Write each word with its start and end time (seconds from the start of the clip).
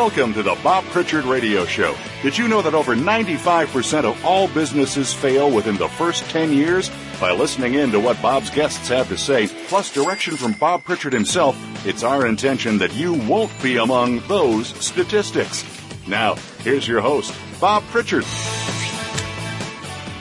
Welcome 0.00 0.32
to 0.32 0.42
the 0.42 0.58
Bob 0.64 0.84
Pritchard 0.84 1.26
Radio 1.26 1.66
Show. 1.66 1.94
Did 2.22 2.38
you 2.38 2.48
know 2.48 2.62
that 2.62 2.72
over 2.72 2.96
95% 2.96 4.04
of 4.04 4.24
all 4.24 4.48
businesses 4.48 5.12
fail 5.12 5.50
within 5.50 5.76
the 5.76 5.90
first 5.90 6.24
10 6.30 6.54
years? 6.54 6.90
By 7.20 7.32
listening 7.32 7.74
in 7.74 7.90
to 7.90 8.00
what 8.00 8.22
Bob's 8.22 8.48
guests 8.48 8.88
have 8.88 9.10
to 9.10 9.18
say, 9.18 9.48
plus 9.68 9.92
direction 9.92 10.38
from 10.38 10.52
Bob 10.52 10.84
Pritchard 10.84 11.12
himself, 11.12 11.54
it's 11.86 12.02
our 12.02 12.26
intention 12.26 12.78
that 12.78 12.94
you 12.94 13.12
won't 13.12 13.52
be 13.62 13.76
among 13.76 14.20
those 14.20 14.68
statistics. 14.82 15.66
Now, 16.08 16.36
here's 16.60 16.88
your 16.88 17.02
host, 17.02 17.34
Bob 17.60 17.82
Pritchard. 17.88 18.24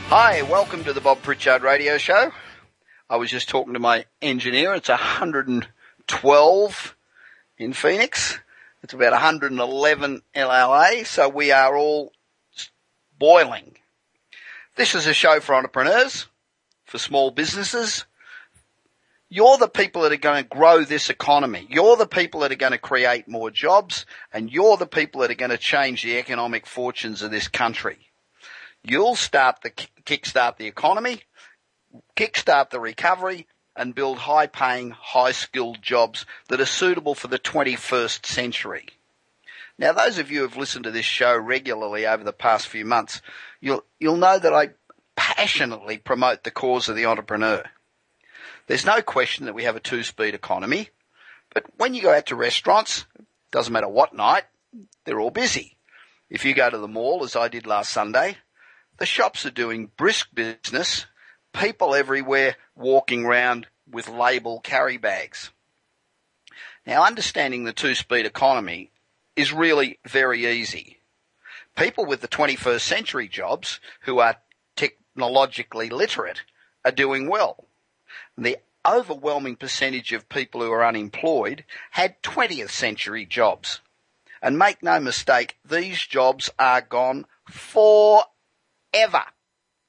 Hi, 0.09 0.41
welcome 0.41 0.83
to 0.83 0.91
the 0.91 0.99
Bob 0.99 1.21
Pritchard 1.21 1.61
Radio 1.61 1.97
Show. 1.97 2.33
I 3.09 3.15
was 3.15 3.31
just 3.31 3.47
talking 3.47 3.75
to 3.75 3.79
my 3.79 4.03
engineer. 4.21 4.73
It's 4.73 4.89
112 4.89 6.95
in 7.57 7.71
Phoenix. 7.71 8.39
It's 8.89 8.95
about 8.95 9.11
111 9.11 10.23
LLA, 10.35 11.05
so 11.05 11.29
we 11.29 11.51
are 11.51 11.77
all 11.77 12.11
boiling. 13.19 13.77
This 14.77 14.95
is 14.95 15.05
a 15.05 15.13
show 15.13 15.39
for 15.39 15.53
entrepreneurs, 15.53 16.25
for 16.85 16.97
small 16.97 17.29
businesses. 17.29 18.05
You're 19.29 19.59
the 19.59 19.67
people 19.67 20.01
that 20.01 20.11
are 20.11 20.17
going 20.17 20.41
to 20.41 20.49
grow 20.49 20.83
this 20.83 21.11
economy. 21.11 21.67
You're 21.69 21.97
the 21.97 22.07
people 22.07 22.39
that 22.39 22.51
are 22.51 22.55
going 22.55 22.71
to 22.71 22.79
create 22.79 23.27
more 23.27 23.51
jobs, 23.51 24.07
and 24.33 24.51
you're 24.51 24.75
the 24.75 24.87
people 24.87 25.21
that 25.21 25.29
are 25.29 25.35
going 25.35 25.51
to 25.51 25.59
change 25.59 26.01
the 26.01 26.17
economic 26.17 26.65
fortunes 26.65 27.21
of 27.21 27.29
this 27.29 27.47
country. 27.47 28.09
You'll 28.83 29.15
start 29.15 29.61
the 29.61 29.69
kickstart 29.69 30.57
the 30.57 30.65
economy, 30.65 31.25
kickstart 32.15 32.71
the 32.71 32.79
recovery, 32.79 33.45
and 33.79 33.95
build 33.95 34.17
high 34.17 34.45
paying, 34.45 34.91
high 34.91 35.31
skilled 35.31 35.81
jobs 35.81 36.25
that 36.49 36.59
are 36.59 36.65
suitable 36.65 37.15
for 37.15 37.29
the 37.29 37.39
21st 37.39 38.25
century. 38.25 38.85
Now, 39.77 39.93
those 39.93 40.17
of 40.17 40.29
you 40.29 40.39
who 40.39 40.47
have 40.49 40.57
listened 40.57 40.83
to 40.83 40.91
this 40.91 41.05
show 41.05 41.37
regularly 41.37 42.05
over 42.05 42.25
the 42.25 42.33
past 42.33 42.67
few 42.67 42.83
months, 42.83 43.21
you'll, 43.61 43.85
you'll 43.97 44.17
know 44.17 44.37
that 44.37 44.53
I 44.53 44.71
passionately 45.15 45.97
promote 45.97 46.43
the 46.43 46.51
cause 46.51 46.89
of 46.89 46.97
the 46.97 47.05
entrepreneur. 47.05 47.63
There's 48.67 48.85
no 48.85 49.01
question 49.01 49.45
that 49.45 49.55
we 49.55 49.63
have 49.63 49.77
a 49.77 49.79
two 49.79 50.03
speed 50.03 50.35
economy, 50.35 50.89
but 51.53 51.63
when 51.77 51.93
you 51.93 52.01
go 52.01 52.13
out 52.13 52.25
to 52.27 52.35
restaurants, 52.35 53.05
doesn't 53.51 53.71
matter 53.71 53.87
what 53.87 54.13
night, 54.13 54.43
they're 55.05 55.21
all 55.21 55.31
busy. 55.31 55.77
If 56.29 56.43
you 56.43 56.53
go 56.53 56.69
to 56.69 56.77
the 56.77 56.87
mall, 56.89 57.23
as 57.23 57.37
I 57.37 57.47
did 57.47 57.65
last 57.65 57.93
Sunday, 57.93 58.35
the 58.97 59.05
shops 59.05 59.45
are 59.45 59.51
doing 59.51 59.89
brisk 59.95 60.27
business 60.33 61.05
people 61.53 61.95
everywhere 61.95 62.55
walking 62.75 63.25
around 63.25 63.67
with 63.91 64.07
label 64.07 64.59
carry 64.59 64.97
bags. 64.97 65.51
Now, 66.85 67.05
understanding 67.05 67.63
the 67.63 67.73
two 67.73 67.95
speed 67.95 68.25
economy 68.25 68.91
is 69.35 69.53
really 69.53 69.99
very 70.05 70.45
easy. 70.47 70.97
People 71.75 72.05
with 72.05 72.21
the 72.21 72.27
21st 72.27 72.81
century 72.81 73.27
jobs 73.27 73.79
who 74.01 74.19
are 74.19 74.37
technologically 74.75 75.89
literate 75.89 76.43
are 76.83 76.91
doing 76.91 77.29
well. 77.29 77.65
The 78.37 78.57
overwhelming 78.87 79.55
percentage 79.55 80.13
of 80.13 80.29
people 80.29 80.61
who 80.61 80.71
are 80.71 80.85
unemployed 80.85 81.63
had 81.91 82.21
20th 82.23 82.71
century 82.71 83.25
jobs. 83.25 83.81
And 84.41 84.57
make 84.57 84.81
no 84.81 84.99
mistake, 84.99 85.57
these 85.69 86.01
jobs 86.05 86.49
are 86.57 86.81
gone 86.81 87.25
forever. 87.49 88.23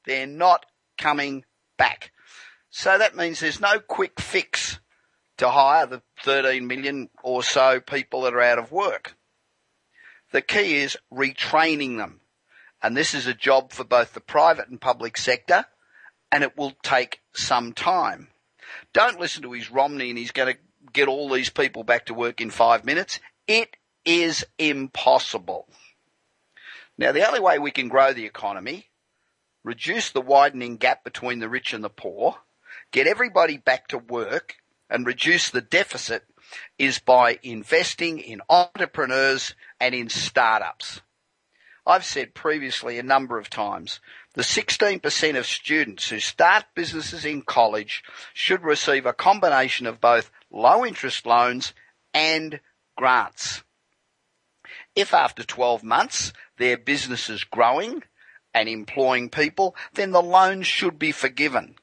They're 0.04 0.26
not 0.26 0.66
coming 0.98 1.44
back. 1.76 2.12
So 2.70 2.96
that 2.96 3.16
means 3.16 3.40
there's 3.40 3.60
no 3.60 3.80
quick 3.80 4.20
fix 4.20 4.78
to 5.38 5.50
hire 5.50 5.86
the 5.86 6.02
13 6.22 6.66
million 6.66 7.10
or 7.22 7.42
so 7.42 7.80
people 7.80 8.22
that 8.22 8.34
are 8.34 8.40
out 8.40 8.58
of 8.58 8.72
work. 8.72 9.16
The 10.32 10.42
key 10.42 10.76
is 10.76 10.96
retraining 11.12 11.96
them. 11.96 12.20
And 12.82 12.96
this 12.96 13.14
is 13.14 13.26
a 13.26 13.34
job 13.34 13.72
for 13.72 13.84
both 13.84 14.14
the 14.14 14.20
private 14.20 14.68
and 14.68 14.80
public 14.80 15.16
sector, 15.16 15.66
and 16.32 16.42
it 16.42 16.56
will 16.56 16.72
take 16.82 17.20
some 17.32 17.72
time. 17.72 18.28
Don't 18.92 19.20
listen 19.20 19.42
to 19.42 19.52
his 19.52 19.70
Romney 19.70 20.10
and 20.10 20.18
he's 20.18 20.30
going 20.30 20.54
to 20.54 20.60
get 20.92 21.08
all 21.08 21.28
these 21.28 21.50
people 21.50 21.84
back 21.84 22.06
to 22.06 22.14
work 22.14 22.40
in 22.40 22.50
five 22.50 22.84
minutes. 22.84 23.20
It 23.46 23.76
is 24.04 24.46
impossible. 24.58 25.68
Now, 26.96 27.12
the 27.12 27.26
only 27.26 27.40
way 27.40 27.58
we 27.58 27.70
can 27.70 27.88
grow 27.88 28.12
the 28.12 28.26
economy 28.26 28.90
reduce 29.64 30.10
the 30.10 30.20
widening 30.20 30.76
gap 30.76 31.04
between 31.04 31.38
the 31.38 31.48
rich 31.48 31.72
and 31.72 31.84
the 31.84 31.90
poor, 31.90 32.36
get 32.92 33.06
everybody 33.06 33.56
back 33.56 33.88
to 33.88 33.98
work, 33.98 34.56
and 34.88 35.06
reduce 35.06 35.50
the 35.50 35.60
deficit 35.60 36.24
is 36.78 36.98
by 36.98 37.38
investing 37.42 38.18
in 38.18 38.42
entrepreneurs 38.48 39.54
and 39.78 39.94
in 39.94 40.08
startups. 40.08 41.00
I've 41.86 42.04
said 42.04 42.34
previously 42.34 42.98
a 42.98 43.02
number 43.02 43.38
of 43.38 43.48
times, 43.48 44.00
the 44.34 44.42
16% 44.42 45.38
of 45.38 45.46
students 45.46 46.08
who 46.08 46.20
start 46.20 46.64
businesses 46.74 47.24
in 47.24 47.42
college 47.42 48.02
should 48.34 48.62
receive 48.62 49.06
a 49.06 49.12
combination 49.12 49.86
of 49.86 50.00
both 50.00 50.30
low 50.50 50.84
interest 50.84 51.26
loans 51.26 51.72
and 52.12 52.60
grants. 52.96 53.62
If 54.94 55.14
after 55.14 55.42
12 55.42 55.82
months 55.82 56.32
their 56.58 56.76
business 56.76 57.30
is 57.30 57.44
growing 57.44 58.02
and 58.52 58.68
employing 58.68 59.30
people, 59.30 59.74
then 59.94 60.10
the 60.10 60.22
loan 60.22 60.62
should 60.62 60.98
be 60.98 61.12
forgiven. 61.12 61.76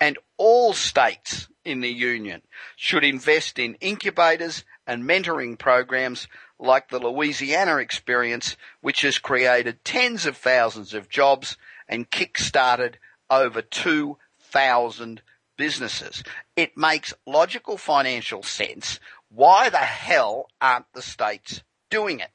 And 0.00 0.18
all 0.36 0.72
states 0.72 1.48
in 1.64 1.80
the 1.80 1.92
union 1.92 2.42
should 2.76 3.04
invest 3.04 3.58
in 3.58 3.74
incubators 3.80 4.64
and 4.86 5.04
mentoring 5.04 5.58
programs 5.58 6.28
like 6.58 6.88
the 6.88 6.98
Louisiana 6.98 7.76
experience, 7.76 8.56
which 8.80 9.02
has 9.02 9.18
created 9.18 9.84
tens 9.84 10.26
of 10.26 10.36
thousands 10.36 10.94
of 10.94 11.08
jobs 11.08 11.56
and 11.88 12.10
kick-started 12.10 12.98
over 13.30 13.62
2,000 13.62 15.22
businesses. 15.56 16.22
It 16.54 16.76
makes 16.76 17.14
logical 17.26 17.76
financial 17.76 18.42
sense. 18.42 19.00
Why 19.28 19.68
the 19.70 19.78
hell 19.78 20.48
aren't 20.60 20.92
the 20.92 21.02
states 21.02 21.62
doing 21.90 22.20
it? 22.20 22.30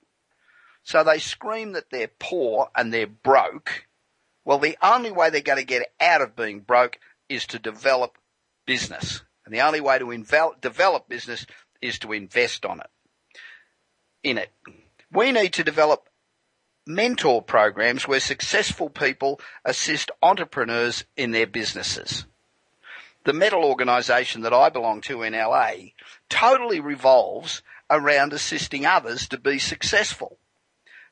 So 0.84 1.04
they 1.04 1.20
scream 1.20 1.74
that 1.74 1.90
they're 1.92 2.12
poor 2.20 2.70
and 2.76 2.94
they're 2.94 3.08
broke. 3.08 3.86
Well, 4.44 4.58
the 4.58 4.78
only 4.82 5.12
way 5.12 5.30
they're 5.30 5.42
going 5.42 5.60
to 5.60 5.66
get 5.66 5.94
out 6.00 6.22
of 6.22 6.36
being 6.36 6.62
broke 6.62 6.98
is 7.32 7.46
to 7.48 7.60
develop 7.60 8.18
business. 8.66 9.22
And 9.46 9.54
the 9.54 9.62
only 9.62 9.82
way 9.82 10.00
to 10.00 10.06
invel- 10.06 10.60
develop 10.62 11.10
business 11.10 11.46
is 11.82 11.98
to 12.00 12.12
invest 12.12 12.66
on 12.66 12.80
it, 12.80 12.90
in 14.24 14.38
it. 14.38 14.50
We 15.12 15.32
need 15.32 15.54
to 15.54 15.64
develop 15.64 16.10
mentor 16.86 17.42
programs 17.42 18.08
where 18.08 18.20
successful 18.20 18.90
people 18.90 19.40
assist 19.66 20.12
entrepreneurs 20.22 21.06
in 21.16 21.32
their 21.32 21.48
businesses. 21.48 22.26
The 23.24 23.34
metal 23.34 23.64
organisation 23.64 24.42
that 24.42 24.54
I 24.54 24.70
belong 24.70 25.02
to 25.02 25.22
in 25.22 25.34
LA 25.34 25.74
totally 26.30 26.80
revolves 26.80 27.62
around 27.90 28.34
assisting 28.34 28.86
others 28.86 29.28
to 29.28 29.38
be 29.38 29.60
successful. 29.60 30.38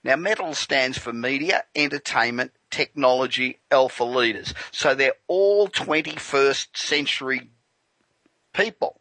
Now, 0.03 0.15
METAL 0.15 0.55
stands 0.55 0.97
for 0.97 1.13
Media, 1.13 1.65
Entertainment, 1.75 2.53
Technology, 2.69 3.59
Alpha 3.71 4.03
Leaders. 4.03 4.53
So 4.71 4.95
they're 4.95 5.13
all 5.27 5.67
21st 5.67 6.75
century 6.75 7.49
people. 8.53 8.99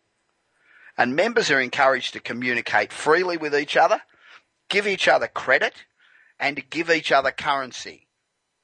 And 0.96 1.14
members 1.14 1.50
are 1.50 1.60
encouraged 1.60 2.14
to 2.14 2.20
communicate 2.20 2.92
freely 2.92 3.36
with 3.36 3.54
each 3.54 3.76
other, 3.76 4.00
give 4.68 4.86
each 4.86 5.06
other 5.06 5.28
credit, 5.28 5.84
and 6.40 6.56
to 6.56 6.62
give 6.62 6.90
each 6.90 7.12
other 7.12 7.30
currency. 7.30 8.08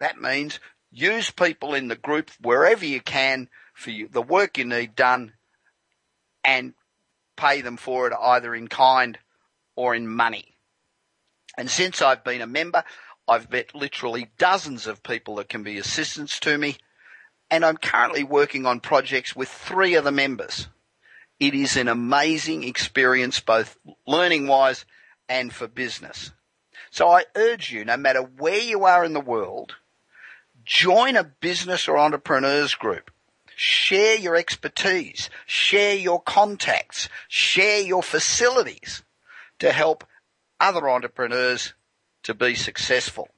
That 0.01 0.21
means 0.21 0.59
use 0.91 1.31
people 1.31 1.75
in 1.75 1.89
the 1.89 1.97
group 1.97 2.31
wherever 2.41 2.85
you 2.85 3.01
can 3.01 3.49
for 3.73 3.91
you, 3.91 4.09
the 4.09 4.23
work 4.23 4.59
you 4.59 4.65
need 4.65 4.95
done 4.95 5.33
and 6.45 6.75
pay 7.37 7.61
them 7.61 7.77
for 7.77 8.07
it 8.07 8.13
either 8.21 8.55
in 8.55 8.69
kind 8.69 9.19
or 9.77 9.95
in 9.95 10.07
money. 10.07 10.57
And 11.57 11.71
since 11.71 12.03
I've 12.03 12.25
been 12.25 12.43
a 12.43 12.47
member, 12.47 12.85
I've 13.27 13.51
met 13.51 13.75
literally 13.75 14.31
dozens 14.39 14.87
of 14.87 15.03
people 15.03 15.37
that 15.37 15.49
can 15.49 15.63
be 15.63 15.79
assistants 15.79 16.39
to 16.41 16.59
me. 16.59 16.77
And 17.51 17.65
I'm 17.65 17.77
currently 17.77 18.25
working 18.25 18.67
on 18.67 18.81
projects 18.81 19.35
with 19.37 19.49
three 19.49 19.95
of 19.95 20.05
the 20.05 20.13
members. 20.13 20.69
It 21.41 21.55
is 21.55 21.77
an 21.77 21.89
amazing 21.89 22.65
experience, 22.65 23.41
both 23.41 23.79
learning 24.07 24.47
wise 24.47 24.85
and 25.29 25.53
for 25.53 25.67
business. 25.67 26.33
So 26.91 27.09
I 27.09 27.25
urge 27.35 27.73
you, 27.73 27.85
no 27.85 27.97
matter 27.97 28.23
where 28.23 28.61
you 28.61 28.85
are 28.85 29.05
in 29.05 29.15
the 29.15 29.21
world, 29.21 29.75
join 30.65 31.17
a 31.17 31.25
business 31.25 31.89
or 31.89 31.99
entrepreneurs 31.99 32.75
group. 32.75 33.11
Share 33.57 34.17
your 34.17 34.37
expertise, 34.37 35.31
share 35.47 35.95
your 35.95 36.21
contacts, 36.21 37.09
share 37.29 37.81
your 37.81 38.03
facilities 38.03 39.03
to 39.61 39.71
help 39.71 40.05
other 40.59 40.89
entrepreneurs 40.89 41.75
to 42.25 42.35
be 42.35 42.55
successful. 42.55 43.29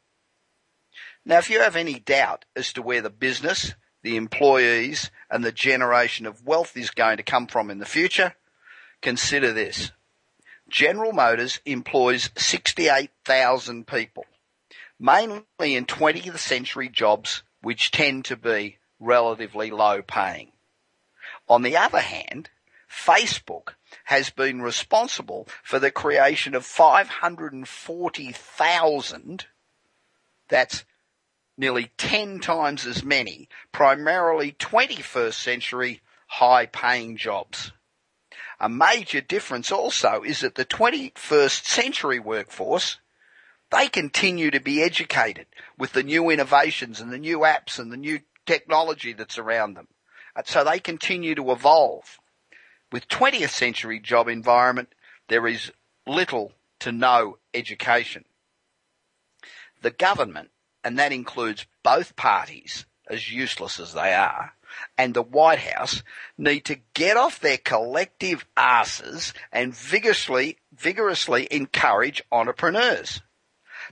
Now, 1.24 1.38
if 1.38 1.50
you 1.50 1.60
have 1.60 1.76
any 1.76 1.98
doubt 1.98 2.44
as 2.54 2.72
to 2.74 2.82
where 2.82 3.02
the 3.02 3.10
business, 3.10 3.74
the 4.02 4.16
employees, 4.16 5.10
and 5.30 5.44
the 5.44 5.52
generation 5.52 6.24
of 6.24 6.46
wealth 6.46 6.76
is 6.76 6.90
going 6.90 7.16
to 7.18 7.22
come 7.22 7.46
from 7.46 7.70
in 7.70 7.78
the 7.78 7.84
future, 7.84 8.34
consider 9.02 9.52
this. 9.52 9.90
General 10.68 11.12
Motors 11.12 11.60
employs 11.64 12.30
68,000 12.36 13.86
people, 13.86 14.24
mainly 14.98 15.44
in 15.60 15.86
20th 15.86 16.38
century 16.38 16.88
jobs 16.88 17.42
which 17.62 17.90
tend 17.90 18.24
to 18.26 18.36
be 18.36 18.78
relatively 18.98 19.70
low 19.70 20.02
paying. 20.02 20.52
On 21.48 21.62
the 21.62 21.76
other 21.76 22.00
hand, 22.00 22.50
Facebook 22.96 23.74
has 24.04 24.30
been 24.30 24.62
responsible 24.62 25.46
for 25.62 25.78
the 25.78 25.90
creation 25.90 26.54
of 26.54 26.64
540,000, 26.64 29.46
that's 30.48 30.84
nearly 31.58 31.90
10 31.98 32.40
times 32.40 32.86
as 32.86 33.04
many, 33.04 33.50
primarily 33.70 34.52
21st 34.52 35.34
century 35.34 36.00
high 36.26 36.66
paying 36.66 37.16
jobs. 37.16 37.72
A 38.58 38.68
major 38.68 39.20
difference 39.20 39.70
also 39.70 40.22
is 40.22 40.40
that 40.40 40.54
the 40.54 40.64
21st 40.64 41.64
century 41.64 42.18
workforce, 42.18 42.98
they 43.70 43.88
continue 43.88 44.50
to 44.50 44.60
be 44.60 44.82
educated 44.82 45.46
with 45.78 45.92
the 45.92 46.02
new 46.02 46.30
innovations 46.30 47.00
and 47.00 47.12
the 47.12 47.18
new 47.18 47.40
apps 47.40 47.78
and 47.78 47.92
the 47.92 47.96
new 47.96 48.20
technology 48.46 49.12
that's 49.12 49.38
around 49.38 49.74
them. 49.74 49.88
So 50.44 50.64
they 50.64 50.80
continue 50.80 51.34
to 51.34 51.52
evolve. 51.52 52.18
With 52.96 53.08
20th 53.08 53.50
century 53.50 54.00
job 54.00 54.26
environment, 54.26 54.94
there 55.28 55.46
is 55.46 55.70
little 56.06 56.52
to 56.80 56.92
no 56.92 57.36
education. 57.52 58.24
The 59.82 59.90
government, 59.90 60.48
and 60.82 60.98
that 60.98 61.12
includes 61.12 61.66
both 61.82 62.16
parties, 62.16 62.86
as 63.06 63.30
useless 63.30 63.78
as 63.78 63.92
they 63.92 64.14
are, 64.14 64.54
and 64.96 65.12
the 65.12 65.20
White 65.20 65.58
House 65.58 66.02
need 66.38 66.60
to 66.60 66.80
get 66.94 67.18
off 67.18 67.38
their 67.38 67.58
collective 67.58 68.46
asses 68.56 69.34
and 69.52 69.76
vigorously, 69.76 70.56
vigorously 70.72 71.48
encourage 71.50 72.22
entrepreneurs. 72.32 73.20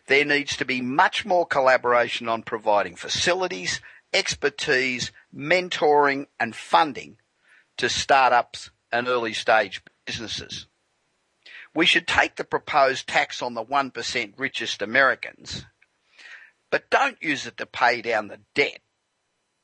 There 0.06 0.24
needs 0.24 0.56
to 0.56 0.64
be 0.64 0.80
much 0.80 1.26
more 1.26 1.44
collaboration 1.44 2.26
on 2.26 2.42
providing 2.42 2.96
facilities, 2.96 3.82
expertise, 4.14 5.12
mentoring 5.30 6.28
and 6.40 6.56
funding 6.56 7.18
to 7.76 7.90
startups 7.90 8.70
and 8.94 9.08
early 9.08 9.32
stage 9.32 9.82
businesses. 10.06 10.69
We 11.75 11.85
should 11.85 12.06
take 12.06 12.37
the 12.37 12.44
proposed 12.44 13.08
tax 13.08 13.43
on 13.43 13.55
the 13.55 13.64
1% 13.64 14.35
richest 14.38 14.81
Americans, 14.81 15.67
but 16.70 16.91
don't 16.91 17.20
use 17.20 17.44
it 17.44 17.56
to 17.56 17.67
pay 17.67 18.02
down 18.02 18.29
the 18.29 18.38
debt, 18.55 18.79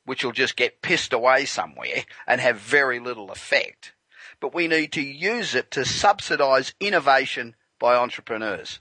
which 0.04 0.24
will 0.24 0.32
just 0.32 0.56
get 0.56 0.82
pissed 0.82 1.12
away 1.12 1.44
somewhere 1.44 2.04
and 2.26 2.40
have 2.40 2.58
very 2.58 2.98
little 2.98 3.30
effect. 3.30 3.92
But 4.40 4.52
we 4.52 4.66
need 4.66 4.90
to 4.92 5.00
use 5.00 5.54
it 5.54 5.70
to 5.72 5.84
subsidise 5.84 6.74
innovation 6.80 7.54
by 7.78 7.94
entrepreneurs. 7.94 8.80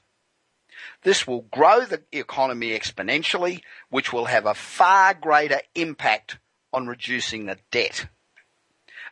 This 1.04 1.28
will 1.28 1.42
grow 1.42 1.86
the 1.86 2.02
economy 2.12 2.70
exponentially, 2.72 3.62
which 3.90 4.12
will 4.12 4.26
have 4.26 4.48
a 4.48 4.56
far 4.56 5.14
greater 5.14 5.62
impact 5.76 6.40
on 6.74 6.88
reducing 6.88 7.46
the 7.46 7.60
debt. 7.70 8.08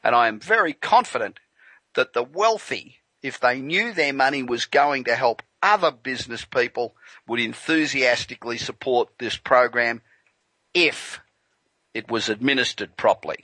And 0.03 0.15
I 0.15 0.27
am 0.27 0.39
very 0.39 0.73
confident 0.73 1.39
that 1.95 2.13
the 2.13 2.23
wealthy, 2.23 2.97
if 3.21 3.39
they 3.39 3.59
knew 3.59 3.93
their 3.93 4.13
money 4.13 4.43
was 4.43 4.65
going 4.65 5.05
to 5.05 5.15
help 5.15 5.41
other 5.61 5.91
business 5.91 6.45
people, 6.45 6.95
would 7.27 7.39
enthusiastically 7.39 8.57
support 8.57 9.09
this 9.17 9.37
program 9.37 10.01
if 10.73 11.19
it 11.93 12.09
was 12.09 12.29
administered 12.29 12.95
properly. 12.95 13.43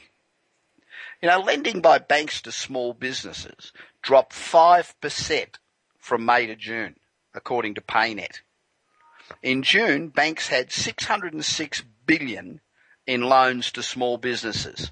You 1.21 1.29
know, 1.29 1.39
lending 1.39 1.81
by 1.81 1.97
banks 1.97 2.41
to 2.44 2.51
small 2.51 2.94
businesses 2.94 3.71
dropped 4.01 4.33
5% 4.33 5.47
from 5.97 6.25
May 6.25 6.47
to 6.47 6.55
June, 6.55 6.97
according 7.33 7.75
to 7.75 7.81
PayNet. 7.81 8.41
In 9.41 9.63
June, 9.63 10.09
banks 10.09 10.50
had 10.50 10.71
606 10.71 11.83
billion 12.05 12.61
in 13.07 13.21
loans 13.21 13.71
to 13.71 13.81
small 13.81 14.17
businesses 14.17 14.91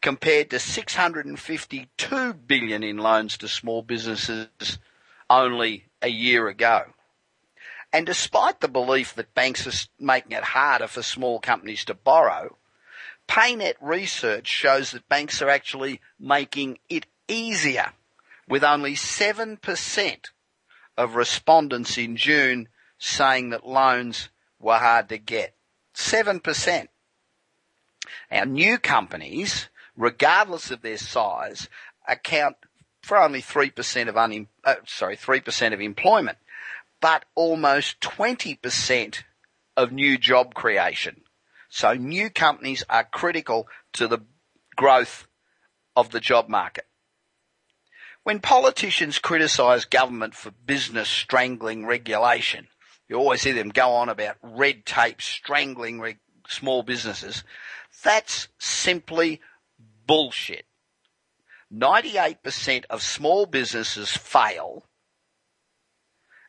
compared 0.00 0.50
to 0.50 0.58
652 0.58 2.32
billion 2.34 2.82
in 2.82 2.98
loans 2.98 3.36
to 3.38 3.48
small 3.48 3.82
businesses 3.82 4.78
only 5.28 5.86
a 6.00 6.08
year 6.08 6.48
ago. 6.48 6.84
And 7.92 8.06
despite 8.06 8.60
the 8.60 8.68
belief 8.68 9.14
that 9.14 9.34
banks 9.34 9.66
are 9.66 9.88
making 9.98 10.32
it 10.32 10.44
harder 10.44 10.86
for 10.86 11.02
small 11.02 11.40
companies 11.40 11.84
to 11.86 11.94
borrow, 11.94 12.56
PayNet 13.26 13.74
research 13.80 14.46
shows 14.46 14.90
that 14.90 15.08
banks 15.08 15.42
are 15.42 15.48
actually 15.48 16.00
making 16.18 16.78
it 16.88 17.06
easier 17.28 17.92
with 18.48 18.64
only 18.64 18.94
7% 18.94 20.24
of 20.96 21.14
respondents 21.14 21.98
in 21.98 22.16
June 22.16 22.68
saying 22.98 23.50
that 23.50 23.66
loans 23.66 24.28
were 24.58 24.78
hard 24.78 25.08
to 25.10 25.18
get. 25.18 25.54
7%. 25.94 26.88
Our 28.30 28.46
new 28.46 28.78
companies, 28.78 29.68
regardless 29.98 30.70
of 30.70 30.80
their 30.80 30.96
size, 30.96 31.68
account 32.06 32.56
for 33.02 33.18
only 33.18 33.42
3% 33.42 34.08
of 34.08 34.16
un, 34.16 34.46
uh, 34.64 34.76
sorry, 34.86 35.16
3% 35.16 35.74
of 35.74 35.80
employment, 35.80 36.38
but 37.00 37.24
almost 37.34 38.00
20% 38.00 39.22
of 39.76 39.92
new 39.92 40.16
job 40.16 40.54
creation. 40.54 41.22
So 41.68 41.92
new 41.94 42.30
companies 42.30 42.84
are 42.88 43.04
critical 43.04 43.68
to 43.94 44.08
the 44.08 44.20
growth 44.76 45.26
of 45.94 46.10
the 46.10 46.20
job 46.20 46.48
market. 46.48 46.86
When 48.22 48.40
politicians 48.40 49.18
criticise 49.18 49.84
government 49.84 50.34
for 50.34 50.50
business 50.50 51.08
strangling 51.08 51.86
regulation, 51.86 52.68
you 53.08 53.16
always 53.16 53.42
hear 53.42 53.54
them 53.54 53.70
go 53.70 53.92
on 53.92 54.08
about 54.08 54.36
red 54.42 54.84
tape 54.84 55.22
strangling 55.22 56.00
reg- 56.00 56.18
small 56.46 56.82
businesses. 56.82 57.42
That's 58.04 58.48
simply 58.58 59.40
bullshit. 60.08 60.66
98% 61.72 62.86
of 62.90 63.02
small 63.02 63.46
businesses 63.46 64.10
fail, 64.10 64.84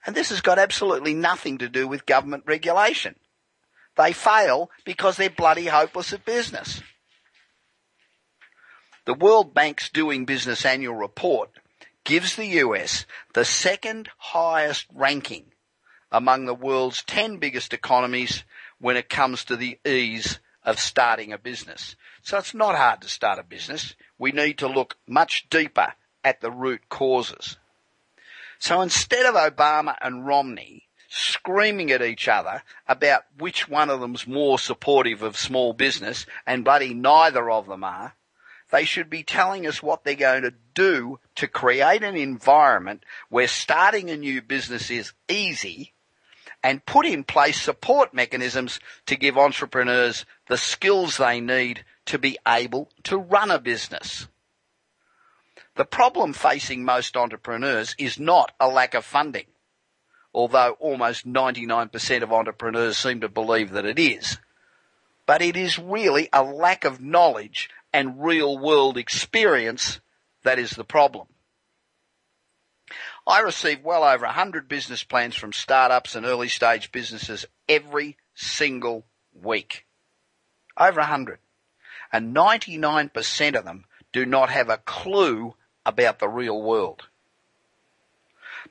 and 0.06 0.16
this 0.16 0.30
has 0.30 0.42
got 0.42 0.58
absolutely 0.58 1.14
nothing 1.14 1.58
to 1.60 1.70
do 1.70 1.88
with 1.88 2.06
government 2.06 2.46
regulation. 2.48 3.16
They 3.98 4.14
fail 4.14 4.72
because 4.86 5.18
they're 5.18 5.30
bloody 5.30 5.66
hopeless 5.66 6.14
at 6.14 6.26
business. 6.26 6.82
The 9.06 9.14
World 9.14 9.54
Bank's 9.54 9.90
Doing 9.90 10.26
Business 10.26 10.66
annual 10.66 10.96
report 10.96 11.50
gives 12.06 12.36
the 12.36 12.46
US 12.64 13.06
the 13.34 13.44
second 13.44 14.10
highest 14.18 14.86
ranking 14.94 15.52
among 16.12 16.46
the 16.46 16.56
world's 16.56 17.04
10 17.04 17.38
biggest 17.38 17.74
economies 17.74 18.44
when 18.80 18.96
it 18.96 19.10
comes 19.10 19.44
to 19.46 19.58
the 19.58 19.78
ease 19.86 20.40
of 20.70 20.80
starting 20.80 21.34
a 21.34 21.38
business. 21.38 21.96
So 22.22 22.38
it's 22.38 22.54
not 22.54 22.76
hard 22.76 23.02
to 23.02 23.10
start 23.10 23.40
a 23.40 23.44
business. 23.44 23.96
We 24.18 24.32
need 24.32 24.60
to 24.60 24.68
look 24.68 24.98
much 25.08 25.50
deeper 25.50 25.94
at 26.24 26.42
the 26.42 26.52
root 26.52 26.90
causes. 26.90 27.58
So 28.60 28.82
instead 28.82 29.26
of 29.26 29.36
Obama 29.36 29.96
and 30.02 30.28
Romney 30.28 30.84
screaming 31.10 31.92
at 31.92 32.04
each 32.04 32.28
other 32.28 32.62
about 32.88 33.24
which 33.38 33.68
one 33.68 33.90
of 33.90 34.00
them's 34.00 34.28
more 34.28 34.60
supportive 34.60 35.24
of 35.24 35.36
small 35.36 35.74
business, 35.74 36.28
and 36.46 36.64
bloody 36.64 36.94
neither 36.94 37.50
of 37.50 37.66
them 37.66 37.84
are, 37.84 38.14
they 38.70 38.86
should 38.86 39.10
be 39.10 39.24
telling 39.24 39.66
us 39.66 39.82
what 39.82 40.04
they're 40.04 40.14
going 40.14 40.44
to 40.44 40.54
do 40.76 41.20
to 41.36 41.48
create 41.48 42.04
an 42.04 42.16
environment 42.16 43.04
where 43.30 43.48
starting 43.48 44.12
a 44.12 44.18
new 44.18 44.42
business 44.42 44.92
is 44.92 45.14
easy 45.28 45.94
and 46.64 46.86
put 46.86 47.06
in 47.06 47.24
place 47.24 47.62
support 47.62 48.14
mechanisms 48.14 48.80
to 49.06 49.16
give 49.16 49.38
entrepreneurs 49.38 50.26
the 50.48 50.58
skills 50.58 51.18
they 51.18 51.40
need 51.40 51.84
to 52.06 52.18
be 52.18 52.38
able 52.48 52.90
to 53.04 53.18
run 53.18 53.52
a 53.52 53.60
business. 53.60 54.28
The 55.76 55.86
problem 55.86 56.34
facing 56.34 56.84
most 56.84 57.16
entrepreneurs 57.16 57.96
is 57.98 58.20
not 58.20 58.52
a 58.60 58.68
lack 58.68 58.94
of 58.94 59.06
funding, 59.06 59.46
although 60.34 60.76
almost 60.80 61.26
99% 61.26 62.24
of 62.24 62.34
entrepreneurs 62.34 62.98
seem 62.98 63.22
to 63.22 63.30
believe 63.30 63.72
that 63.72 63.86
it 63.86 63.98
is. 63.98 64.38
But 65.26 65.42
it 65.42 65.56
is 65.56 65.80
really 65.80 66.28
a 66.34 66.44
lack 66.44 66.84
of 66.84 67.00
knowledge 67.00 67.70
and 67.94 68.22
real 68.22 68.58
world 68.58 68.98
experience 68.98 70.02
that 70.44 70.60
is 70.60 70.72
the 70.72 70.84
problem. 70.84 71.28
I 73.30 73.42
receive 73.42 73.84
well 73.84 74.04
over 74.04 74.26
100 74.26 74.68
business 74.68 75.04
plans 75.04 75.36
from 75.36 75.54
startups 75.54 76.16
and 76.16 76.26
early 76.26 76.50
stage 76.50 76.92
businesses 76.92 77.46
every 77.68 78.18
single 78.34 79.06
week. 79.40 79.86
Over 80.76 81.02
100. 81.02 81.38
And 82.12 82.36
99% 82.36 83.56
of 83.56 83.66
them 83.66 83.86
do 84.12 84.26
not 84.26 84.50
have 84.50 84.70
a 84.70 84.78
clue 84.78 85.54
about 85.86 86.18
the 86.18 86.28
real 86.28 86.60
world. 86.60 87.04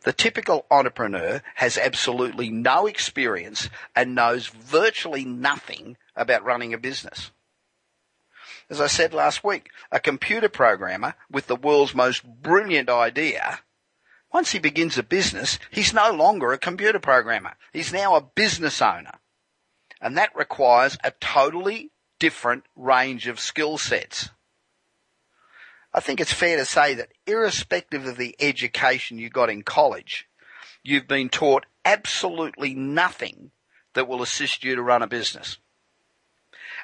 The 0.03 0.13
typical 0.13 0.67
entrepreneur 0.73 1.41
has 1.55 1.79
absolutely 1.79 2.51
no 2.51 2.87
experience 2.87 3.69
and 3.95 4.17
knows 4.17 4.49
virtually 4.49 5.25
nothing 5.25 5.97
about 6.17 6.45
running 6.45 6.75
a 6.75 6.79
business. 6.79 7.31
As 8.69 8.81
I 8.81 8.89
said 8.89 9.15
last 9.15 9.45
week, 9.45 9.71
a 9.93 10.01
computer 10.01 10.49
programmer 10.49 11.15
with 11.31 11.47
the 11.47 11.55
world's 11.55 11.95
most 11.95 12.25
brilliant 12.25 12.91
idea 12.91 13.61
Once 14.33 14.53
he 14.53 14.59
begins 14.59 14.99
a 14.99 15.03
business, 15.03 15.59
he's 15.71 15.95
no 15.95 16.13
longer 16.13 16.53
a 16.53 16.59
computer 16.59 16.99
programmer. 16.99 17.55
He's 17.73 17.93
now 17.93 18.15
a 18.15 18.21
business 18.21 18.83
owner. 18.83 19.19
And 20.01 20.17
that 20.17 20.35
requires 20.37 20.99
a 21.03 21.13
totally 21.21 21.91
different 22.19 22.65
range 22.77 23.27
of 23.27 23.41
skill 23.41 23.79
sets. 23.79 24.31
I 25.95 26.01
think 26.01 26.21
it's 26.21 26.33
fair 26.33 26.59
to 26.59 26.65
say 26.65 26.95
that 26.95 27.13
irrespective 27.27 28.07
of 28.07 28.19
the 28.19 28.37
education 28.39 29.19
you 29.19 29.31
got 29.31 29.51
in 29.51 29.63
college, 29.63 30.29
you've 30.83 31.09
been 31.09 31.31
taught 31.31 31.67
absolutely 31.85 32.75
nothing 32.75 33.51
that 33.95 34.07
will 34.07 34.23
assist 34.23 34.63
you 34.63 34.77
to 34.77 34.83
run 34.83 35.03
a 35.03 35.07
business. 35.07 35.59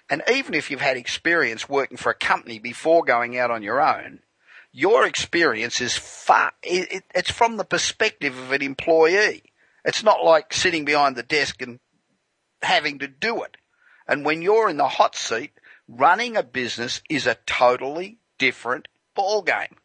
And 0.09 0.23
even 0.31 0.55
if 0.55 0.71
you've 0.71 0.81
had 0.81 0.97
experience 0.97 1.69
working 1.69 1.97
for 1.97 2.11
a 2.11 2.15
company 2.15 2.59
before 2.59 3.05
going 3.05 3.39
out 3.39 3.51
on 3.51 3.63
your 3.63 3.81
own, 3.81 4.21
your 4.77 5.07
experience 5.07 5.81
is 5.81 5.97
far, 5.97 6.53
it, 6.65 7.05
it's 7.15 7.31
from 7.31 7.57
the 7.57 7.65
perspective 7.65 8.37
of 8.37 8.51
an 8.51 8.61
employee. 8.61 9.45
It's 9.85 10.03
not 10.03 10.25
like 10.25 10.53
sitting 10.53 10.85
behind 10.85 11.15
the 11.15 11.23
desk 11.23 11.63
and 11.63 11.79
having 12.61 12.99
to 12.99 13.07
do 13.07 13.45
it. 13.45 13.57
And 14.09 14.25
when 14.25 14.43
you're 14.43 14.69
in 14.69 14.77
the 14.77 14.89
hot 14.89 15.15
seat, 15.15 15.53
running 15.87 16.37
a 16.37 16.43
business 16.43 17.03
is 17.09 17.25
a 17.25 17.37
totally 17.47 18.19
different 18.37 18.89
ball 19.15 19.43
game. 19.43 19.77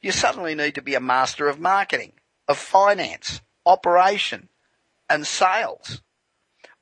You 0.00 0.12
suddenly 0.12 0.54
need 0.54 0.76
to 0.76 0.82
be 0.82 0.94
a 0.94 1.00
master 1.00 1.46
of 1.46 1.60
marketing, 1.60 2.12
of 2.48 2.56
finance, 2.56 3.42
operation, 3.66 4.48
and 5.10 5.26
sales. 5.26 6.00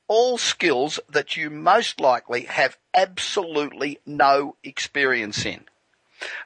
All 0.07 0.37
skills 0.37 1.01
that 1.09 1.35
you 1.35 1.49
most 1.49 1.99
likely 1.99 2.43
have 2.43 2.77
absolutely 2.93 3.99
no 4.05 4.55
experience 4.63 5.45
in. 5.45 5.65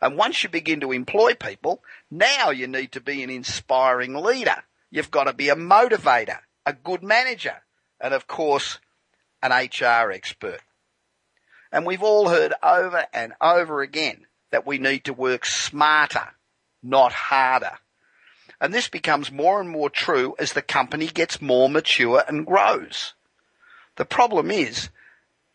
And 0.02 0.18
once 0.18 0.44
you 0.44 0.50
begin 0.50 0.82
to 0.82 0.92
employ 0.92 1.34
people, 1.34 1.84
now 2.10 2.50
you 2.50 2.68
need 2.68 2.92
to 2.94 3.02
be 3.02 3.24
an 3.24 3.30
inspiring 3.30 4.16
leader. 4.16 4.64
You've 4.90 5.12
got 5.12 5.26
to 5.26 5.34
be 5.34 5.50
a 5.50 5.56
motivator, 5.56 6.40
a 6.66 6.74
good 6.74 7.04
manager, 7.04 7.64
and 8.00 8.14
of 8.14 8.28
course, 8.28 8.80
an 9.42 9.52
HR 9.52 10.12
expert. 10.12 10.60
And 11.72 11.86
we've 11.86 12.04
all 12.04 12.30
heard 12.30 12.54
over 12.62 13.06
and 13.14 13.34
over 13.40 13.82
again 13.82 14.26
that 14.52 14.68
we 14.68 14.78
need 14.78 15.06
to 15.06 15.14
work 15.14 15.46
smarter, 15.46 16.28
not 16.84 17.14
harder. 17.14 17.78
And 18.60 18.74
this 18.74 18.90
becomes 18.90 19.32
more 19.32 19.60
and 19.62 19.70
more 19.70 19.90
true 19.90 20.36
as 20.38 20.54
the 20.54 20.62
company 20.62 21.08
gets 21.08 21.42
more 21.42 21.70
mature 21.70 22.24
and 22.28 22.46
grows. 22.46 23.14
The 23.96 24.06
problem 24.06 24.52
is 24.52 24.90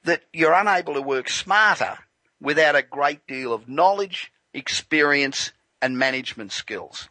that 0.05 0.23
you're 0.33 0.55
unable 0.55 0.95
to 0.95 1.03
work 1.03 1.29
smarter 1.29 1.99
without 2.41 2.77
a 2.77 2.83
great 2.83 3.27
deal 3.27 3.53
of 3.53 3.69
knowledge, 3.69 4.33
experience, 4.53 5.53
and 5.81 5.99
management 5.99 6.53
skills. 6.53 7.09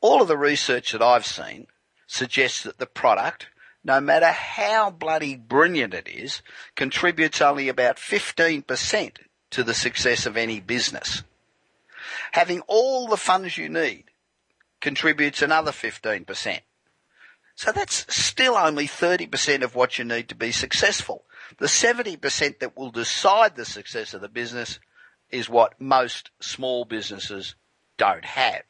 All 0.00 0.20
of 0.20 0.28
the 0.28 0.36
research 0.36 0.92
that 0.92 1.02
I've 1.02 1.26
seen 1.26 1.66
suggests 2.06 2.62
that 2.64 2.78
the 2.78 2.86
product, 2.86 3.48
no 3.84 4.00
matter 4.00 4.30
how 4.30 4.90
bloody 4.90 5.36
brilliant 5.36 5.94
it 5.94 6.08
is, 6.08 6.42
contributes 6.74 7.40
only 7.40 7.68
about 7.68 7.96
15% 7.96 9.16
to 9.50 9.62
the 9.62 9.74
success 9.74 10.26
of 10.26 10.36
any 10.36 10.60
business. 10.60 11.22
Having 12.32 12.62
all 12.66 13.06
the 13.06 13.16
funds 13.16 13.56
you 13.56 13.68
need 13.68 14.04
contributes 14.80 15.42
another 15.42 15.70
15%. 15.70 16.60
So 17.54 17.70
that's 17.70 18.06
still 18.14 18.56
only 18.56 18.88
30% 18.88 19.62
of 19.62 19.74
what 19.74 19.98
you 19.98 20.04
need 20.04 20.28
to 20.30 20.34
be 20.34 20.52
successful. 20.52 21.24
The 21.58 21.66
70% 21.66 22.58
that 22.60 22.76
will 22.76 22.90
decide 22.90 23.56
the 23.56 23.64
success 23.64 24.14
of 24.14 24.20
the 24.20 24.28
business 24.28 24.78
is 25.30 25.48
what 25.48 25.80
most 25.80 26.30
small 26.40 26.84
businesses 26.84 27.54
don't 27.96 28.24
have. 28.24 28.62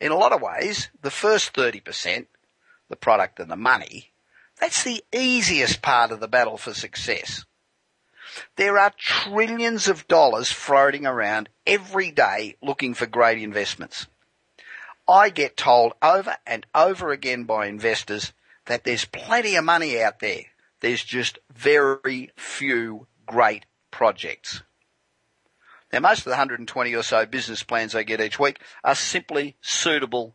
In 0.00 0.12
a 0.12 0.16
lot 0.16 0.32
of 0.32 0.42
ways, 0.42 0.90
the 1.00 1.10
first 1.10 1.52
30%, 1.54 2.26
the 2.88 2.96
product 2.96 3.40
and 3.40 3.50
the 3.50 3.56
money, 3.56 4.12
that's 4.60 4.82
the 4.82 5.02
easiest 5.12 5.82
part 5.82 6.10
of 6.10 6.20
the 6.20 6.28
battle 6.28 6.56
for 6.56 6.74
success. 6.74 7.44
There 8.56 8.78
are 8.78 8.92
trillions 8.96 9.88
of 9.88 10.06
dollars 10.06 10.52
floating 10.52 11.06
around 11.06 11.48
every 11.66 12.10
day 12.10 12.56
looking 12.62 12.94
for 12.94 13.06
great 13.06 13.42
investments. 13.42 14.06
I 15.08 15.30
get 15.30 15.56
told 15.56 15.94
over 16.02 16.36
and 16.46 16.66
over 16.74 17.10
again 17.10 17.44
by 17.44 17.66
investors 17.66 18.32
that 18.66 18.84
there's 18.84 19.06
plenty 19.06 19.56
of 19.56 19.64
money 19.64 20.00
out 20.00 20.20
there 20.20 20.44
there's 20.80 21.04
just 21.04 21.38
very 21.52 22.30
few 22.36 23.06
great 23.26 23.64
projects. 23.90 24.62
Now 25.92 26.00
most 26.00 26.18
of 26.18 26.24
the 26.24 26.30
120 26.30 26.94
or 26.94 27.02
so 27.02 27.26
business 27.26 27.62
plans 27.62 27.94
I 27.94 28.02
get 28.02 28.20
each 28.20 28.38
week 28.38 28.60
are 28.84 28.94
simply 28.94 29.56
suitable 29.60 30.34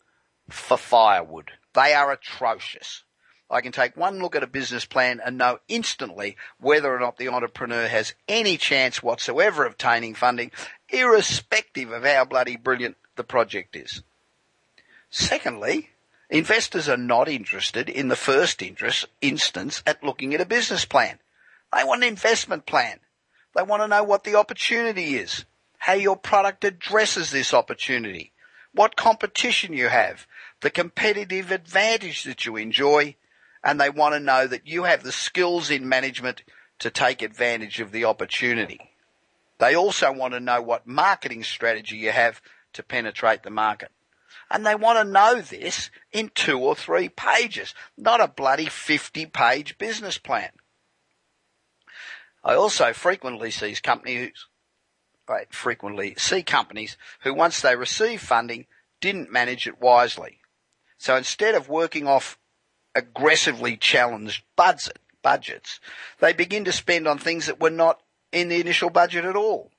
for 0.50 0.78
firewood. 0.78 1.52
They 1.74 1.94
are 1.94 2.12
atrocious. 2.12 3.04
I 3.50 3.62
can 3.62 3.72
take 3.72 3.96
one 3.96 4.20
look 4.20 4.36
at 4.36 4.44
a 4.44 4.48
business 4.48 4.86
plan 4.86 5.22
and 5.24 5.38
know 5.38 5.60
instantly 5.68 6.38
whether 6.60 6.94
or 6.94 7.00
not 7.00 7.18
the 7.18 7.28
entrepreneur 7.30 7.88
has 7.88 8.16
any 8.28 8.58
chance 8.58 9.04
whatsoever 9.04 9.66
of 9.66 9.74
obtaining 9.74 10.16
funding, 10.16 10.52
irrespective 10.90 11.92
of 11.92 12.04
how 12.04 12.26
bloody 12.26 12.56
brilliant 12.56 12.98
the 13.16 13.24
project 13.24 13.76
is. 13.76 14.02
Secondly, 15.12 15.92
Investors 16.34 16.90
are 16.90 16.98
not 16.98 17.30
interested 17.30 17.88
in 17.88 18.08
the 18.08 18.16
first 18.16 18.64
interest, 18.64 19.06
instance 19.22 19.84
at 19.86 20.04
looking 20.04 20.34
at 20.34 20.42
a 20.42 20.48
business 20.48 20.84
plan. 20.84 21.20
They 21.72 21.84
want 21.84 22.02
an 22.02 22.10
investment 22.10 22.66
plan. 22.66 23.00
They 23.56 23.62
want 23.62 23.84
to 23.84 23.88
know 23.88 24.04
what 24.04 24.24
the 24.24 24.34
opportunity 24.34 25.14
is, 25.14 25.46
how 25.78 25.94
your 25.94 26.18
product 26.18 26.64
addresses 26.64 27.30
this 27.30 27.54
opportunity, 27.54 28.32
what 28.74 28.96
competition 28.96 29.74
you 29.74 29.90
have, 29.90 30.26
the 30.62 30.72
competitive 30.72 31.52
advantage 31.52 32.24
that 32.24 32.48
you 32.48 32.56
enjoy, 32.56 33.16
and 33.64 33.80
they 33.80 33.92
want 33.92 34.16
to 34.16 34.20
know 34.20 34.48
that 34.48 34.68
you 34.68 34.86
have 34.86 35.04
the 35.04 35.12
skills 35.12 35.70
in 35.70 35.88
management 35.88 36.42
to 36.80 36.90
take 36.90 37.22
advantage 37.22 37.80
of 37.80 37.92
the 37.92 38.06
opportunity. 38.06 38.80
They 39.60 39.76
also 39.76 40.12
want 40.12 40.34
to 40.34 40.40
know 40.40 40.64
what 40.64 40.88
marketing 40.88 41.44
strategy 41.44 41.98
you 41.98 42.12
have 42.12 42.42
to 42.74 42.82
penetrate 42.82 43.44
the 43.44 43.52
market. 43.52 43.92
And 44.54 44.64
they 44.64 44.76
want 44.76 45.00
to 45.00 45.12
know 45.12 45.42
this 45.42 45.90
in 46.12 46.30
two 46.36 46.60
or 46.60 46.76
three 46.76 47.10
pages, 47.10 47.74
not 47.98 48.22
a 48.22 48.28
bloody 48.28 48.68
50 48.68 49.26
page 49.26 49.80
business 49.80 50.20
plan. 50.20 50.52
I 52.44 52.54
also 52.54 52.94
frequently 52.94 53.50
see 53.50 53.74
companies, 53.82 54.46
I 55.28 55.46
frequently 55.50 56.14
see 56.20 56.44
companies 56.44 56.98
who 57.22 57.34
once 57.34 57.62
they 57.62 57.76
receive 57.76 58.22
funding 58.22 58.68
didn't 59.02 59.32
manage 59.32 59.66
it 59.66 59.82
wisely. 59.82 60.38
So 61.00 61.16
instead 61.16 61.56
of 61.56 61.68
working 61.68 62.08
off 62.08 62.38
aggressively 62.94 63.76
challenged 63.76 64.44
budget, 64.56 65.00
budgets, 65.24 65.80
they 66.20 66.32
begin 66.32 66.64
to 66.66 66.72
spend 66.72 67.08
on 67.08 67.18
things 67.18 67.48
that 67.48 67.60
were 67.60 67.72
not 67.72 68.04
in 68.32 68.50
the 68.50 68.62
initial 68.62 68.92
budget 68.92 69.26
at 69.26 69.36
all. 69.36 69.72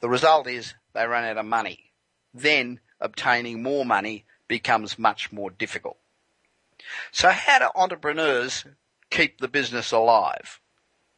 The 0.00 0.08
result 0.08 0.46
is 0.46 0.74
they 0.92 1.04
run 1.04 1.24
out 1.24 1.38
of 1.38 1.46
money. 1.46 1.90
Then 2.32 2.78
obtaining 3.04 3.62
more 3.62 3.84
money 3.84 4.24
becomes 4.48 4.98
much 4.98 5.30
more 5.30 5.50
difficult. 5.50 5.98
So 7.12 7.30
how 7.30 7.60
do 7.60 7.68
entrepreneurs 7.76 8.64
keep 9.10 9.38
the 9.38 9.48
business 9.48 9.92
alive? 9.92 10.60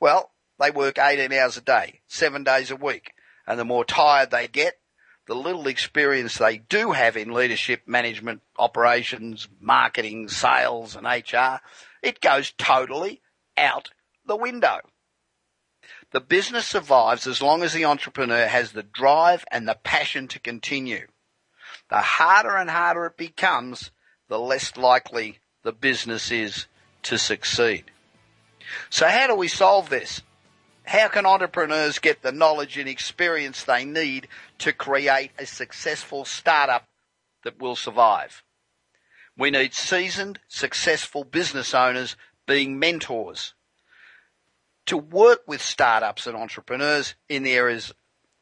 Well, 0.00 0.32
they 0.60 0.70
work 0.70 0.98
18 0.98 1.32
hours 1.32 1.56
a 1.56 1.62
day, 1.62 2.00
seven 2.06 2.44
days 2.44 2.70
a 2.70 2.76
week. 2.76 3.12
And 3.46 3.58
the 3.58 3.64
more 3.64 3.84
tired 3.84 4.30
they 4.30 4.48
get, 4.48 4.74
the 5.26 5.34
little 5.34 5.66
experience 5.66 6.38
they 6.38 6.58
do 6.58 6.92
have 6.92 7.16
in 7.16 7.32
leadership, 7.32 7.82
management, 7.86 8.42
operations, 8.58 9.48
marketing, 9.60 10.28
sales 10.28 10.96
and 10.96 11.06
HR, 11.06 11.60
it 12.02 12.20
goes 12.20 12.52
totally 12.58 13.22
out 13.56 13.90
the 14.24 14.36
window. 14.36 14.80
The 16.12 16.20
business 16.20 16.66
survives 16.66 17.26
as 17.26 17.42
long 17.42 17.62
as 17.62 17.72
the 17.72 17.84
entrepreneur 17.84 18.46
has 18.46 18.72
the 18.72 18.82
drive 18.82 19.44
and 19.50 19.66
the 19.68 19.78
passion 19.82 20.28
to 20.28 20.38
continue. 20.38 21.06
The 21.88 22.00
harder 22.00 22.56
and 22.56 22.68
harder 22.68 23.06
it 23.06 23.16
becomes, 23.16 23.90
the 24.28 24.38
less 24.38 24.76
likely 24.76 25.38
the 25.62 25.72
business 25.72 26.30
is 26.30 26.66
to 27.04 27.18
succeed. 27.18 27.84
So 28.90 29.06
how 29.06 29.28
do 29.28 29.34
we 29.34 29.48
solve 29.48 29.88
this? 29.88 30.22
How 30.84 31.08
can 31.08 31.26
entrepreneurs 31.26 31.98
get 31.98 32.22
the 32.22 32.32
knowledge 32.32 32.78
and 32.78 32.88
experience 32.88 33.64
they 33.64 33.84
need 33.84 34.28
to 34.58 34.72
create 34.72 35.32
a 35.38 35.46
successful 35.46 36.24
startup 36.24 36.86
that 37.44 37.60
will 37.60 37.76
survive? 37.76 38.42
We 39.36 39.50
need 39.50 39.74
seasoned, 39.74 40.38
successful 40.48 41.24
business 41.24 41.74
owners 41.74 42.16
being 42.46 42.78
mentors 42.78 43.54
to 44.86 44.96
work 44.96 45.42
with 45.46 45.60
startups 45.60 46.26
and 46.26 46.36
entrepreneurs 46.36 47.14
in 47.28 47.42
the 47.42 47.52
areas 47.52 47.92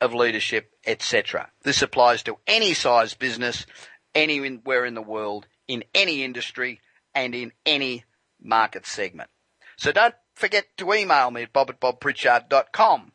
of 0.05 0.15
leadership, 0.15 0.71
etc. 0.87 1.51
This 1.63 1.83
applies 1.83 2.23
to 2.25 2.39
any 2.47 2.75
size 2.75 3.15
business, 3.15 3.67
anywhere 4.15 4.85
in 4.85 4.95
the 4.95 5.03
world, 5.03 5.47
in 5.67 5.85
any 5.95 6.23
industry, 6.23 6.81
and 7.15 7.35
in 7.35 7.53
any 7.67 8.05
market 8.41 8.87
segment. 8.87 9.31
So 9.77 9.91
don't 9.91 10.15
forget 10.35 10.67
to 10.79 10.93
email 10.93 11.31
me 11.31 11.43
at 11.43 11.53
bob 11.53 11.71
at 11.71 11.81
bobpritchard.com. 11.81 13.13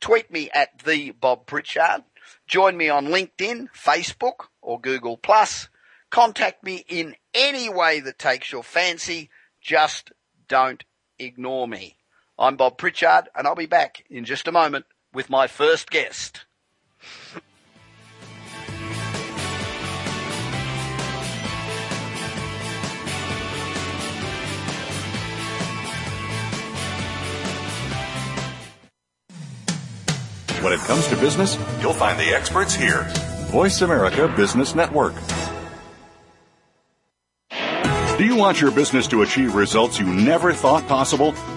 Tweet 0.00 0.30
me 0.32 0.50
at 0.52 0.82
the 0.84 1.12
Bob 1.12 1.46
Pritchard. 1.46 2.02
Join 2.46 2.76
me 2.76 2.88
on 2.88 3.06
LinkedIn, 3.06 3.68
Facebook, 3.70 4.46
or 4.60 4.80
Google 4.80 5.16
Plus. 5.16 5.68
Contact 6.10 6.64
me 6.64 6.84
in 6.88 7.14
any 7.32 7.68
way 7.68 8.00
that 8.00 8.18
takes 8.18 8.50
your 8.50 8.64
fancy. 8.64 9.30
Just 9.60 10.12
don't 10.48 10.84
ignore 11.18 11.68
me. 11.68 11.96
I'm 12.38 12.56
Bob 12.56 12.78
Pritchard, 12.78 13.28
and 13.36 13.46
I'll 13.46 13.54
be 13.54 13.66
back 13.66 14.04
in 14.10 14.24
just 14.24 14.48
a 14.48 14.52
moment 14.52 14.86
with 15.12 15.30
my 15.30 15.46
first 15.46 15.90
guest. 15.90 16.44
When 30.62 30.72
it 30.72 30.80
comes 30.80 31.08
to 31.08 31.16
business, 31.16 31.58
you'll 31.80 31.92
find 31.92 32.16
the 32.20 32.32
experts 32.32 32.72
here. 32.72 33.02
Voice 33.50 33.82
America 33.82 34.32
Business 34.36 34.76
Network. 34.76 35.14
Do 38.16 38.24
you 38.24 38.36
want 38.36 38.60
your 38.60 38.70
business 38.70 39.08
to 39.08 39.22
achieve 39.22 39.56
results 39.56 39.98
you 39.98 40.06
never 40.06 40.52
thought 40.52 40.86
possible? 40.86 41.34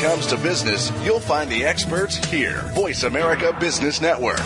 Comes 0.00 0.26
to 0.28 0.38
business, 0.38 0.90
you'll 1.04 1.20
find 1.20 1.50
the 1.50 1.62
experts 1.62 2.16
here. 2.16 2.62
Voice 2.72 3.02
America 3.02 3.54
Business 3.60 4.00
Network. 4.00 4.40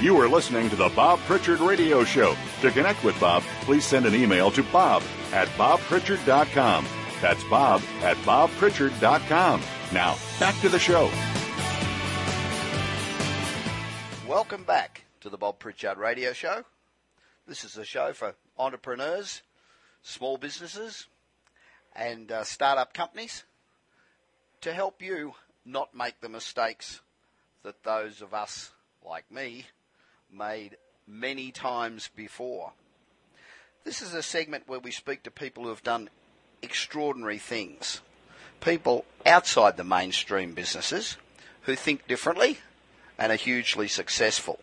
You 0.00 0.20
are 0.20 0.28
listening 0.28 0.70
to 0.70 0.76
the 0.76 0.92
Bob 0.94 1.18
Pritchard 1.26 1.58
Radio 1.58 2.04
Show. 2.04 2.36
To 2.60 2.70
connect 2.70 3.02
with 3.02 3.18
Bob, 3.18 3.42
please 3.62 3.84
send 3.84 4.06
an 4.06 4.14
email 4.14 4.52
to 4.52 4.62
bob 4.62 5.02
at 5.32 5.48
bobpritchard.com. 5.58 6.86
That's 7.20 7.42
bob 7.44 7.82
at 8.02 8.16
bobpritchard.com. 8.18 9.62
Now, 9.92 10.16
back 10.38 10.60
to 10.60 10.68
the 10.68 10.78
show. 10.78 11.10
Welcome 14.32 14.64
back 14.64 15.04
to 15.20 15.28
the 15.28 15.36
Bob 15.36 15.58
Pritchard 15.58 15.98
Radio 15.98 16.32
Show. 16.32 16.64
This 17.46 17.64
is 17.64 17.76
a 17.76 17.84
show 17.84 18.14
for 18.14 18.34
entrepreneurs, 18.58 19.42
small 20.02 20.38
businesses, 20.38 21.06
and 21.94 22.32
uh, 22.32 22.42
startup 22.42 22.94
companies 22.94 23.44
to 24.62 24.72
help 24.72 25.02
you 25.02 25.34
not 25.66 25.94
make 25.94 26.18
the 26.22 26.30
mistakes 26.30 27.02
that 27.62 27.82
those 27.84 28.22
of 28.22 28.32
us 28.32 28.70
like 29.06 29.30
me 29.30 29.66
made 30.32 30.78
many 31.06 31.52
times 31.52 32.08
before. 32.16 32.72
This 33.84 34.00
is 34.00 34.14
a 34.14 34.22
segment 34.22 34.66
where 34.66 34.80
we 34.80 34.92
speak 34.92 35.24
to 35.24 35.30
people 35.30 35.64
who 35.64 35.68
have 35.68 35.82
done 35.82 36.08
extraordinary 36.62 37.36
things. 37.36 38.00
People 38.62 39.04
outside 39.26 39.76
the 39.76 39.84
mainstream 39.84 40.54
businesses 40.54 41.18
who 41.64 41.76
think 41.76 42.08
differently 42.08 42.60
and 43.22 43.30
are 43.30 43.36
hugely 43.36 43.86
successful. 43.86 44.58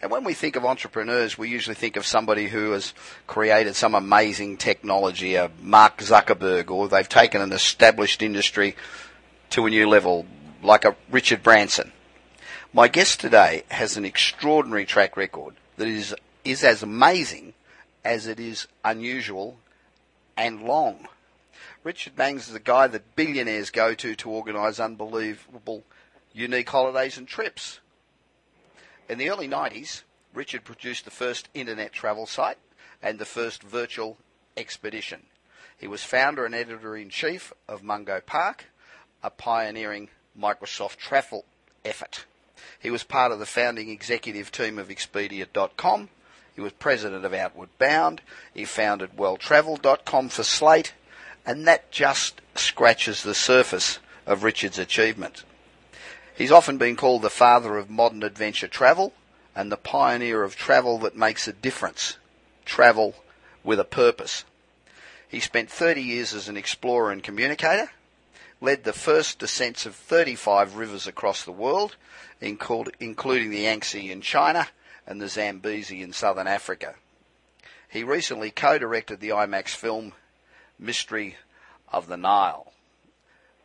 And 0.00 0.08
when 0.08 0.22
we 0.22 0.34
think 0.34 0.54
of 0.54 0.64
entrepreneurs, 0.64 1.36
we 1.36 1.48
usually 1.48 1.74
think 1.74 1.96
of 1.96 2.06
somebody 2.06 2.46
who 2.46 2.70
has 2.70 2.94
created 3.26 3.74
some 3.74 3.96
amazing 3.96 4.56
technology, 4.56 5.34
a 5.34 5.50
Mark 5.60 5.98
Zuckerberg, 5.98 6.70
or 6.70 6.86
they've 6.86 7.08
taken 7.08 7.40
an 7.40 7.52
established 7.52 8.22
industry 8.22 8.76
to 9.50 9.66
a 9.66 9.70
new 9.70 9.88
level, 9.88 10.26
like 10.62 10.84
a 10.84 10.94
Richard 11.10 11.42
Branson. 11.42 11.90
My 12.72 12.86
guest 12.86 13.18
today 13.18 13.64
has 13.68 13.96
an 13.96 14.04
extraordinary 14.04 14.86
track 14.86 15.16
record 15.16 15.56
that 15.76 15.88
is, 15.88 16.14
is 16.44 16.62
as 16.62 16.84
amazing 16.84 17.52
as 18.04 18.28
it 18.28 18.38
is 18.38 18.68
unusual 18.84 19.56
and 20.36 20.62
long. 20.62 21.08
Richard 21.82 22.14
Bangs 22.14 22.48
is 22.48 22.54
a 22.54 22.60
guy 22.60 22.86
that 22.86 23.16
billionaires 23.16 23.70
go 23.70 23.92
to 23.92 24.14
to 24.14 24.30
organise 24.30 24.78
unbelievable, 24.78 25.82
unique 26.32 26.68
holidays 26.68 27.18
and 27.18 27.26
trips. 27.26 27.80
In 29.08 29.18
the 29.18 29.30
early 29.30 29.48
90s, 29.48 30.02
Richard 30.34 30.64
produced 30.64 31.04
the 31.04 31.10
first 31.10 31.48
internet 31.54 31.92
travel 31.92 32.26
site 32.26 32.58
and 33.02 33.18
the 33.18 33.24
first 33.24 33.62
virtual 33.62 34.16
expedition. 34.56 35.26
He 35.76 35.86
was 35.86 36.04
founder 36.04 36.44
and 36.44 36.54
editor 36.54 36.96
in 36.96 37.10
chief 37.10 37.52
of 37.68 37.82
Mungo 37.82 38.20
Park, 38.24 38.66
a 39.22 39.30
pioneering 39.30 40.08
Microsoft 40.38 40.96
travel 40.96 41.44
effort. 41.84 42.24
He 42.78 42.90
was 42.90 43.02
part 43.02 43.32
of 43.32 43.38
the 43.38 43.46
founding 43.46 43.88
executive 43.88 44.52
team 44.52 44.78
of 44.78 44.88
Expedia.com. 44.88 46.08
He 46.54 46.60
was 46.60 46.72
president 46.72 47.24
of 47.24 47.32
Outward 47.34 47.70
Bound. 47.78 48.20
He 48.54 48.64
founded 48.64 49.16
WellTravel.com 49.16 50.28
for 50.28 50.42
Slate. 50.42 50.94
And 51.44 51.66
that 51.66 51.90
just 51.90 52.40
scratches 52.54 53.22
the 53.22 53.34
surface 53.34 53.98
of 54.26 54.44
Richard's 54.44 54.78
achievement. 54.78 55.44
He's 56.42 56.50
often 56.50 56.76
been 56.76 56.96
called 56.96 57.22
the 57.22 57.30
father 57.30 57.76
of 57.78 57.88
modern 57.88 58.24
adventure 58.24 58.66
travel 58.66 59.12
and 59.54 59.70
the 59.70 59.76
pioneer 59.76 60.42
of 60.42 60.56
travel 60.56 60.98
that 60.98 61.14
makes 61.14 61.46
a 61.46 61.52
difference. 61.52 62.16
Travel 62.64 63.14
with 63.62 63.78
a 63.78 63.84
purpose. 63.84 64.44
He 65.28 65.38
spent 65.38 65.70
30 65.70 66.02
years 66.02 66.34
as 66.34 66.48
an 66.48 66.56
explorer 66.56 67.12
and 67.12 67.22
communicator, 67.22 67.92
led 68.60 68.82
the 68.82 68.92
first 68.92 69.38
descents 69.38 69.86
of 69.86 69.94
35 69.94 70.74
rivers 70.74 71.06
across 71.06 71.44
the 71.44 71.52
world, 71.52 71.94
including 72.40 73.50
the 73.50 73.60
Yangtze 73.60 74.10
in 74.10 74.20
China 74.20 74.66
and 75.06 75.22
the 75.22 75.28
Zambezi 75.28 76.02
in 76.02 76.12
southern 76.12 76.48
Africa. 76.48 76.96
He 77.88 78.02
recently 78.02 78.50
co-directed 78.50 79.20
the 79.20 79.28
IMAX 79.28 79.76
film 79.76 80.12
Mystery 80.76 81.36
of 81.92 82.08
the 82.08 82.16
Nile. 82.16 82.72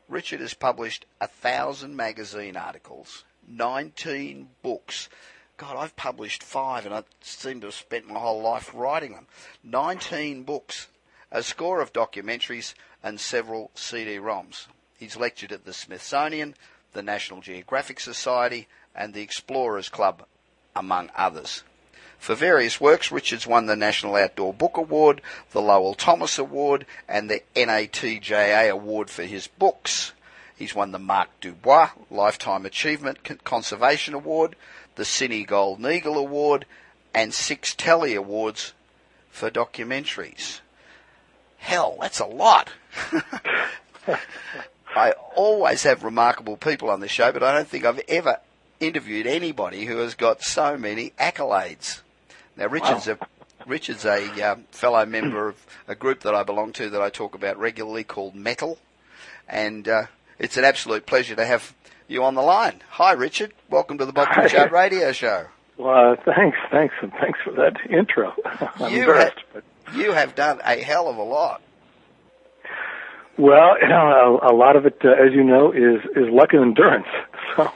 Richard 0.10 0.40
has 0.40 0.54
published 0.54 1.06
a 1.20 1.28
thousand 1.28 1.96
magazine 1.96 2.56
articles, 2.56 3.26
19 3.48 4.50
books. 4.62 5.10
God, 5.58 5.76
I've 5.76 5.96
published 5.98 6.44
five 6.44 6.86
and 6.86 6.96
I 6.96 7.04
seem 7.20 7.60
to 7.62 7.68
have 7.68 7.74
spent 7.74 8.08
my 8.08 8.20
whole 8.20 8.42
life 8.42 8.72
writing 8.74 9.14
them. 9.14 9.28
19 9.64 10.44
books, 10.44 10.88
a 11.30 11.44
score 11.44 11.82
of 11.82 11.92
documentaries 11.92 12.74
and 13.04 13.20
several 13.20 13.72
CD-ROMs. 13.76 14.68
He's 14.98 15.18
lectured 15.18 15.52
at 15.52 15.66
the 15.66 15.74
Smithsonian, 15.74 16.56
the 16.94 17.04
National 17.04 17.42
Geographic 17.42 18.00
Society, 18.00 18.68
and 18.96 19.14
the 19.14 19.22
Explorers 19.22 19.90
Club, 19.90 20.26
among 20.76 21.12
others. 21.16 21.64
For 22.20 22.36
various 22.36 22.82
works, 22.82 23.12
Richards 23.12 23.48
won 23.48 23.68
the 23.68 23.76
National 23.76 24.16
Outdoor 24.16 24.54
Book 24.54 24.78
Award, 24.78 25.22
the 25.52 25.62
Lowell 25.62 25.94
Thomas 25.94 26.38
Award, 26.38 26.86
and 27.08 27.30
the 27.30 27.42
NATJA 27.56 28.70
Award 28.70 29.10
for 29.10 29.24
his 29.24 29.48
books. 29.48 30.14
He's 30.58 30.76
won 30.76 30.92
the 30.92 31.00
Mark 31.00 31.30
Dubois 31.40 31.92
Lifetime 32.10 32.66
Achievement 32.66 33.44
Conservation 33.44 34.14
Award, 34.14 34.56
the 34.96 35.04
Cine 35.04 35.46
Golden 35.46 35.90
Eagle 35.90 36.18
Award, 36.18 36.66
and 37.14 37.34
six 37.34 37.76
Telly 37.76 38.16
Awards 38.16 38.74
for 39.30 39.50
documentaries. 39.52 40.62
Hell, 41.58 41.98
that's 42.02 42.20
a 42.20 42.26
lot. 42.26 42.72
I 44.96 45.12
always 45.36 45.84
have 45.84 46.04
remarkable 46.04 46.58
people 46.58 46.90
on 46.90 47.02
the 47.02 47.08
show, 47.08 47.32
but 47.32 47.44
I 47.44 47.54
don't 47.54 47.68
think 47.68 47.86
I've 47.86 48.02
ever 48.08 48.40
interviewed 48.80 49.28
anybody 49.28 49.86
who 49.86 49.98
has 49.98 50.16
got 50.16 50.42
so 50.42 50.78
many 50.78 51.12
accolades. 51.20 52.02
Now, 52.58 52.68
Richard's 52.68 53.08
wow. 53.08 53.18
a 53.22 53.28
Richard's 53.70 54.06
a 54.06 54.42
um, 54.52 54.64
fellow 54.72 55.06
member 55.06 55.50
of 55.50 55.66
a 55.88 55.96
group 55.96 56.22
that 56.22 56.34
I 56.34 56.44
belong 56.44 56.74
to 56.74 56.90
that 56.90 57.02
I 57.02 57.10
talk 57.10 57.36
about 57.36 57.58
regularly 57.58 58.04
called 58.04 58.34
Metal, 58.36 58.78
and 59.48 59.88
uh, 59.88 60.04
it's 60.40 60.58
an 60.58 60.64
absolute 60.64 61.06
pleasure 61.06 61.36
to 61.36 61.46
have 61.46 61.74
you 62.08 62.24
on 62.24 62.36
the 62.36 62.42
line. 62.42 62.82
Hi, 62.92 63.12
Richard. 63.12 63.54
Welcome 63.70 63.98
to 64.00 64.06
the 64.06 64.14
Bob 64.14 64.30
Pritchard 64.30 64.72
Radio 64.72 65.12
Show. 65.12 65.48
Well, 65.78 66.16
thanks, 66.26 66.58
thanks, 66.72 66.96
and 67.02 67.12
thanks 67.22 67.38
for 67.44 67.52
that 67.52 67.74
intro. 67.90 68.34
I'm 68.46 68.92
You 68.92 69.02
embarrassed, 69.02 69.38
ha- 69.54 69.62
but 69.86 69.96
You 69.96 70.14
have 70.14 70.34
done 70.34 70.60
a 70.64 70.82
hell 70.82 71.08
of 71.10 71.18
a 71.18 71.24
lot. 71.24 71.62
well, 73.38 73.80
you 73.80 73.88
know, 73.88 74.40
a, 74.42 74.52
a 74.52 74.56
lot 74.56 74.76
of 74.76 74.86
it, 74.88 74.98
uh, 75.06 75.10
as 75.10 75.34
you 75.34 75.44
know, 75.44 75.72
is 75.72 76.02
is 76.16 76.30
luck 76.32 76.50
and 76.54 76.62
endurance. 76.64 77.08
So 77.56 77.72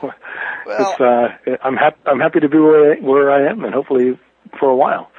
Well- 0.65 0.91
it's, 0.91 1.01
uh, 1.01 1.57
I'm 1.63 1.75
happy. 1.75 1.97
I'm 2.05 2.19
happy 2.19 2.39
to 2.39 2.49
be 2.49 2.57
where 2.59 2.93
I, 2.93 2.99
where 2.99 3.31
I 3.31 3.49
am, 3.49 3.63
and 3.65 3.73
hopefully 3.73 4.19
for 4.59 4.69
a 4.69 4.75
while. 4.75 5.11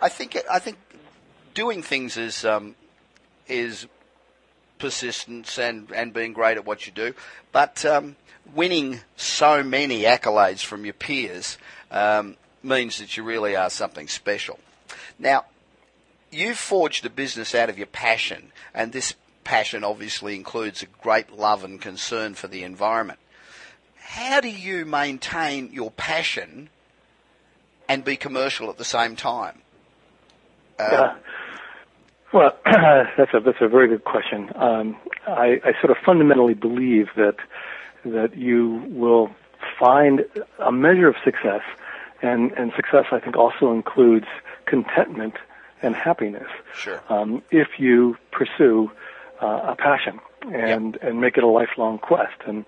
I 0.00 0.08
think 0.08 0.36
I 0.50 0.58
think 0.58 0.76
doing 1.54 1.82
things 1.82 2.16
is 2.16 2.44
um, 2.44 2.74
is 3.48 3.86
persistence 4.78 5.58
and, 5.58 5.90
and 5.90 6.12
being 6.12 6.32
great 6.32 6.56
at 6.56 6.64
what 6.64 6.86
you 6.86 6.92
do, 6.92 7.14
but 7.52 7.84
um, 7.84 8.16
winning 8.54 9.00
so 9.16 9.62
many 9.62 10.02
accolades 10.02 10.64
from 10.64 10.84
your 10.84 10.94
peers 10.94 11.58
um, 11.90 12.36
means 12.62 12.98
that 12.98 13.16
you 13.16 13.24
really 13.24 13.56
are 13.56 13.70
something 13.70 14.08
special. 14.08 14.58
Now, 15.18 15.46
you've 16.30 16.58
forged 16.58 17.04
a 17.06 17.10
business 17.10 17.54
out 17.54 17.68
of 17.68 17.78
your 17.78 17.88
passion, 17.88 18.52
and 18.72 18.92
this 18.92 19.14
passion 19.44 19.82
obviously 19.82 20.36
includes 20.36 20.82
a 20.82 20.86
great 21.02 21.32
love 21.32 21.64
and 21.64 21.80
concern 21.80 22.34
for 22.34 22.48
the 22.48 22.62
environment. 22.62 23.18
How 23.96 24.40
do 24.40 24.48
you 24.48 24.84
maintain 24.84 25.72
your 25.72 25.90
passion 25.90 26.70
and 27.88 28.04
be 28.04 28.16
commercial 28.16 28.70
at 28.70 28.78
the 28.78 28.84
same 28.84 29.16
time? 29.16 29.62
Uh, 30.78 31.14
well, 32.32 32.56
that's 32.64 33.32
a 33.34 33.40
that's 33.40 33.60
a 33.60 33.68
very 33.68 33.88
good 33.88 34.04
question. 34.04 34.50
Um, 34.54 34.96
I, 35.26 35.60
I 35.64 35.72
sort 35.80 35.90
of 35.90 35.96
fundamentally 36.04 36.54
believe 36.54 37.08
that 37.16 37.36
that 38.04 38.36
you 38.36 38.84
will 38.88 39.30
find 39.78 40.24
a 40.58 40.70
measure 40.70 41.08
of 41.08 41.16
success, 41.24 41.62
and 42.22 42.52
and 42.52 42.72
success 42.76 43.06
I 43.12 43.18
think 43.18 43.36
also 43.36 43.72
includes 43.72 44.26
contentment 44.66 45.34
and 45.82 45.94
happiness. 45.94 46.48
Sure. 46.74 47.00
Um, 47.08 47.42
if 47.50 47.78
you 47.78 48.16
pursue 48.30 48.90
uh, 49.40 49.72
a 49.72 49.76
passion 49.76 50.20
and 50.52 50.96
and 51.02 51.20
make 51.20 51.36
it 51.36 51.44
a 51.44 51.48
lifelong 51.48 51.98
quest 51.98 52.36
and 52.46 52.64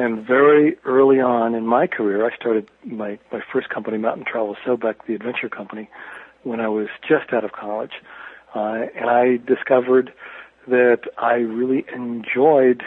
and 0.00 0.26
very 0.26 0.76
early 0.84 1.20
on 1.20 1.54
in 1.54 1.66
my 1.66 1.86
career, 1.86 2.24
I 2.28 2.34
started 2.34 2.68
my 2.84 3.18
my 3.32 3.40
first 3.52 3.68
company, 3.68 3.98
Mountain 3.98 4.24
Travel 4.24 4.56
Sobek, 4.64 4.96
the 5.06 5.14
adventure 5.14 5.48
company, 5.48 5.88
when 6.42 6.60
I 6.60 6.68
was 6.68 6.88
just 7.06 7.32
out 7.32 7.44
of 7.44 7.52
college, 7.52 7.92
uh, 8.54 8.86
and 8.98 9.10
I 9.10 9.36
discovered 9.36 10.12
that 10.68 11.02
I 11.18 11.34
really 11.34 11.84
enjoyed 11.94 12.82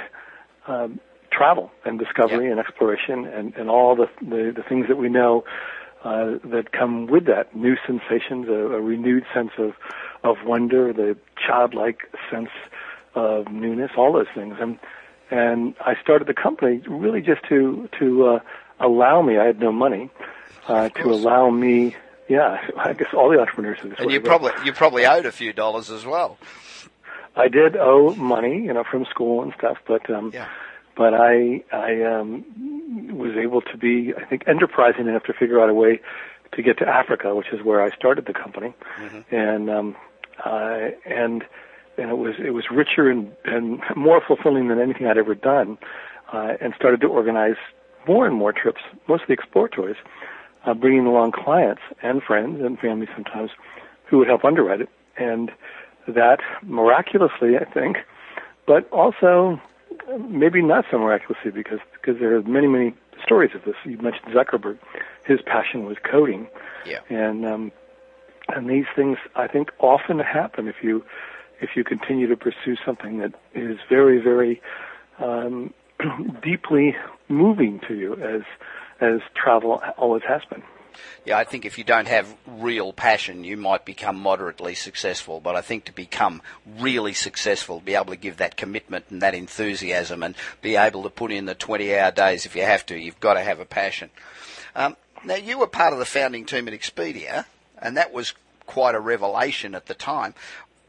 um, 0.67 0.99
travel 1.31 1.71
and 1.85 1.99
discovery 1.99 2.45
Yeah. 2.45 2.51
and 2.51 2.59
exploration 2.59 3.25
and, 3.25 3.55
and 3.55 3.69
all 3.69 3.95
the, 3.95 4.07
the 4.21 4.51
the 4.55 4.63
things 4.67 4.87
that 4.87 4.97
we 4.97 5.09
know 5.09 5.43
uh, 6.03 6.37
that 6.53 6.71
come 6.71 7.07
with 7.07 7.25
that. 7.25 7.55
New 7.55 7.75
sensations, 7.85 8.47
a, 8.49 8.59
a 8.77 8.81
renewed 8.81 9.25
sense 9.33 9.51
of 9.57 9.73
of 10.23 10.37
wonder, 10.45 10.93
the 10.93 11.15
childlike 11.45 11.99
sense 12.31 12.49
of 13.15 13.51
newness, 13.51 13.91
all 13.97 14.13
those 14.13 14.31
things, 14.33 14.55
and 14.59 14.79
and 15.31 15.75
I 15.79 15.95
started 16.01 16.27
the 16.27 16.33
company 16.33 16.81
really 16.87 17.21
just 17.21 17.43
to 17.49 17.89
to 17.99 18.25
uh, 18.27 18.39
allow 18.79 19.21
me. 19.21 19.37
I 19.37 19.45
had 19.45 19.59
no 19.59 19.71
money 19.71 20.09
uh, 20.67 20.89
to 20.89 21.11
allow 21.11 21.49
me. 21.49 21.95
Yeah, 22.29 22.57
I 22.77 22.93
guess 22.93 23.13
all 23.13 23.29
the 23.29 23.39
entrepreneurs 23.39 23.79
are 23.83 23.89
this 23.89 23.99
And 23.99 24.07
way, 24.07 24.13
you 24.13 24.21
probably 24.21 24.51
you 24.63 24.73
probably 24.73 25.05
owed 25.05 25.25
a 25.25 25.31
few 25.31 25.53
dollars 25.53 25.89
as 25.89 26.05
well. 26.05 26.37
I 27.35 27.47
did 27.47 27.75
owe 27.75 28.13
money, 28.15 28.63
you 28.63 28.73
know, 28.73 28.83
from 28.83 29.05
school 29.05 29.41
and 29.41 29.53
stuff, 29.57 29.77
but 29.87 30.07
um, 30.09 30.31
Yeah. 30.33 30.47
but 30.95 31.13
I 31.15 31.63
I 31.71 32.03
um, 32.03 32.45
was 33.17 33.35
able 33.35 33.61
to 33.61 33.77
be, 33.77 34.13
I 34.15 34.23
think, 34.25 34.43
enterprising 34.47 35.07
enough 35.07 35.23
to 35.23 35.33
figure 35.33 35.59
out 35.59 35.69
a 35.69 35.73
way 35.73 35.99
to 36.51 36.61
get 36.61 36.77
to 36.77 36.87
Africa, 36.87 37.33
which 37.33 37.47
is 37.51 37.63
where 37.63 37.81
I 37.81 37.89
started 37.95 38.27
the 38.27 38.33
company, 38.33 38.73
and 39.31 39.69
um, 39.69 39.95
uh, 40.45 40.89
and 41.05 41.43
and 41.97 42.09
it 42.09 42.17
was 42.17 42.35
it 42.39 42.51
was 42.51 42.65
richer 42.71 43.09
and 43.09 43.31
and 43.45 43.81
more 43.95 44.21
fulfilling 44.25 44.67
than 44.67 44.79
anything 44.79 45.07
I'd 45.07 45.17
ever 45.17 45.35
done, 45.35 45.77
uh, 46.31 46.53
and 46.61 46.73
started 46.75 47.01
to 47.01 47.07
organize 47.07 47.55
more 48.07 48.25
and 48.25 48.35
more 48.35 48.51
trips, 48.51 48.81
mostly 49.07 49.33
exploratories, 49.35 49.95
uh, 50.65 50.73
bringing 50.73 51.05
along 51.05 51.31
clients 51.31 51.81
and 52.01 52.21
friends 52.21 52.61
and 52.61 52.77
family 52.79 53.07
sometimes, 53.15 53.51
who 54.05 54.17
would 54.17 54.27
help 54.27 54.43
underwrite 54.43 54.81
it, 54.81 54.89
and 55.17 55.51
that 56.07 56.39
miraculously, 56.63 57.57
I 57.57 57.65
think, 57.65 57.97
but 58.67 58.89
also 58.91 59.61
maybe 60.27 60.61
not 60.61 60.85
so 60.91 60.97
miraculously 60.97 61.51
because 61.51 61.79
because 61.93 62.19
there 62.19 62.35
are 62.35 62.41
many 62.43 62.67
many 62.67 62.93
stories 63.23 63.51
of 63.55 63.63
this. 63.65 63.75
You 63.85 63.97
mentioned 63.99 64.33
Zuckerberg; 64.33 64.77
his 65.25 65.41
passion 65.41 65.85
was 65.85 65.97
coding, 66.03 66.47
Yeah. 66.85 66.99
and 67.09 67.45
um, 67.45 67.71
and 68.49 68.69
these 68.69 68.85
things 68.95 69.17
I 69.35 69.47
think 69.47 69.71
often 69.79 70.19
happen 70.19 70.67
if 70.67 70.83
you 70.83 71.03
if 71.63 71.71
you 71.75 71.83
continue 71.83 72.27
to 72.27 72.37
pursue 72.37 72.75
something 72.85 73.19
that 73.19 73.33
is 73.55 73.77
very 73.89 74.21
very 74.21 74.61
um, 75.19 75.73
deeply 76.43 76.95
moving 77.29 77.79
to 77.87 77.95
you 77.95 78.13
as 78.15 78.41
as 79.01 79.21
travel 79.35 79.81
always 79.97 80.23
has 80.27 80.41
been. 80.49 80.63
Yeah, 81.25 81.37
I 81.37 81.43
think 81.43 81.65
if 81.65 81.77
you 81.77 81.83
don't 81.83 82.07
have 82.07 82.35
real 82.45 82.93
passion, 82.93 83.43
you 83.43 83.57
might 83.57 83.85
become 83.85 84.15
moderately 84.15 84.75
successful. 84.75 85.39
But 85.39 85.55
I 85.55 85.61
think 85.61 85.85
to 85.85 85.91
become 85.91 86.41
really 86.79 87.13
successful, 87.13 87.79
be 87.79 87.95
able 87.95 88.13
to 88.13 88.15
give 88.15 88.37
that 88.37 88.57
commitment 88.57 89.05
and 89.09 89.21
that 89.21 89.33
enthusiasm 89.33 90.23
and 90.23 90.35
be 90.61 90.75
able 90.75 91.03
to 91.03 91.09
put 91.09 91.31
in 91.31 91.45
the 91.45 91.55
20 91.55 91.95
hour 91.95 92.11
days 92.11 92.45
if 92.45 92.55
you 92.55 92.63
have 92.63 92.85
to, 92.87 92.97
you've 92.97 93.19
got 93.19 93.33
to 93.33 93.41
have 93.41 93.59
a 93.59 93.65
passion. 93.65 94.09
Um, 94.75 94.95
now, 95.25 95.35
you 95.35 95.57
were 95.57 95.67
part 95.67 95.93
of 95.93 95.99
the 95.99 96.05
founding 96.05 96.45
team 96.45 96.67
at 96.67 96.73
Expedia, 96.73 97.45
and 97.81 97.97
that 97.97 98.13
was 98.13 98.33
quite 98.65 98.95
a 98.95 98.99
revelation 98.99 99.75
at 99.75 99.85
the 99.85 99.93
time. 99.93 100.33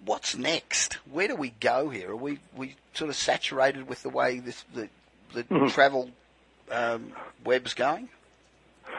What's 0.04 0.36
next? 0.36 0.94
Where 1.10 1.28
do 1.28 1.36
we 1.36 1.50
go 1.60 1.88
here? 1.88 2.10
Are 2.10 2.16
we, 2.16 2.38
we 2.56 2.76
sort 2.94 3.10
of 3.10 3.16
saturated 3.16 3.88
with 3.88 4.02
the 4.02 4.10
way 4.10 4.38
this, 4.38 4.64
the, 4.74 4.88
the 5.32 5.42
travel 5.70 6.10
um, 6.70 7.12
web's 7.44 7.74
going? 7.74 8.08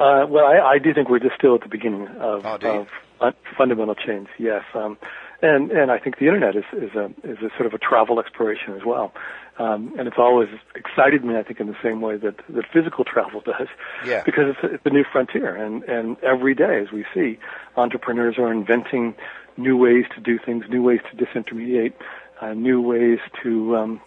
Uh, 0.00 0.26
well, 0.28 0.44
I, 0.46 0.58
I 0.58 0.78
do 0.78 0.92
think 0.92 1.08
we're 1.08 1.20
just 1.20 1.36
still 1.36 1.54
at 1.54 1.60
the 1.60 1.68
beginning 1.68 2.08
of, 2.18 2.44
Oh, 2.44 2.86
of 3.20 3.34
fundamental 3.56 3.94
change. 3.94 4.26
Yes, 4.36 4.64
um, 4.74 4.98
and 5.40 5.70
and 5.70 5.92
I 5.92 5.98
think 5.98 6.18
the 6.18 6.26
internet 6.26 6.56
is 6.56 6.64
is 6.72 6.90
a 6.96 7.04
is 7.22 7.38
a 7.38 7.50
sort 7.56 7.66
of 7.66 7.74
a 7.74 7.78
travel 7.78 8.18
exploration 8.18 8.74
as 8.74 8.84
well, 8.84 9.12
um, 9.60 9.94
and 9.96 10.08
it's 10.08 10.16
always 10.18 10.48
excited 10.74 11.24
me. 11.24 11.36
I 11.36 11.44
think 11.44 11.60
in 11.60 11.68
the 11.68 11.76
same 11.84 12.00
way 12.00 12.16
that 12.16 12.34
that 12.48 12.64
physical 12.72 13.04
travel 13.04 13.40
does, 13.44 13.68
Yeah. 14.04 14.22
because 14.24 14.56
it's 14.56 14.64
a, 14.64 14.74
it's 14.74 14.86
a 14.86 14.90
new 14.90 15.04
frontier, 15.04 15.54
and 15.54 15.84
and 15.84 16.16
every 16.24 16.54
day 16.56 16.80
as 16.80 16.90
we 16.90 17.04
see, 17.14 17.38
entrepreneurs 17.76 18.38
are 18.38 18.50
inventing 18.50 19.14
new 19.56 19.76
ways 19.76 20.04
to 20.14 20.20
do 20.20 20.38
things, 20.38 20.64
new 20.68 20.82
ways 20.82 21.00
to 21.10 21.16
disintermediate, 21.24 21.92
uh, 22.40 22.54
new 22.54 22.80
ways 22.80 23.18
to 23.42 23.76
um, 23.76 24.00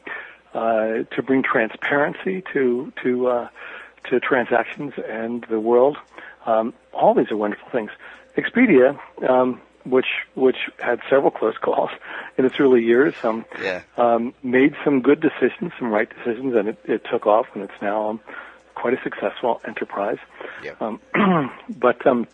uh, 0.54 1.04
to 1.16 1.24
bring 1.24 1.44
transparency 1.44 2.44
to 2.54 2.92
to 3.04 3.28
uh, 3.28 3.50
to 4.10 4.20
transactions 4.20 4.94
and 5.10 5.46
the 5.50 5.60
world. 5.60 5.98
Um, 6.46 6.74
all 6.94 7.14
these 7.14 7.32
are 7.32 7.38
wonderful 7.38 7.68
things. 7.72 7.92
Expedia, 8.38 9.00
um, 9.28 9.62
which 9.86 10.06
which 10.36 10.58
had 10.80 11.00
several 11.10 11.32
close 11.32 11.58
calls 11.58 11.90
in 12.38 12.46
its 12.46 12.56
early 12.60 12.84
years, 12.84 13.14
um, 13.24 13.46
Yeah. 13.62 13.82
um, 13.98 14.34
made 14.44 14.76
some 14.84 15.02
good 15.02 15.22
decisions, 15.22 15.72
some 15.80 15.92
right 15.92 16.10
decisions, 16.10 16.56
and 16.56 16.70
it, 16.70 16.78
it 16.86 17.02
took 17.10 17.26
off, 17.26 17.48
and 17.54 17.64
it's 17.64 17.82
now 17.82 18.10
um, 18.10 18.20
quite 18.76 18.94
a 18.94 19.02
successful 19.04 19.62
enterprise. 19.66 20.18
Yeah. 20.64 20.74
Um, 20.82 21.00
but 21.70 22.06
um, 22.06 22.28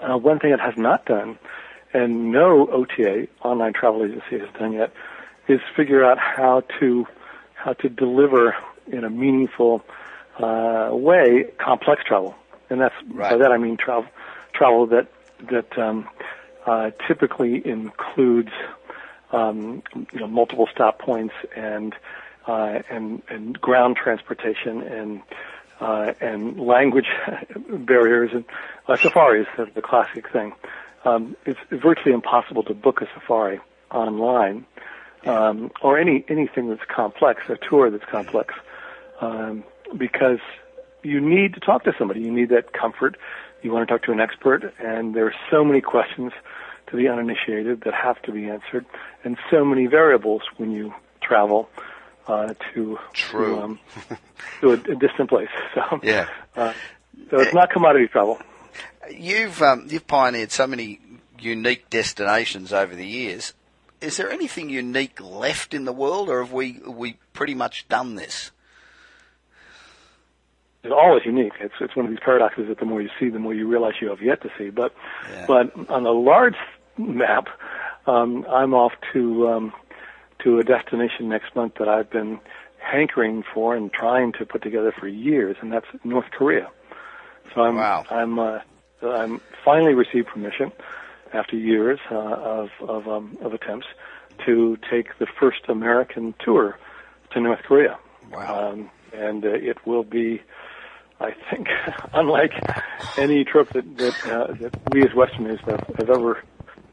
uh, 0.00 0.16
one 0.16 0.38
thing 0.38 0.52
it 0.52 0.60
has 0.60 0.76
not 0.76 1.04
done, 1.04 1.38
and 1.94 2.32
no 2.32 2.66
OTA 2.66 3.28
online 3.42 3.72
travel 3.72 4.04
agency 4.04 4.38
has 4.38 4.48
done 4.58 4.72
yet, 4.72 4.92
is 5.48 5.60
figure 5.76 6.04
out 6.04 6.18
how 6.18 6.62
to 6.80 7.06
how 7.54 7.72
to 7.72 7.88
deliver 7.88 8.54
in 8.86 9.04
a 9.04 9.10
meaningful 9.10 9.82
uh, 10.38 10.90
way 10.92 11.44
complex 11.58 12.02
travel, 12.04 12.34
and 12.68 12.80
that's 12.80 12.94
by 13.04 13.36
that 13.36 13.52
I 13.52 13.58
mean 13.58 13.76
travel 13.76 14.06
travel 14.52 14.86
that 14.88 15.06
that 15.50 15.78
um, 15.78 16.08
uh, 16.66 16.90
typically 17.06 17.66
includes 17.66 18.50
um, 19.32 19.82
you 20.12 20.20
know 20.20 20.26
multiple 20.26 20.68
stop 20.72 20.98
points 20.98 21.34
and 21.56 21.94
uh, 22.46 22.82
and 22.90 23.22
and 23.28 23.60
ground 23.60 23.96
transportation 23.96 24.82
and 24.82 25.22
uh, 25.80 26.12
and 26.20 26.58
language 26.58 27.08
barriers 27.68 28.30
and 28.32 28.44
uh, 28.88 28.96
safaris 28.96 29.46
is 29.58 29.68
the 29.74 29.82
classic 29.82 30.30
thing. 30.30 30.52
Um, 31.04 31.36
it's 31.44 31.58
virtually 31.70 32.14
impossible 32.14 32.62
to 32.64 32.74
book 32.74 33.02
a 33.02 33.06
safari 33.14 33.60
online 33.90 34.66
um, 35.26 35.70
or 35.82 35.98
any 35.98 36.24
anything 36.28 36.68
that's 36.68 36.82
complex, 36.94 37.42
a 37.48 37.56
tour 37.68 37.90
that's 37.90 38.04
complex, 38.10 38.54
um, 39.20 39.64
because 39.96 40.38
you 41.02 41.20
need 41.20 41.54
to 41.54 41.60
talk 41.60 41.84
to 41.84 41.92
somebody. 41.98 42.20
You 42.20 42.32
need 42.32 42.48
that 42.50 42.72
comfort. 42.72 43.16
You 43.62 43.72
want 43.72 43.88
to 43.88 43.92
talk 43.92 44.02
to 44.04 44.12
an 44.12 44.20
expert, 44.20 44.74
and 44.78 45.14
there 45.14 45.26
are 45.26 45.34
so 45.50 45.64
many 45.64 45.80
questions 45.80 46.32
to 46.90 46.96
the 46.96 47.08
uninitiated 47.08 47.82
that 47.82 47.94
have 47.94 48.20
to 48.22 48.32
be 48.32 48.48
answered, 48.48 48.84
and 49.24 49.36
so 49.50 49.64
many 49.64 49.86
variables 49.86 50.42
when 50.58 50.70
you 50.70 50.92
travel 51.22 51.68
uh, 52.26 52.54
to 52.74 52.98
True. 53.14 53.56
to, 53.56 53.60
um, 53.60 53.80
to 54.60 54.70
a, 54.70 54.74
a 54.74 54.94
distant 54.96 55.28
place. 55.28 55.48
So 55.74 56.00
Yeah. 56.02 56.26
uh, 56.56 56.72
so 57.30 57.40
it's 57.40 57.54
not 57.54 57.70
commodity 57.70 58.08
travel. 58.08 58.38
You've 59.10 59.60
um, 59.62 59.86
you've 59.88 60.06
pioneered 60.06 60.50
so 60.50 60.66
many 60.66 61.00
unique 61.38 61.90
destinations 61.90 62.72
over 62.72 62.94
the 62.94 63.06
years. 63.06 63.52
Is 64.00 64.16
there 64.16 64.30
anything 64.30 64.68
unique 64.70 65.20
left 65.20 65.74
in 65.74 65.84
the 65.84 65.92
world, 65.92 66.28
or 66.28 66.42
have 66.42 66.52
we 66.52 66.80
we 66.86 67.18
pretty 67.32 67.54
much 67.54 67.88
done 67.88 68.14
this? 68.16 68.50
It's 70.82 70.92
always 70.92 71.24
unique. 71.24 71.54
It's 71.60 71.74
it's 71.80 71.96
one 71.96 72.04
of 72.04 72.10
these 72.10 72.20
paradoxes 72.22 72.68
that 72.68 72.78
the 72.78 72.84
more 72.84 73.00
you 73.00 73.08
see, 73.18 73.30
the 73.30 73.38
more 73.38 73.54
you 73.54 73.66
realize 73.66 73.94
you 74.00 74.10
have 74.10 74.20
yet 74.20 74.42
to 74.42 74.50
see. 74.58 74.70
But 74.70 74.94
Yeah. 75.30 75.46
but 75.46 75.90
on 75.90 76.04
a 76.04 76.10
large 76.12 76.56
map, 76.98 77.48
um, 78.06 78.46
I'm 78.50 78.74
off 78.74 78.92
to 79.14 79.48
um, 79.48 79.72
to 80.40 80.58
a 80.58 80.62
destination 80.62 81.28
next 81.28 81.56
month 81.56 81.74
that 81.78 81.88
I've 81.88 82.10
been 82.10 82.38
hankering 82.78 83.44
for 83.54 83.74
and 83.74 83.90
trying 83.90 84.32
to 84.32 84.44
put 84.44 84.62
together 84.62 84.92
for 84.92 85.08
years, 85.08 85.56
and 85.62 85.72
that's 85.72 85.86
North 86.04 86.30
Korea. 86.30 86.68
So 87.54 87.62
I'm 87.62 87.76
Wow. 87.76 88.04
I'm 88.10 88.38
uh, 88.38 88.60
I'm 89.02 89.40
finally 89.64 89.94
received 89.94 90.28
permission 90.28 90.72
after 91.32 91.56
years 91.56 92.00
uh, 92.10 92.16
of 92.16 92.70
of, 92.80 93.08
um, 93.08 93.36
of 93.40 93.52
attempts 93.52 93.86
to 94.46 94.76
take 94.90 95.18
the 95.18 95.26
first 95.26 95.68
American 95.68 96.34
tour 96.38 96.78
to 97.32 97.40
North 97.40 97.62
Korea. 97.62 97.98
Wow. 98.32 98.72
Um, 98.72 98.90
and 99.12 99.44
uh, 99.44 99.48
it 99.48 99.86
will 99.86 100.02
be, 100.02 100.42
I 101.20 101.32
think, 101.50 101.68
unlike 102.12 102.52
any 103.16 103.44
trip 103.44 103.70
that 103.70 103.96
that, 103.98 104.26
uh, 104.26 104.52
that 104.54 104.92
we 104.92 105.04
as 105.04 105.14
Westerners 105.14 105.60
have, 105.66 105.86
have 105.98 106.10
ever 106.10 106.42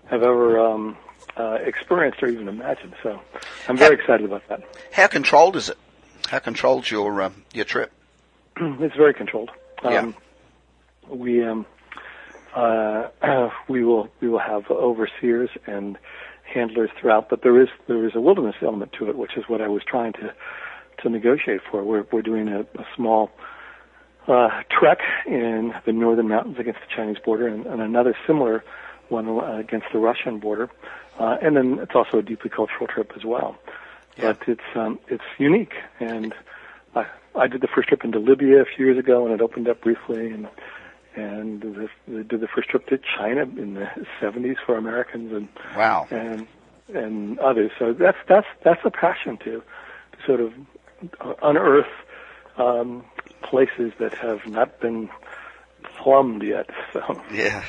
have 0.06 0.24
ever 0.24 0.60
um, 0.60 0.98
uh, 1.38 1.58
experienced 1.62 2.22
or 2.22 2.28
even 2.28 2.48
imagined. 2.48 2.94
So 3.02 3.20
I'm 3.68 3.78
very 3.78 3.96
excited 3.96 4.26
about 4.26 4.48
that. 4.50 4.62
How 4.92 5.08
controlled 5.08 5.56
is 5.56 5.70
it? 5.70 5.78
How 6.30 6.40
controlled 6.40 6.90
your 6.90 7.22
um, 7.22 7.44
your 7.54 7.66
trip? 7.66 7.92
it's 8.58 8.96
very 8.96 9.14
controlled. 9.14 9.52
Um, 9.84 10.16
We 11.10 11.44
um, 11.44 11.66
uh, 12.56 13.10
we 13.70 13.84
will 13.84 14.10
we 14.20 14.30
will 14.30 14.40
have 14.40 14.70
overseers 14.70 15.50
and 15.68 15.98
handlers 16.44 16.90
throughout, 17.00 17.30
but 17.30 17.42
there 17.44 17.62
is 17.62 17.70
there 17.88 18.06
is 18.06 18.16
a 18.16 18.22
wilderness 18.22 18.56
element 18.62 18.94
to 19.00 19.10
it, 19.10 19.18
which 19.18 19.38
is 19.38 19.46
what 19.48 19.62
I 19.62 19.68
was 19.68 19.84
trying 19.84 20.14
to 20.14 20.34
to 21.02 21.10
negotiate 21.10 21.62
for. 21.70 21.84
We're 21.84 22.06
we're 22.12 22.22
doing 22.22 22.48
a, 22.48 22.62
a 22.62 22.86
small 22.96 23.32
uh, 24.28 24.62
trek 24.70 25.00
in 25.26 25.74
the 25.86 25.92
northern 25.92 26.28
mountains 26.28 26.58
against 26.60 26.80
the 26.82 26.96
Chinese 26.96 27.18
border, 27.24 27.48
and, 27.48 27.66
and 27.66 27.82
another 27.82 28.16
similar 28.28 28.64
one 29.10 29.28
uh, 29.28 29.58
against 29.58 29.88
the 29.92 30.00
Russian 30.00 30.40
border, 30.40 30.70
uh, 31.20 31.38
and 31.42 31.56
then 31.56 31.80
it's 31.82 31.96
also 31.96 32.20
a 32.20 32.22
deeply 32.22 32.50
cultural 32.50 32.88
trip 32.88 33.12
as 33.16 33.26
well. 33.26 33.58
Yeah. 34.18 34.34
But 34.34 34.48
it's 34.48 34.76
um, 34.76 35.00
it's 35.08 35.24
unique, 35.38 35.74
and 36.00 36.34
I, 36.96 37.06
I 37.36 37.48
did 37.48 37.62
the 37.62 37.68
first 37.68 37.88
trip 37.88 38.04
into 38.04 38.20
Libya 38.20 38.62
a 38.62 38.66
few 38.66 38.86
years 38.86 38.98
ago, 38.98 39.26
and 39.26 39.34
it 39.34 39.42
opened 39.42 39.68
up 39.68 39.82
briefly, 39.82 40.32
and 40.32 40.48
and 41.16 41.62
the, 41.62 41.90
the, 42.08 42.24
did 42.24 42.40
the 42.42 42.48
first 42.48 42.70
trip 42.70 42.88
to 42.88 43.00
China 43.18 43.42
in 43.42 43.74
the 43.76 43.90
70s 44.22 44.58
for 44.66 44.78
Americans, 44.78 45.32
and 45.34 45.48
Wow. 45.76 46.08
and 46.12 46.48
and 46.94 47.40
others. 47.40 47.72
So 47.80 47.94
that's 47.94 48.18
that's 48.28 48.48
that's 48.64 48.82
a 48.86 48.92
passion 48.92 49.38
to, 49.40 49.62
to 49.62 50.26
sort 50.26 50.40
of 50.42 50.54
unearth 51.42 51.88
um, 52.58 53.04
places 53.44 53.92
that 54.00 54.14
have 54.16 54.46
not 54.48 54.80
been 54.80 55.10
plumbed 55.98 56.44
yet. 56.44 56.70
So 56.94 57.22
Yeah. 57.32 57.64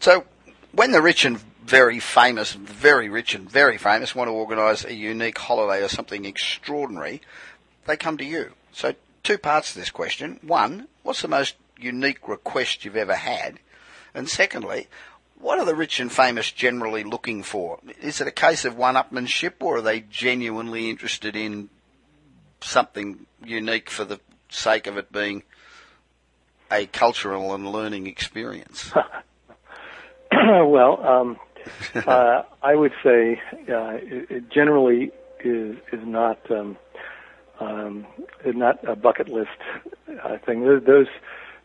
So 0.00 0.24
when 0.72 0.92
the 0.92 1.02
rich 1.02 1.24
and 1.24 1.38
very 1.64 2.00
famous, 2.00 2.52
very 2.52 3.08
rich 3.08 3.34
and 3.34 3.48
very 3.48 3.78
famous 3.78 4.14
want 4.14 4.28
to 4.28 4.32
organise 4.32 4.84
a 4.84 4.94
unique 4.94 5.38
holiday 5.38 5.84
or 5.84 5.88
something 5.88 6.24
extraordinary, 6.24 7.20
they 7.86 7.96
come 7.96 8.16
to 8.18 8.24
you. 8.24 8.52
So 8.72 8.94
two 9.22 9.38
parts 9.38 9.72
to 9.74 9.78
this 9.78 9.90
question. 9.90 10.38
One, 10.42 10.88
what's 11.02 11.22
the 11.22 11.28
most 11.28 11.54
unique 11.82 12.28
request 12.28 12.84
you've 12.84 12.96
ever 12.96 13.14
had? 13.14 13.58
And 14.14 14.28
secondly, 14.28 14.88
what 15.38 15.58
are 15.58 15.64
the 15.64 15.74
rich 15.74 15.98
and 15.98 16.10
famous 16.12 16.52
generally 16.52 17.02
looking 17.02 17.42
for? 17.42 17.80
Is 18.00 18.20
it 18.20 18.28
a 18.28 18.32
case 18.32 18.64
of 18.64 18.76
one-upmanship 18.76 19.54
or 19.60 19.78
are 19.78 19.82
they 19.82 20.00
genuinely 20.00 20.88
interested 20.88 21.34
in 21.34 21.68
something 22.60 23.26
unique 23.44 23.90
for 23.90 24.04
the 24.04 24.20
sake 24.48 24.86
of 24.86 24.96
it 24.96 25.10
being 25.10 25.42
a 26.70 26.86
cultural 26.86 27.54
and 27.54 27.70
learning 27.70 28.06
experience? 28.06 28.92
well, 30.32 31.04
um, 31.04 31.36
uh, 32.06 32.42
I 32.62 32.74
would 32.74 32.92
say 33.02 33.40
uh, 33.68 33.96
it, 34.00 34.30
it 34.30 34.50
generally 34.50 35.10
is 35.44 35.76
is 35.92 36.00
not 36.04 36.38
um, 36.50 36.76
um, 37.60 38.06
is 38.44 38.54
not 38.54 38.78
a 38.88 38.96
bucket 38.96 39.28
list 39.28 39.50
uh, 40.22 40.38
thing. 40.44 40.64
Those- 40.86 41.06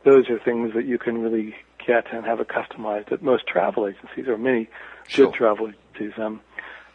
Those 0.06 0.30
are 0.30 0.40
things 0.40 0.74
that 0.74 0.86
you 0.86 0.98
can 0.98 1.22
really 1.22 1.56
get 1.86 2.14
and 2.14 2.26
have 2.26 2.40
it 2.40 2.48
customized 2.48 3.12
at 3.12 3.22
most 3.22 3.48
travel 3.48 3.88
agencies 3.88 4.28
or 4.28 4.38
many 4.38 4.70
Sure. 5.08 5.28
good 5.28 5.36
travel 5.36 5.70
agencies. 5.70 6.18
Um, 6.18 6.42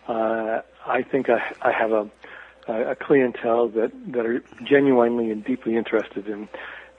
uh, 0.09 0.61
I 0.87 1.03
think 1.03 1.29
I, 1.31 1.41
I 1.63 1.73
have 1.73 1.93
a, 1.93 2.11
a 2.69 2.95
clientele 2.97 3.69
that, 3.69 3.93
that 4.09 4.27
are 4.27 4.43
genuinely 4.65 5.31
and 5.31 5.45
deeply 5.45 5.77
interested 5.77 6.27
in, 6.27 6.49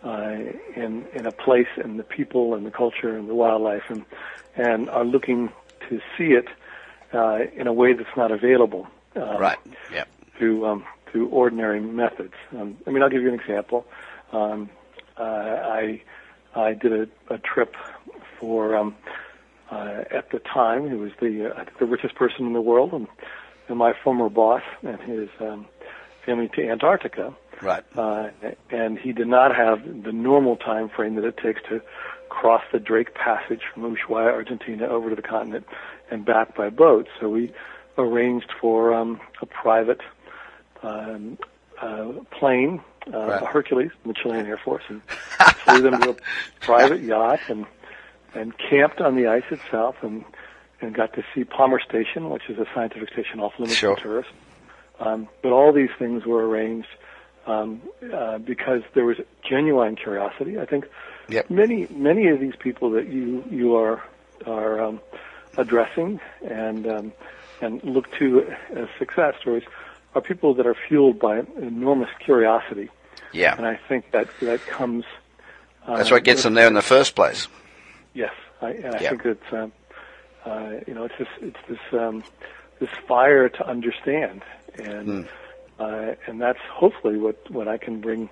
uh, 0.03 0.35
in, 0.75 1.05
in 1.13 1.25
a 1.25 1.31
place 1.31 1.67
and 1.77 1.99
the 1.99 2.03
people 2.03 2.55
and 2.55 2.65
the 2.65 2.71
culture 2.71 3.15
and 3.17 3.29
the 3.29 3.35
wildlife 3.35 3.83
and, 3.89 4.05
and 4.55 4.89
are 4.89 5.05
looking 5.05 5.49
to 5.89 5.99
see 6.17 6.33
it, 6.33 6.47
uh, 7.13 7.39
in 7.55 7.67
a 7.67 7.73
way 7.73 7.93
that's 7.93 8.17
not 8.17 8.31
available. 8.31 8.87
Um, 9.15 9.37
right. 9.37 9.59
Yeah. 9.91 10.05
through 10.37 10.65
um, 10.65 10.83
through 11.11 11.27
ordinary 11.27 11.79
methods. 11.79 12.33
Um, 12.51 12.77
I 12.87 12.89
mean, 12.89 13.03
I'll 13.03 13.09
give 13.09 13.21
you 13.21 13.31
an 13.31 13.39
example. 13.39 13.85
Um, 14.31 14.71
uh, 15.17 15.23
I 15.23 16.01
I 16.55 16.73
did 16.73 16.93
a, 16.93 17.33
a 17.33 17.37
trip 17.37 17.75
for 18.39 18.75
um, 18.75 18.95
uh, 19.71 20.03
at 20.11 20.29
the 20.31 20.39
time 20.39 20.89
he 20.89 20.95
was 20.95 21.11
the 21.19 21.53
uh, 21.55 21.65
the 21.79 21.85
richest 21.85 22.15
person 22.15 22.45
in 22.45 22.53
the 22.53 22.61
world, 22.61 22.93
and, 22.93 23.07
and 23.67 23.77
my 23.77 23.93
former 24.03 24.29
boss 24.29 24.63
and 24.83 24.99
his 25.01 25.29
um, 25.39 25.65
family 26.25 26.49
to 26.55 26.67
Antarctica. 26.67 27.33
Right. 27.61 27.83
Uh, 27.95 28.29
and 28.71 28.99
he 28.99 29.13
did 29.13 29.27
not 29.27 29.55
have 29.55 30.03
the 30.03 30.11
normal 30.11 30.57
time 30.57 30.89
frame 30.89 31.15
that 31.15 31.23
it 31.23 31.37
takes 31.37 31.61
to 31.69 31.81
cross 32.29 32.63
the 32.71 32.79
Drake 32.79 33.13
Passage 33.13 33.61
from 33.73 33.83
Ushuaia, 33.83 34.31
Argentina, 34.33 34.87
over 34.87 35.09
to 35.09 35.15
the 35.15 35.21
continent 35.21 35.65
and 36.09 36.25
back 36.25 36.55
by 36.55 36.69
boat. 36.69 37.07
So 37.19 37.29
we 37.29 37.53
arranged 37.97 38.51
for 38.59 38.93
um, 38.93 39.21
a 39.41 39.45
private 39.45 40.01
um, 40.81 41.37
plane, 42.39 42.81
uh, 43.13 43.17
Right. 43.17 43.41
a 43.41 43.45
Hercules, 43.45 43.91
from 44.01 44.11
the 44.13 44.17
Chilean 44.21 44.45
Air 44.45 44.57
Force, 44.63 44.83
and 44.89 45.01
flew 45.65 45.81
them 45.81 45.97
to 45.99 46.09
a 46.11 46.15
private 46.61 47.01
yacht 47.01 47.41
and 47.49 47.65
and 48.35 48.53
camped 48.57 48.99
on 48.99 49.15
the 49.15 49.27
ice 49.27 49.43
itself 49.51 49.95
and 50.01 50.23
and 50.81 50.93
got 50.93 51.13
to 51.13 51.23
see 51.33 51.43
Palmer 51.43 51.79
Station, 51.79 52.29
which 52.29 52.49
is 52.49 52.57
a 52.59 52.65
scientific 52.73 53.09
station 53.09 53.39
off 53.39 53.53
limits 53.59 53.79
Sure. 53.79 53.95
to 53.95 54.01
tourists. 54.01 54.31
Um, 54.99 55.27
but 55.41 55.51
all 55.51 55.71
these 55.73 55.89
things 55.97 56.25
were 56.25 56.47
arranged 56.47 56.87
um, 57.47 57.81
uh, 58.13 58.37
because 58.39 58.81
there 58.93 59.05
was 59.05 59.17
genuine 59.47 59.95
curiosity. 59.95 60.59
I 60.59 60.65
think 60.65 60.85
Yep. 61.29 61.49
many 61.49 61.87
many 61.89 62.27
of 62.29 62.39
these 62.39 62.55
people 62.57 62.89
that 62.91 63.07
you 63.07 63.43
you 63.49 63.75
are 63.75 64.01
are 64.45 64.81
um, 64.81 64.99
addressing 65.57 66.19
and 66.45 66.85
um, 66.87 67.13
and 67.61 67.81
look 67.83 68.11
to 68.19 68.45
as 68.75 68.87
success 68.99 69.35
stories 69.39 69.63
are 70.15 70.21
people 70.21 70.53
that 70.55 70.65
are 70.67 70.75
fueled 70.87 71.19
by 71.19 71.39
enormous 71.61 72.09
curiosity, 72.23 72.89
Yeah. 73.31 73.55
and 73.57 73.65
I 73.65 73.79
think 73.87 74.11
that 74.11 74.27
that 74.41 74.65
comes. 74.67 75.05
Uh, 75.85 75.97
That's 75.97 76.11
what 76.11 76.23
gets 76.23 76.43
them 76.43 76.53
there 76.53 76.67
in 76.67 76.73
the 76.73 76.81
first 76.81 77.15
place. 77.15 77.47
Yes, 78.13 78.31
I, 78.61 78.71
and 78.71 78.95
I 78.95 78.99
Yeah. 79.01 79.09
think 79.09 79.25
it's 79.25 79.53
um, 79.53 79.71
uh, 80.45 80.71
you 80.87 80.93
know 80.93 81.05
it's 81.05 81.15
this 81.17 81.27
it's 81.41 81.59
this 81.67 81.99
um, 81.99 82.23
this 82.79 82.89
fire 83.07 83.49
to 83.49 83.67
understand, 83.67 84.43
and 84.77 85.27
uh, 85.79 86.13
and 86.27 86.41
that's 86.41 86.59
hopefully 86.71 87.17
what 87.17 87.49
what 87.51 87.67
I 87.67 87.77
can 87.77 88.01
bring 88.01 88.29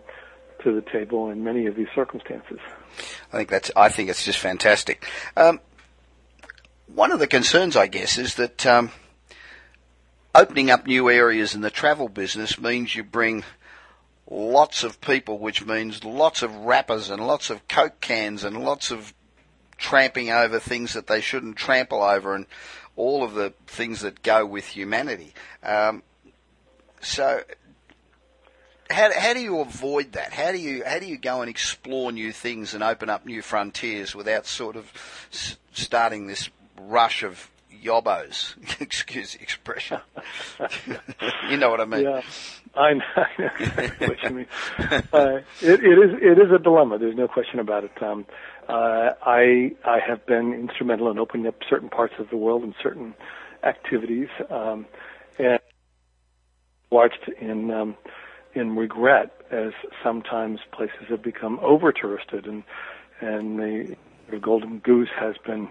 to 0.64 0.74
the 0.74 0.82
table 0.82 1.30
in 1.30 1.44
many 1.44 1.66
of 1.66 1.76
these 1.76 1.88
circumstances. 1.96 2.60
I 3.34 3.38
think 3.38 3.50
that's. 3.50 3.72
I 3.76 3.90
think 3.90 4.10
it's 4.10 4.24
just 4.24 4.40
fantastic. 4.40 5.06
Um, 5.36 5.60
one 6.94 7.12
of 7.12 7.20
the 7.20 7.28
concerns, 7.28 7.76
I 7.76 7.88
guess, 7.88 8.18
is 8.18 8.36
that 8.36 8.66
um, 8.66 8.92
opening 10.34 10.70
up 10.70 10.88
new 10.88 11.10
areas 11.10 11.56
in 11.56 11.62
the 11.62 11.70
travel 11.70 12.10
business 12.10 12.60
means 12.60 12.96
you 12.96 13.04
bring 13.04 13.44
lots 14.30 14.84
of 14.84 15.02
people, 15.02 15.40
which 15.40 15.66
means 15.66 16.04
lots 16.04 16.42
of 16.42 16.56
wrappers 16.56 17.10
and 17.10 17.26
lots 17.26 17.50
of 17.50 17.68
coke 17.68 18.00
cans 18.00 18.44
and 18.44 18.64
lots 18.64 18.92
of 18.92 19.14
tramping 19.78 20.30
over 20.30 20.60
things 20.60 20.94
that 20.94 21.08
they 21.08 21.20
shouldn't 21.20 21.58
trample 21.58 22.02
over, 22.02 22.36
and 22.36 22.46
all 22.96 23.24
of 23.24 23.34
the 23.34 23.54
things 23.68 24.02
that 24.02 24.22
go 24.24 24.46
with 24.46 24.66
humanity. 24.68 25.34
Um, 25.64 26.04
so, 27.02 27.42
how, 28.90 29.10
how 29.18 29.34
do 29.34 29.40
you 29.40 29.60
avoid 29.60 30.14
that? 30.14 30.34
How 30.34 30.52
do 30.52 30.58
you 30.60 30.84
how 30.86 31.00
do 31.00 31.08
you 31.08 31.18
go 31.18 31.42
and 31.42 31.50
explore 31.50 32.12
new 32.12 32.32
things 32.32 32.74
and 32.74 32.84
open 32.84 33.10
up 33.10 33.26
new 33.26 33.42
frontiers 33.42 34.16
without 34.16 34.46
sort 34.46 34.76
of 34.76 34.92
s- 35.32 35.58
starting 35.74 36.28
this 36.28 36.50
rush 36.80 37.24
of 37.24 37.50
yobbos. 37.82 38.56
Excuse 38.82 39.34
the 39.34 39.42
expression. 39.42 40.00
you 41.50 41.58
know 41.58 41.70
what 41.70 41.82
I 41.82 41.86
mean. 41.86 42.04
Yeah, 42.04 42.22
I 42.76 42.94
know, 42.94 43.04
I 43.16 43.28
know 43.40 43.50
exactly 43.60 44.08
what 44.08 44.24
you 44.24 44.30
mean. 44.30 44.48
Uh, 45.14 45.42
it, 45.62 45.84
it 45.84 46.00
is 46.00 46.14
it 46.22 46.38
is 46.40 46.52
a 46.54 46.60
dilemma. 46.60 46.98
There's 46.98 47.16
no 47.16 47.28
question 47.28 47.60
about 47.60 47.84
it. 47.84 47.92
Um, 48.02 48.26
uh, 48.70 49.12
I 49.26 49.72
I 49.86 50.00
have 50.06 50.26
been 50.26 50.54
instrumental 50.54 51.10
in 51.12 51.20
opening 51.20 51.48
up 51.48 51.56
certain 51.70 51.90
parts 51.90 52.14
of 52.20 52.30
the 52.30 52.38
world 52.38 52.64
and 52.64 52.74
certain 52.82 53.14
activities, 53.64 54.30
um, 54.50 54.86
and 55.38 55.60
watched 56.90 57.30
in 57.40 57.72
um, 57.72 57.96
in 58.54 58.76
regret 58.76 59.32
as 59.50 59.74
sometimes 60.04 60.60
places 60.72 61.08
have 61.10 61.22
become 61.22 61.60
over 61.62 61.92
touristed 61.92 62.46
and 62.46 62.64
and 63.20 63.60
the, 63.60 63.96
the 64.30 64.38
golden 64.38 64.80
goose 64.80 65.10
has 65.20 65.36
been 65.46 65.70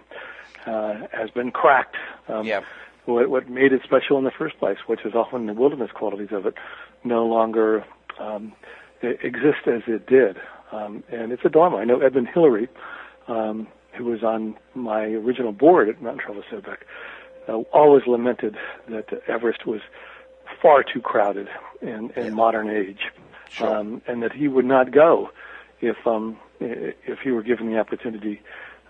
uh, 0.67 1.07
has 1.13 1.31
been 1.31 1.51
cracked. 1.51 1.97
Um, 2.29 2.47
yeah. 2.47 2.63
What, 3.07 3.31
what 3.31 3.49
made 3.49 3.73
it 3.73 3.83
special 3.83 4.19
in 4.19 4.25
the 4.25 4.31
first 4.31 4.59
place, 4.59 4.79
which 4.87 5.05
is 5.05 5.15
often 5.15 5.47
the 5.47 5.55
wilderness 5.55 5.91
qualities 5.93 6.29
of 6.33 6.47
it, 6.47 6.55
no 7.03 7.27
longer 7.27 7.85
um, 8.19 8.53
exist 9.03 9.67
as 9.67 9.83
it 9.87 10.07
did. 10.07 10.37
Um, 10.73 11.03
and 11.11 11.33
it's 11.33 11.45
a 11.45 11.49
dilemma. 11.49 11.79
I 11.79 11.85
know 11.85 12.01
Edmund 12.01 12.29
Hillary, 12.33 12.69
um, 13.27 13.67
who 13.97 14.05
was 14.05 14.23
on 14.23 14.57
my 14.75 15.05
original 15.05 15.53
board 15.53 15.89
at 15.89 16.01
Mountain 16.01 16.25
Travel 16.25 16.45
Sobek, 16.51 16.79
uh, 17.49 17.59
always 17.73 18.07
lamented 18.07 18.57
that 18.89 19.09
Everest 19.27 19.67
was 19.67 19.81
far 20.61 20.83
too 20.83 21.01
crowded 21.01 21.49
in, 21.81 22.11
in 22.17 22.25
yeah. 22.25 22.31
modern 22.31 22.69
age, 22.69 23.01
sure. 23.51 23.77
um, 23.77 24.03
and 24.07 24.23
that 24.23 24.33
he 24.33 24.47
would 24.47 24.65
not 24.65 24.93
go 24.93 25.31
if 25.81 25.97
um, 26.07 26.37
if 26.61 27.19
he 27.21 27.31
were 27.31 27.43
given 27.43 27.71
the 27.71 27.79
opportunity 27.79 28.41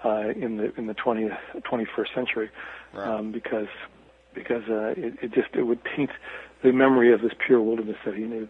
uh, 0.05 0.29
in 0.37 0.57
the 0.57 0.73
in 0.77 0.87
the 0.87 0.95
20th 0.95 1.37
21st 1.63 2.15
century, 2.15 2.51
right. 2.93 3.09
um, 3.09 3.33
because 3.33 3.69
because 4.35 4.63
uh, 4.69 4.95
it, 4.97 5.15
it 5.23 5.33
just 5.33 5.49
it 5.55 5.63
would 5.63 5.81
taint 5.97 6.11
the 6.63 6.73
memory 6.73 7.13
of 7.13 7.21
this 7.21 7.33
pure 7.47 7.61
wilderness 7.61 7.97
that 8.05 8.15
he 8.15 8.23
knew. 8.23 8.49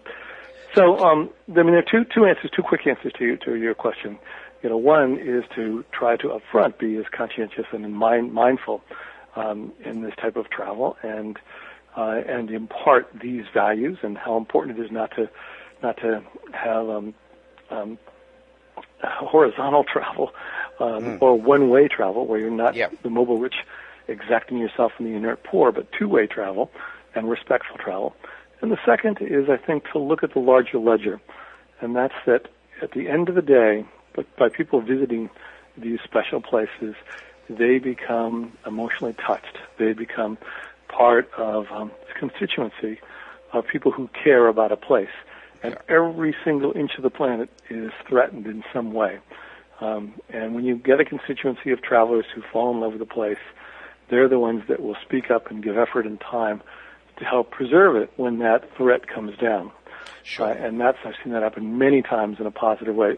So, 0.75 0.99
um, 0.99 1.31
I 1.49 1.63
mean, 1.63 1.73
there 1.73 1.79
are 1.79 1.83
two 1.83 2.05
two 2.05 2.27
answers, 2.27 2.51
two 2.55 2.63
quick 2.63 2.87
answers 2.87 3.13
to 3.19 3.25
you, 3.25 3.37
to 3.39 3.57
your 3.57 3.75
question. 3.75 4.19
You 4.63 4.69
know, 4.69 4.77
one 4.77 5.19
is 5.19 5.45
to 5.57 5.85
try 5.91 6.17
to 6.19 6.29
upfront 6.29 6.79
be 6.79 6.97
as 6.97 7.07
conscientious 7.11 7.65
and 7.73 7.95
mind, 7.95 8.33
mindful 8.33 8.83
um, 9.35 9.73
in 9.85 10.03
this 10.03 10.15
type 10.21 10.37
of 10.37 10.51
travel, 10.51 10.97
and 11.03 11.39
uh, 11.97 12.21
and 12.27 12.51
impart 12.51 13.09
these 13.21 13.45
values 13.53 13.99
and 14.03 14.17
how 14.17 14.37
important 14.37 14.79
it 14.79 14.85
is 14.85 14.91
not 14.91 15.11
to 15.17 15.29
not 15.83 15.97
to 15.99 16.23
have 16.53 16.89
um, 16.89 17.15
um, 17.71 17.99
horizontal 19.03 19.85
travel 19.93 20.31
um, 20.81 21.03
mm. 21.03 21.23
or 21.23 21.39
one-way 21.39 21.89
travel 21.89 22.27
where 22.27 22.39
you're 22.39 22.51
not 22.51 22.75
yep. 22.75 22.93
the 23.03 23.11
mobile 23.11 23.39
rich 23.39 23.57
exacting 24.09 24.59
yourself 24.59 24.93
from 24.97 25.07
the 25.07 25.13
inert 25.13 25.43
poor, 25.45 25.73
but 25.73 25.87
two-way 25.93 26.27
travel 26.27 26.71
and 27.15 27.29
respectful 27.29 27.77
travel. 27.79 28.15
And 28.61 28.71
the 28.71 28.79
second 28.85 29.19
is, 29.21 29.49
I 29.49 29.57
think, 29.57 29.85
to 29.93 29.99
look 29.99 30.23
at 30.23 30.35
the 30.35 30.41
larger 30.41 30.79
ledger, 30.79 31.21
and 31.81 31.95
that's 31.95 32.15
that 32.27 32.49
at 32.83 32.93
the 32.93 33.09
end 33.09 33.29
of 33.29 33.35
the 33.35 33.43
day, 33.43 33.85
but 34.15 34.27
by 34.37 34.49
people 34.49 34.81
visiting 34.81 35.31
these 35.77 35.99
special 36.05 36.41
places, 36.41 36.95
they 37.49 37.79
become 37.79 38.57
emotionally 38.67 39.15
touched. 39.15 39.59
They 39.79 39.93
become 39.93 40.39
part 40.89 41.31
of 41.35 41.71
um, 41.71 41.91
constituency 42.19 43.01
of 43.53 43.67
people 43.67 43.93
who 43.93 44.09
care 44.25 44.47
about 44.47 44.73
a 44.73 44.77
place 44.77 45.09
and 45.63 45.77
every 45.89 46.35
single 46.45 46.73
inch 46.73 46.93
of 46.97 47.03
the 47.03 47.11
planet 47.11 47.51
is 47.69 47.91
threatened 48.09 48.47
in 48.47 48.65
some 48.73 48.93
way. 48.93 49.19
Um, 49.81 50.15
and 50.29 50.55
when 50.55 50.65
you 50.65 50.77
get 50.77 51.01
a 51.01 51.05
constituency 51.05 51.71
of 51.71 51.83
travelers 51.83 52.27
who 52.35 52.43
fall 52.53 52.71
in 52.73 52.81
love 52.81 52.93
with 52.93 53.03
a 53.03 53.07
place, 53.07 53.39
they're 54.11 54.29
the 54.29 54.39
ones 54.39 54.63
that 54.69 54.81
will 54.83 54.97
speak 55.03 55.31
up 55.31 55.51
and 55.51 55.63
give 55.63 55.79
effort 55.79 56.07
and 56.07 56.21
time 56.21 56.63
to 57.19 57.25
help 57.25 57.51
preserve 57.51 57.97
it 57.97 58.13
when 58.17 58.39
that 58.41 58.77
threat 58.77 59.07
comes 59.07 59.37
down. 59.39 59.71
Sure. 60.23 60.47
Uh, 60.47 60.55
and 60.55 60.81
that's 60.81 60.99
I've 61.05 61.15
seen 61.23 61.33
that 61.33 61.43
happen 61.43 61.79
many 61.79 62.03
times 62.03 62.39
in 62.41 62.47
a 62.47 62.51
positive 62.51 62.95
way, 62.95 63.17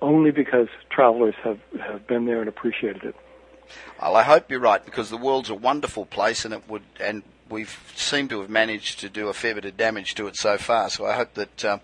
only 0.00 0.30
because 0.30 0.68
travelers 0.90 1.34
have 1.42 1.58
have 1.80 2.06
been 2.06 2.26
there 2.26 2.40
and 2.40 2.48
appreciated 2.48 3.04
it. 3.04 3.16
Well, 4.00 4.16
I 4.16 4.22
hope 4.22 4.50
you're 4.50 4.60
right 4.60 4.82
because 4.82 5.10
the 5.10 5.16
world's 5.16 5.50
a 5.50 5.54
wonderful 5.54 6.06
place, 6.06 6.44
and 6.44 6.54
it 6.54 6.62
would 6.68 6.82
and 7.00 7.22
we've 7.50 7.78
seemed 7.94 8.30
to 8.30 8.40
have 8.40 8.50
managed 8.50 9.00
to 9.00 9.08
do 9.08 9.28
a 9.28 9.34
fair 9.34 9.54
bit 9.54 9.64
of 9.64 9.76
damage 9.76 10.14
to 10.16 10.26
it 10.26 10.36
so 10.36 10.56
far. 10.56 10.90
So 10.90 11.06
I 11.06 11.14
hope 11.14 11.34
that 11.34 11.64
uh, 11.64 11.78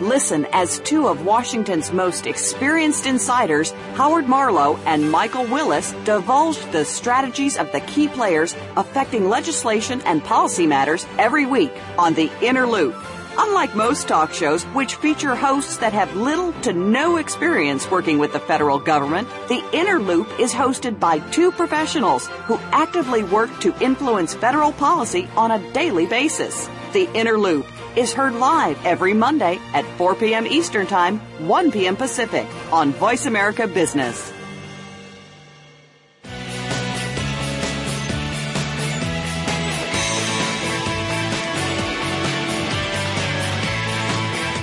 Listen 0.00 0.46
as 0.52 0.78
two 0.80 1.08
of 1.08 1.24
Washington's 1.24 1.90
most 1.90 2.26
experienced 2.26 3.06
insiders, 3.06 3.70
Howard 3.94 4.28
Marlowe 4.28 4.76
and 4.84 5.10
Michael 5.10 5.46
Willis, 5.46 5.92
divulge 6.04 6.58
the 6.70 6.84
strategies 6.84 7.56
of 7.56 7.72
the 7.72 7.80
key 7.80 8.06
players 8.06 8.54
affecting 8.76 9.30
legislation 9.30 10.02
and 10.02 10.22
policy 10.22 10.66
matters 10.66 11.06
every 11.18 11.46
week 11.46 11.72
on 11.96 12.12
The 12.12 12.30
Inner 12.42 12.66
Loop. 12.66 12.94
Unlike 13.38 13.74
most 13.74 14.06
talk 14.06 14.34
shows, 14.34 14.64
which 14.64 14.96
feature 14.96 15.34
hosts 15.34 15.78
that 15.78 15.94
have 15.94 16.14
little 16.14 16.52
to 16.62 16.74
no 16.74 17.16
experience 17.16 17.90
working 17.90 18.18
with 18.18 18.34
the 18.34 18.40
federal 18.40 18.78
government, 18.78 19.28
The 19.48 19.64
Inner 19.72 19.98
Loop 19.98 20.28
is 20.38 20.52
hosted 20.52 21.00
by 21.00 21.20
two 21.30 21.52
professionals 21.52 22.26
who 22.44 22.58
actively 22.70 23.22
work 23.22 23.50
to 23.60 23.74
influence 23.82 24.34
federal 24.34 24.72
policy 24.72 25.28
on 25.36 25.50
a 25.50 25.72
daily 25.72 26.06
basis. 26.06 26.68
The 26.92 27.10
Inner 27.14 27.36
Loop 27.38 27.66
is 27.96 28.12
heard 28.12 28.34
live 28.34 28.78
every 28.84 29.14
Monday 29.14 29.58
at 29.72 29.84
4 29.96 30.14
p.m. 30.14 30.46
Eastern 30.46 30.86
Time, 30.86 31.18
1 31.48 31.72
p.m. 31.72 31.96
Pacific 31.96 32.46
on 32.70 32.92
Voice 32.92 33.26
America 33.26 33.66
Business. 33.66 34.32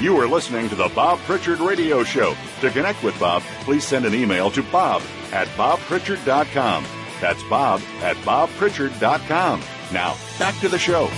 You 0.03 0.17
are 0.19 0.27
listening 0.27 0.67
to 0.67 0.75
the 0.75 0.89
Bob 0.89 1.17
Pritchard 1.19 1.61
Radio 1.61 2.03
Show. 2.03 2.35
To 2.59 2.69
connect 2.69 3.01
with 3.03 3.17
Bob, 3.17 3.41
please 3.61 3.85
send 3.85 4.05
an 4.05 4.13
email 4.13 4.51
to 4.51 4.61
bob 4.63 5.01
at 5.31 5.47
bobpritchard.com. 5.49 6.85
That's 7.21 7.41
bob 7.43 7.81
at 8.01 8.17
bobpritchard.com. 8.17 9.61
Now, 9.93 10.17
back 10.37 10.59
to 10.59 10.67
the 10.67 10.77
show. 10.77 11.09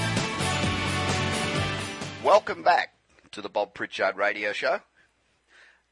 Welcome 2.25 2.63
back 2.63 2.95
to 3.33 3.41
the 3.43 3.49
Bob 3.49 3.75
Pritchard 3.75 4.17
Radio 4.17 4.51
Show. 4.51 4.79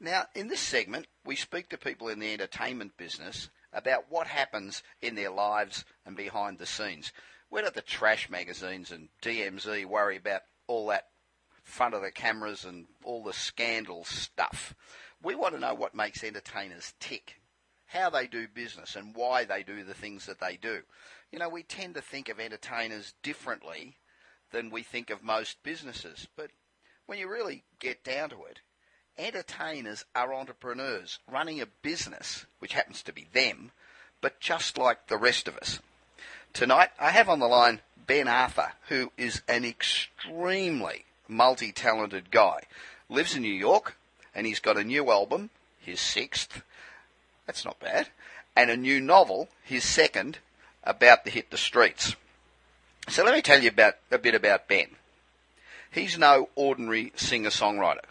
Now, 0.00 0.24
in 0.34 0.48
this 0.48 0.58
segment, 0.58 1.06
we 1.24 1.36
speak 1.36 1.68
to 1.68 1.78
people 1.78 2.08
in 2.08 2.18
the 2.18 2.32
entertainment 2.32 2.96
business 2.96 3.50
about 3.72 4.06
what 4.08 4.26
happens 4.26 4.82
in 5.00 5.14
their 5.14 5.30
lives 5.30 5.84
and 6.04 6.16
behind 6.16 6.58
the 6.58 6.66
scenes. 6.66 7.12
Where 7.50 7.62
do 7.62 7.70
the 7.70 7.82
trash 7.82 8.28
magazines 8.28 8.90
and 8.90 9.10
TMZ 9.22 9.86
worry 9.86 10.16
about 10.16 10.40
all 10.66 10.88
that 10.88 11.06
front 11.62 11.94
of 11.94 12.02
the 12.02 12.10
cameras 12.10 12.64
and 12.64 12.86
all 13.04 13.22
the 13.22 13.32
scandal 13.32 14.04
stuff. 14.04 14.74
We 15.22 15.36
want 15.36 15.54
to 15.54 15.60
know 15.60 15.74
what 15.74 15.94
makes 15.94 16.24
entertainers 16.24 16.94
tick, 16.98 17.36
how 17.86 18.10
they 18.10 18.26
do 18.26 18.48
business, 18.48 18.96
and 18.96 19.14
why 19.14 19.44
they 19.44 19.62
do 19.62 19.84
the 19.84 19.94
things 19.94 20.26
that 20.26 20.40
they 20.40 20.56
do. 20.56 20.80
You 21.30 21.38
know, 21.38 21.48
we 21.48 21.62
tend 21.62 21.94
to 21.94 22.02
think 22.02 22.28
of 22.28 22.40
entertainers 22.40 23.14
differently 23.22 23.98
than 24.54 24.70
we 24.70 24.84
think 24.84 25.10
of 25.10 25.22
most 25.22 25.60
businesses, 25.64 26.28
but 26.36 26.48
when 27.06 27.18
you 27.18 27.28
really 27.28 27.64
get 27.80 28.04
down 28.04 28.30
to 28.30 28.36
it, 28.44 28.60
entertainers 29.18 30.04
are 30.14 30.32
entrepreneurs 30.32 31.18
running 31.30 31.60
a 31.60 31.66
business, 31.82 32.46
which 32.60 32.72
happens 32.72 33.02
to 33.02 33.12
be 33.12 33.26
them, 33.32 33.72
but 34.20 34.38
just 34.38 34.78
like 34.78 35.08
the 35.08 35.18
rest 35.18 35.48
of 35.48 35.58
us. 35.58 35.80
Tonight, 36.52 36.90
I 37.00 37.10
have 37.10 37.28
on 37.28 37.40
the 37.40 37.48
line 37.48 37.80
Ben 38.06 38.28
Arthur, 38.28 38.72
who 38.88 39.10
is 39.18 39.42
an 39.48 39.64
extremely 39.64 41.04
multi 41.26 41.72
talented 41.72 42.30
guy. 42.30 42.60
Lives 43.08 43.34
in 43.34 43.42
New 43.42 43.52
York, 43.52 43.96
and 44.36 44.46
he's 44.46 44.60
got 44.60 44.78
a 44.78 44.84
new 44.84 45.10
album, 45.10 45.50
his 45.80 46.00
sixth. 46.00 46.62
That's 47.44 47.64
not 47.64 47.80
bad. 47.80 48.08
And 48.54 48.70
a 48.70 48.76
new 48.76 49.00
novel, 49.00 49.48
his 49.64 49.82
second, 49.82 50.38
about 50.84 51.24
to 51.24 51.30
hit 51.32 51.50
the 51.50 51.56
streets. 51.56 52.14
So 53.08 53.22
let 53.22 53.34
me 53.34 53.42
tell 53.42 53.62
you 53.62 53.68
about 53.68 53.94
a 54.10 54.18
bit 54.18 54.34
about 54.34 54.66
Ben. 54.66 54.88
He's 55.90 56.18
no 56.18 56.48
ordinary 56.56 57.12
singer-songwriter. 57.16 58.04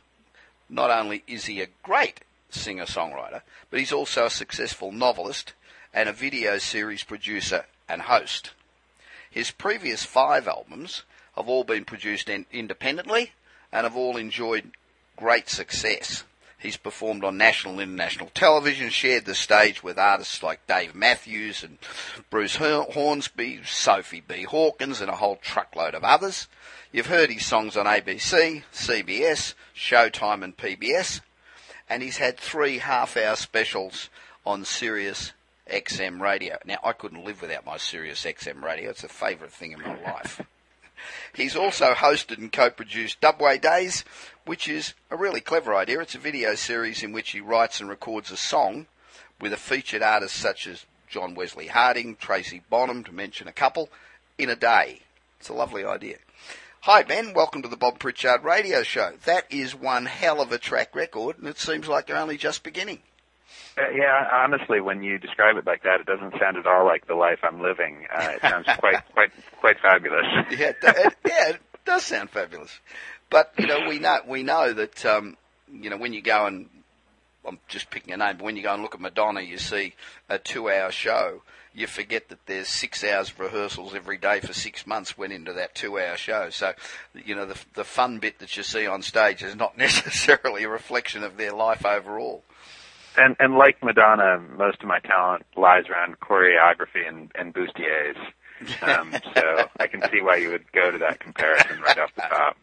Not 0.70 0.90
only 0.90 1.24
is 1.28 1.46
he 1.46 1.62
a 1.62 1.68
great 1.82 2.22
singer-songwriter, 2.50 3.42
but 3.70 3.80
he's 3.80 3.92
also 3.92 4.26
a 4.26 4.30
successful 4.30 4.92
novelist 4.92 5.54
and 5.94 6.08
a 6.08 6.14
video 6.14 6.58
series 6.58 7.04
producer 7.04 7.66
and 7.90 8.04
host. 8.04 8.52
His 9.30 9.52
previous 9.52 10.06
five 10.06 10.48
albums 10.48 11.04
have 11.36 11.50
all 11.50 11.64
been 11.64 11.86
produced 11.86 12.30
in, 12.30 12.46
independently 12.52 13.32
and 13.72 13.84
have 13.84 13.98
all 13.98 14.16
enjoyed 14.16 14.72
great 15.18 15.50
success. 15.50 16.24
He's 16.64 16.78
performed 16.78 17.26
on 17.26 17.38
national 17.38 17.74
and 17.74 17.92
international 17.92 18.32
television, 18.34 18.90
shared 18.90 19.26
the 19.26 19.36
stage 19.36 19.84
with 19.84 20.00
artists 20.00 20.42
like 20.42 20.66
Dave 20.66 20.96
Matthews 20.96 21.62
and 21.62 21.78
Bruce 22.30 22.56
Hornsby, 22.56 23.60
Sophie 23.66 24.24
B. 24.26 24.44
Hawkins, 24.44 25.02
and 25.02 25.10
a 25.10 25.18
whole 25.18 25.36
truckload 25.36 25.94
of 25.94 26.06
others. 26.06 26.48
You've 26.94 27.08
heard 27.08 27.30
his 27.30 27.46
songs 27.46 27.76
on 27.76 27.86
ABC, 27.86 28.64
CBS, 28.74 29.56
Showtime, 29.76 30.42
and 30.42 30.56
PBS, 30.56 31.20
and 31.90 32.02
he's 32.02 32.18
had 32.18 32.38
three 32.38 32.78
half-hour 32.78 33.36
specials 33.36 34.10
on 34.46 34.64
Sirius 34.64 35.34
XM 35.70 36.22
radio. 36.22 36.58
Now, 36.66 36.78
I 36.82 36.94
couldn't 36.94 37.26
live 37.26 37.42
without 37.42 37.66
my 37.66 37.76
Sirius 37.76 38.24
XM 38.24 38.64
radio. 38.64 38.90
It's 38.92 39.04
a 39.04 39.10
favourite 39.10 39.52
thing 39.52 39.74
in 39.74 39.82
my 39.82 40.02
life. 40.02 40.42
He's 41.34 41.56
also 41.56 41.94
hosted 41.94 42.38
and 42.38 42.52
co-produced 42.52 43.22
Dubway 43.22 43.60
Days, 43.60 44.04
which 44.46 44.68
is 44.68 44.94
a 45.10 45.16
really 45.16 45.42
clever 45.42 45.74
idea. 45.76 46.02
It's 46.02 46.16
a 46.16 46.20
video 46.20 46.56
series 46.56 47.04
in 47.04 47.12
which 47.12 47.32
he 47.32 47.40
writes 47.40 47.80
and 47.80 47.90
records 47.90 48.32
a 48.32 48.38
song 48.38 48.88
with 49.40 49.54
a 49.54 49.58
featured 49.58 50.02
artist 50.02 50.36
such 50.36 50.68
as 50.68 50.86
John 51.10 51.36
Wesley 51.36 51.68
Harding, 51.68 52.16
Tracy 52.16 52.62
Bonham, 52.70 53.04
to 53.04 53.12
mention 53.12 53.48
a 53.48 53.54
couple, 53.54 53.90
in 54.38 54.50
a 54.50 54.56
day. 54.56 55.02
It's 55.40 55.50
a 55.50 55.54
lovely 55.54 55.86
idea. 55.86 56.18
Hi 56.82 57.04
Ben, 57.04 57.34
welcome 57.34 57.62
to 57.62 57.68
the 57.68 57.78
Bob 57.78 58.00
Pritchard 58.00 58.44
Radio 58.44 58.84
Show. 58.84 59.14
That 59.26 59.46
is 59.50 59.74
one 59.74 60.06
hell 60.06 60.42
of 60.42 60.52
a 60.52 60.58
track 60.58 60.96
record, 60.96 61.38
and 61.38 61.48
it 61.48 61.58
seems 61.58 61.88
like 61.88 62.10
you're 62.10 62.18
only 62.18 62.38
just 62.38 62.64
beginning. 62.64 63.00
Uh, 63.78 63.90
yeah, 63.90 64.28
honestly, 64.32 64.80
when 64.82 65.02
you 65.02 65.18
describe 65.18 65.58
it 65.58 65.66
like 65.66 65.84
that, 65.84 66.00
it 66.00 66.06
doesn't 66.06 66.34
sound 66.40 66.58
at 66.58 66.68
all 66.68 66.86
like 66.86 67.08
the 67.08 67.16
life 67.16 67.40
I'm 67.44 67.62
living. 67.62 68.06
Uh, 68.14 68.34
it 68.36 68.42
sounds 68.42 68.68
quite, 68.78 69.04
quite, 69.14 69.32
quite 69.60 69.80
fabulous. 69.80 70.26
Yeah, 70.52 70.74
it, 70.82 71.16
yeah, 71.26 71.50
it 71.50 71.62
does 71.86 72.04
sound 72.04 72.30
fabulous. 72.30 72.80
But 73.30 73.52
you 73.58 73.66
know, 73.66 73.80
we 73.88 73.98
know 73.98 74.20
we 74.28 74.44
know 74.44 74.74
that 74.74 75.04
um, 75.06 75.38
you 75.72 75.90
know 75.90 75.98
when 75.98 76.14
you 76.14 76.22
go 76.22 76.46
and 76.46 76.70
I'm 77.46 77.60
just 77.68 77.90
picking 77.90 78.14
a 78.14 78.18
name, 78.18 78.38
but 78.38 78.46
when 78.46 78.56
you 78.56 78.64
go 78.64 78.74
and 78.74 78.84
look 78.84 78.94
at 78.94 79.02
Madonna, 79.02 79.42
you 79.42 79.58
see 79.58 79.96
a 80.30 80.38
two-hour 80.38 80.92
show. 80.92 81.42
You 81.74 81.88
forget 81.88 82.30
that 82.30 82.46
there's 82.46 82.68
six 82.68 83.04
hours 83.04 83.32
of 83.32 83.40
rehearsals 83.40 83.96
every 83.96 84.18
day 84.18 84.40
for 84.40 84.54
six 84.54 84.86
months 84.86 85.18
went 85.18 85.34
into 85.34 85.54
that 85.54 85.74
two-hour 85.74 86.16
show. 86.18 86.52
So, 86.52 86.74
you 87.26 87.34
know, 87.34 87.48
the 87.48 87.58
the 87.74 87.84
fun 87.84 88.20
bit 88.20 88.38
that 88.40 88.56
you 88.56 88.62
see 88.62 88.86
on 88.86 89.02
stage 89.02 89.42
is 89.42 89.56
not 89.56 89.78
necessarily 89.80 90.64
a 90.64 90.70
reflection 90.70 91.24
of 91.24 91.38
their 91.38 91.54
life 91.54 91.86
overall 91.86 92.44
and 93.18 93.36
and 93.40 93.56
like 93.56 93.84
Madonna, 93.84 94.42
most 94.58 94.82
of 94.82 94.88
my 94.88 95.00
talent 95.00 95.46
lies 95.56 95.86
around 95.90 96.20
choreography 96.20 97.08
and, 97.08 97.32
and 97.36 97.54
bustiers. 97.54 98.18
Um, 98.82 99.14
so 99.36 99.70
I 99.80 99.88
can 99.88 100.02
see 100.12 100.22
why 100.22 100.38
you 100.38 100.50
would 100.50 100.72
go 100.72 100.92
to 100.92 100.98
that 101.00 101.20
comparison 101.20 101.82
right 101.82 102.00
off 102.00 102.16
the 102.16 102.22
top. 102.22 102.58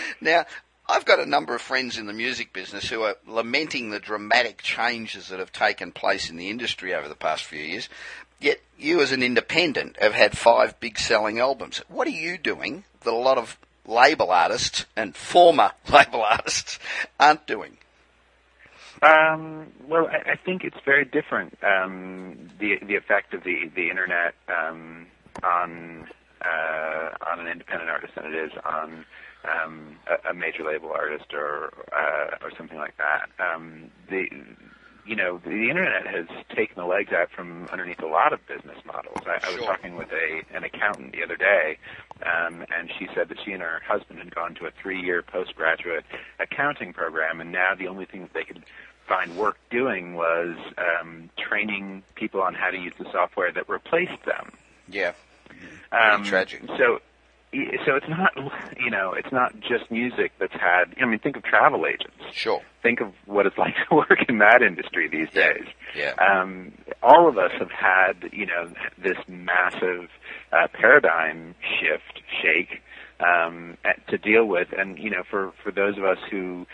now, 0.20 0.44
I've 0.88 1.04
got 1.04 1.20
a 1.20 1.26
number 1.26 1.54
of 1.54 1.62
friends 1.62 1.98
in 1.98 2.06
the 2.06 2.12
music 2.12 2.52
business 2.52 2.88
who 2.88 3.02
are 3.02 3.16
lamenting 3.26 3.90
the 3.90 3.98
dramatic 3.98 4.62
changes 4.62 5.28
that 5.28 5.38
have 5.38 5.52
taken 5.52 5.92
place 5.92 6.30
in 6.30 6.36
the 6.36 6.50
industry 6.50 6.94
over 6.94 7.08
the 7.08 7.14
past 7.14 7.44
few 7.44 7.60
years. 7.60 7.88
Yet 8.40 8.60
you, 8.76 9.00
as 9.00 9.12
an 9.12 9.22
independent, 9.22 9.96
have 10.00 10.14
had 10.14 10.36
five 10.36 10.78
big 10.80 10.98
selling 10.98 11.38
albums. 11.38 11.78
What 11.88 12.08
are 12.08 12.10
you 12.10 12.36
doing 12.36 12.84
that 13.02 13.12
a 13.12 13.16
lot 13.16 13.38
of 13.38 13.56
label 13.86 14.30
artists 14.30 14.86
and 14.96 15.16
former 15.16 15.72
label 15.92 16.22
artists 16.22 16.78
aren't 17.18 17.46
doing? 17.46 17.78
Um, 19.02 19.66
well, 19.88 20.06
I, 20.06 20.32
I 20.32 20.36
think 20.36 20.62
it's 20.64 20.76
very 20.84 21.04
different. 21.04 21.58
Um, 21.62 22.50
the 22.60 22.76
the 22.86 22.94
effect 22.96 23.34
of 23.34 23.42
the 23.42 23.68
the 23.74 23.90
internet 23.90 24.34
um, 24.48 25.06
on 25.42 26.08
uh, 26.40 27.10
on 27.30 27.40
an 27.40 27.48
independent 27.48 27.90
artist 27.90 28.14
than 28.14 28.26
it 28.26 28.34
is 28.34 28.52
on 28.64 29.04
um, 29.44 29.96
a, 30.08 30.30
a 30.30 30.34
major 30.34 30.64
label 30.64 30.92
artist 30.92 31.34
or 31.34 31.72
uh, 31.92 32.36
or 32.42 32.52
something 32.56 32.78
like 32.78 32.94
that. 32.98 33.28
Um, 33.44 33.90
the 34.08 34.26
you 35.04 35.16
know, 35.16 35.38
the 35.44 35.68
internet 35.68 36.06
has 36.06 36.26
taken 36.54 36.76
the 36.76 36.84
legs 36.86 37.12
out 37.12 37.28
from 37.34 37.68
underneath 37.72 38.00
a 38.02 38.06
lot 38.06 38.32
of 38.32 38.38
business 38.46 38.78
models. 38.86 39.22
I, 39.26 39.40
I 39.44 39.50
was 39.50 39.58
Sure. 39.58 39.66
talking 39.66 39.96
with 39.96 40.08
a 40.12 40.42
an 40.56 40.62
accountant 40.62 41.10
the 41.12 41.24
other 41.24 41.36
day, 41.36 41.76
um, 42.22 42.64
and 42.70 42.88
she 42.98 43.08
said 43.14 43.28
that 43.28 43.38
she 43.44 43.50
and 43.50 43.62
her 43.62 43.80
husband 43.84 44.20
had 44.20 44.32
gone 44.32 44.54
to 44.56 44.66
a 44.66 44.70
three-year 44.80 45.22
postgraduate 45.24 46.04
accounting 46.38 46.92
program, 46.92 47.40
and 47.40 47.50
now 47.50 47.74
the 47.76 47.88
only 47.88 48.04
thing 48.04 48.20
that 48.22 48.32
they 48.32 48.44
could 48.44 48.62
find 49.08 49.36
work 49.36 49.56
doing 49.70 50.14
was 50.14 50.56
um, 50.78 51.30
training 51.38 52.02
people 52.14 52.40
on 52.40 52.54
how 52.54 52.70
to 52.70 52.78
use 52.78 52.94
the 52.98 53.06
software 53.12 53.52
that 53.52 53.68
replaced 53.68 54.24
them. 54.26 54.52
Yeah. 54.88 55.12
Um, 55.92 56.24
tragic. 56.24 56.62
So, 56.66 57.00
so 57.84 57.96
it's 57.96 58.08
not, 58.08 58.32
you 58.78 58.90
know, 58.90 59.12
it's 59.12 59.30
not 59.30 59.58
just 59.60 59.90
music 59.90 60.32
that's 60.38 60.54
had. 60.54 60.94
I 61.00 61.04
mean, 61.04 61.18
think 61.18 61.36
of 61.36 61.42
travel 61.42 61.86
agents. 61.86 62.16
Sure. 62.32 62.62
Think 62.82 63.00
of 63.00 63.12
what 63.26 63.46
it's 63.46 63.58
like 63.64 63.74
to 63.88 63.94
work 63.96 64.18
in 64.28 64.38
that 64.38 64.62
industry 64.62 65.08
these 65.08 65.28
Yeah. 65.34 65.52
days. 65.52 65.66
Yeah. 65.94 66.14
Um, 66.14 66.72
all 67.02 67.28
of 67.28 67.36
us 67.36 67.50
have 67.58 67.70
had, 67.70 68.30
you 68.32 68.46
know, 68.46 68.72
this 68.96 69.18
massive 69.28 70.08
uh, 70.52 70.68
paradigm 70.72 71.54
shift, 71.80 72.22
shake, 72.42 72.80
um, 73.20 73.76
at- 73.84 74.06
to 74.08 74.16
deal 74.18 74.46
with. 74.46 74.68
And 74.76 74.98
you 74.98 75.10
know, 75.10 75.22
for 75.28 75.52
for 75.62 75.70
those 75.70 75.98
of 75.98 76.04
us 76.04 76.18
who 76.30 76.66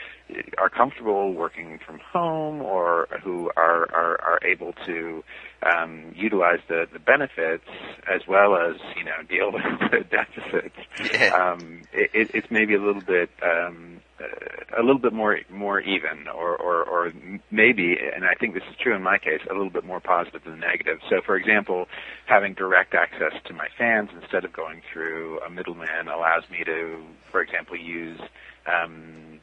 are 0.59 0.69
comfortable 0.69 1.33
working 1.33 1.79
from 1.85 1.99
home 2.13 2.61
or 2.63 3.09
who 3.23 3.51
are 3.57 3.89
are, 3.95 4.21
are 4.21 4.41
able 4.45 4.73
to 4.87 5.23
um, 5.63 6.13
utilize 6.15 6.61
the 6.69 6.87
the 6.93 6.99
benefits 6.99 7.65
as 8.13 8.23
well 8.29 8.57
as 8.57 8.77
you 8.97 9.05
know 9.05 9.23
deal 9.29 9.53
with 9.53 9.63
the 9.91 10.05
deficits, 10.05 10.77
Yeah. 10.99 11.33
um, 11.35 11.89
it, 11.93 12.11
it, 12.15 12.31
it's 12.35 12.49
maybe 12.51 12.75
a 12.75 12.83
little 12.83 13.03
bit 13.03 13.31
um, 13.43 14.01
a 14.79 14.83
little 14.83 14.99
bit 14.99 15.13
more 15.13 15.39
more 15.51 15.81
even, 15.81 16.27
or, 16.29 16.57
or 16.57 16.83
or 16.85 17.13
maybe, 17.51 17.97
and 18.15 18.25
I 18.25 18.35
think 18.35 18.55
this 18.55 18.63
is 18.71 18.77
true 18.83 18.95
in 18.95 19.03
my 19.03 19.19
case, 19.19 19.41
a 19.49 19.55
little 19.55 19.71
bit 19.71 19.85
more 19.85 20.01
positive 20.01 20.43
than 20.45 20.61
negative. 20.61 20.99
So, 21.09 21.21
for 21.25 21.37
example, 21.37 21.87
having 22.27 22.55
direct 22.55 22.95
access 22.95 23.33
to 23.47 23.55
my 23.55 23.69
fans 23.77 24.11
instead 24.21 24.45
of 24.45 24.53
going 24.53 24.83
through 24.93 25.41
a 25.41 25.51
middleman 25.51 26.09
allows 26.09 26.45
me 26.51 26.65
to, 26.65 27.03
for 27.31 27.41
example, 27.41 27.77
use 27.77 28.21
um, 28.67 29.41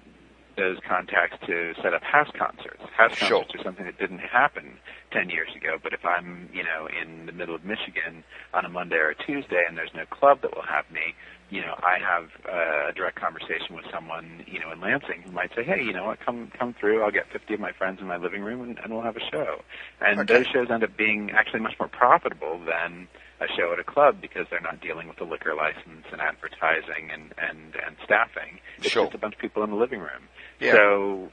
those 0.58 0.78
contacts 0.88 1.38
to 1.48 1.74
set 1.84 1.94
up 1.94 2.04
house 2.04 2.30
concerts. 2.38 2.82
House 2.96 3.14
Sure. 3.14 3.46
concerts 3.46 3.56
are 3.56 3.64
something 3.64 3.86
that 3.86 3.98
didn't 3.98 4.20
happen 4.20 4.80
10 5.12 5.30
years 5.30 5.50
ago, 5.56 5.78
but 5.82 5.94
if 5.94 6.06
I'm, 6.06 6.50
you 6.54 6.64
know, 6.64 6.88
in 6.88 7.26
the 7.26 7.32
middle 7.34 7.56
of 7.56 7.66
Michigan 7.66 8.24
on 8.54 8.66
a 8.66 8.70
Monday 8.70 8.98
or 8.98 9.10
a 9.10 9.16
Tuesday 9.16 9.64
and 9.68 9.78
there's 9.78 9.94
no 9.96 10.06
club 10.08 10.42
that 10.42 10.56
will 10.56 10.64
have 10.68 10.90
me, 10.92 11.16
you 11.50 11.62
know, 11.62 11.76
I 11.84 12.00
have 12.00 12.30
uh, 12.48 12.90
a 12.90 12.94
direct 12.94 13.20
conversation 13.20 13.76
with 13.76 13.86
someone, 13.94 14.44
you 14.48 14.60
know, 14.60 14.72
in 14.72 14.82
Lansing 14.82 15.22
who 15.24 15.32
might 15.32 15.52
say, 15.56 15.64
hey, 15.64 15.82
you 15.84 15.94
know 15.94 16.06
what, 16.06 16.20
come 16.26 16.52
come 16.58 16.74
through. 16.80 17.04
I'll 17.04 17.12
get 17.12 17.32
50 17.32 17.54
of 17.56 17.60
my 17.60 17.72
friends 17.74 18.00
in 18.02 18.08
my 18.08 18.18
living 18.18 18.42
room 18.42 18.62
and, 18.62 18.80
and 18.84 18.94
we'll 18.94 19.04
have 19.04 19.18
a 19.18 19.26
show. 19.32 19.62
And 20.02 20.22
Okay. 20.22 20.28
those 20.28 20.48
shows 20.48 20.68
end 20.72 20.84
up 20.84 20.98
being 20.98 21.32
actually 21.32 21.62
much 21.62 21.76
more 21.80 21.90
profitable 21.90 22.60
than 22.66 23.08
a 23.42 23.48
show 23.58 23.74
at 23.74 23.80
a 23.80 23.84
club 23.84 24.22
because 24.22 24.46
they're 24.50 24.62
not 24.62 24.80
dealing 24.82 25.08
with 25.08 25.18
the 25.18 25.24
liquor 25.26 25.54
license 25.56 26.06
and 26.12 26.22
advertising 26.22 27.12
and 27.12 27.34
and 27.38 27.76
and 27.86 27.96
staffing. 28.04 28.60
It's 28.78 28.90
Sure. 28.90 29.06
just 29.06 29.16
a 29.16 29.18
bunch 29.18 29.36
of 29.36 29.40
people 29.42 29.64
in 29.64 29.70
the 29.72 29.76
living 29.76 30.00
room. 30.00 30.30
Yeah. 30.60 30.74
So 30.74 31.32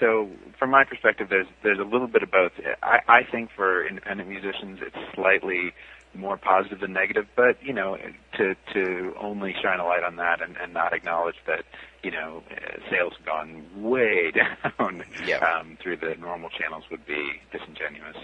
so 0.00 0.28
from 0.58 0.70
my 0.70 0.84
perspective, 0.84 1.28
there's 1.30 1.46
there's 1.62 1.78
a 1.78 1.84
little 1.84 2.08
bit 2.08 2.22
of 2.22 2.30
both. 2.30 2.52
I, 2.82 3.00
I 3.08 3.22
think 3.24 3.50
for 3.54 3.86
independent 3.86 4.28
musicians, 4.28 4.80
it's 4.82 4.96
slightly 5.14 5.72
more 6.16 6.36
positive 6.36 6.78
than 6.80 6.92
negative, 6.92 7.26
but 7.36 7.62
you 7.62 7.72
know, 7.72 7.96
to 8.36 8.54
to 8.72 9.14
only 9.20 9.54
shine 9.62 9.80
a 9.80 9.84
light 9.84 10.02
on 10.04 10.16
that 10.16 10.40
and, 10.42 10.56
and 10.56 10.72
not 10.72 10.92
acknowledge 10.92 11.36
that 11.46 11.64
you 12.02 12.10
know 12.10 12.42
uh, 12.50 12.78
sales 12.90 13.12
have 13.16 13.26
gone 13.26 13.64
way 13.76 14.30
down 14.78 15.04
Yeah. 15.24 15.38
um, 15.38 15.76
through 15.82 15.96
the 15.98 16.14
normal 16.16 16.50
channels 16.50 16.84
would 16.90 17.06
be 17.06 17.40
disingenuous. 17.52 18.16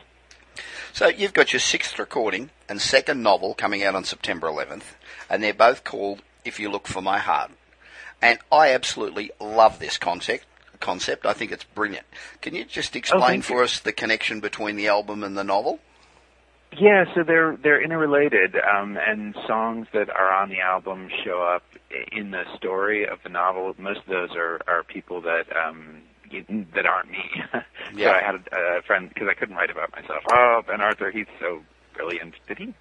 So 0.92 1.08
you've 1.08 1.32
got 1.32 1.52
your 1.52 1.60
sixth 1.60 1.98
recording 1.98 2.50
and 2.68 2.80
second 2.80 3.22
novel 3.22 3.54
coming 3.54 3.82
out 3.82 3.94
on 3.94 4.04
September 4.04 4.48
11th, 4.48 4.94
and 5.28 5.42
they're 5.42 5.54
both 5.54 5.84
called 5.84 6.22
If 6.44 6.58
You 6.60 6.70
Look 6.70 6.86
for 6.86 7.00
My 7.00 7.18
Heart. 7.18 7.52
And 8.22 8.38
I 8.52 8.72
absolutely 8.72 9.30
love 9.40 9.78
this 9.78 9.98
concept. 9.98 10.46
Concept, 10.78 11.26
I 11.26 11.34
think 11.34 11.52
it's 11.52 11.64
brilliant. 11.64 12.06
Can 12.40 12.54
you 12.54 12.64
just 12.64 12.96
explain 12.96 13.42
thank 13.42 13.44
for 13.44 13.62
us 13.62 13.80
the 13.80 13.92
connection 13.92 14.40
between 14.40 14.76
the 14.76 14.88
album 14.88 15.22
and 15.22 15.36
the 15.36 15.44
novel? 15.44 15.78
Yeah, 16.78 17.04
so 17.14 17.24
they're 17.24 17.56
they're 17.56 17.82
interrelated, 17.82 18.54
um, 18.56 18.96
and 18.96 19.34
songs 19.46 19.88
that 19.92 20.08
are 20.08 20.32
on 20.32 20.48
the 20.50 20.60
album 20.60 21.10
show 21.24 21.42
up 21.42 21.64
in 22.12 22.30
the 22.30 22.44
story 22.56 23.06
of 23.06 23.18
the 23.24 23.28
novel. 23.28 23.74
Most 23.76 24.00
of 24.00 24.06
those 24.06 24.30
are 24.36 24.60
are 24.68 24.84
people 24.84 25.20
that 25.22 25.44
um, 25.54 26.02
that 26.74 26.86
aren't 26.86 27.10
me. 27.10 27.24
Yeah. 27.34 27.62
So 27.92 28.10
I 28.10 28.22
had 28.22 28.34
a, 28.36 28.78
a 28.78 28.82
friend 28.82 29.08
because 29.08 29.26
I 29.28 29.34
couldn't 29.34 29.56
write 29.56 29.70
about 29.70 29.90
myself. 29.90 30.22
Oh, 30.32 30.62
Ben 30.66 30.80
Arthur, 30.80 31.10
he's 31.10 31.26
so 31.40 31.60
brilliant. 31.94 32.34
Did 32.46 32.58
he? 32.58 32.74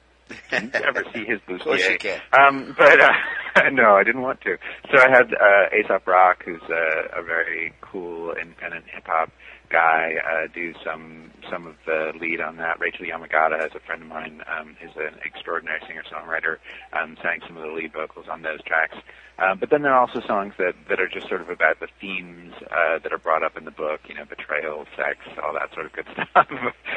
Did 0.51 0.63
you 0.73 0.81
ever 0.87 1.03
see 1.13 1.25
his 1.25 1.39
Of 1.47 1.61
course 1.61 1.89
you 1.89 1.97
can. 1.97 2.21
Um, 2.31 2.75
but 2.77 3.01
uh, 3.01 3.11
no, 3.71 3.95
I 3.95 4.03
didn't 4.03 4.21
want 4.21 4.41
to. 4.41 4.57
So 4.91 4.99
I 4.99 5.09
had 5.09 5.33
uh, 5.33 5.75
Aesop 5.75 6.05
Rock, 6.05 6.43
who's 6.45 6.61
a, 6.69 7.19
a 7.19 7.23
very 7.23 7.73
cool 7.81 8.33
independent 8.33 8.85
hip 8.93 9.05
hop 9.07 9.31
guy, 9.69 10.13
uh, 10.23 10.47
do 10.53 10.73
some 10.83 11.31
some 11.49 11.65
of 11.67 11.75
the 11.85 12.11
lead 12.19 12.41
on 12.41 12.57
that. 12.57 12.79
Rachel 12.79 13.05
Yamagata 13.05 13.65
is 13.65 13.71
a 13.75 13.79
friend 13.79 14.01
of 14.03 14.07
mine, 14.09 14.41
um, 14.47 14.75
who's 14.81 14.91
an 14.97 15.17
extraordinary 15.25 15.79
singer 15.87 16.03
songwriter, 16.11 16.57
um, 16.99 17.17
sang 17.23 17.39
some 17.47 17.57
of 17.57 17.63
the 17.63 17.71
lead 17.71 17.93
vocals 17.93 18.25
on 18.29 18.41
those 18.41 18.61
tracks. 18.63 18.95
Um, 19.39 19.57
but 19.57 19.69
then 19.69 19.83
there 19.83 19.93
are 19.93 19.99
also 20.01 20.19
songs 20.27 20.53
that 20.57 20.73
that 20.89 20.99
are 20.99 21.07
just 21.07 21.29
sort 21.29 21.39
of 21.41 21.49
about 21.49 21.79
the 21.79 21.87
themes 22.01 22.53
uh, 22.71 22.99
that 23.01 23.13
are 23.13 23.17
brought 23.17 23.41
up 23.43 23.55
in 23.57 23.63
the 23.65 23.71
book. 23.71 24.01
You 24.09 24.15
know, 24.15 24.25
betrayal, 24.25 24.85
sex, 24.97 25.17
all 25.41 25.53
that 25.53 25.73
sort 25.73 25.85
of 25.85 25.93
good 25.93 26.05
stuff. 26.13 26.47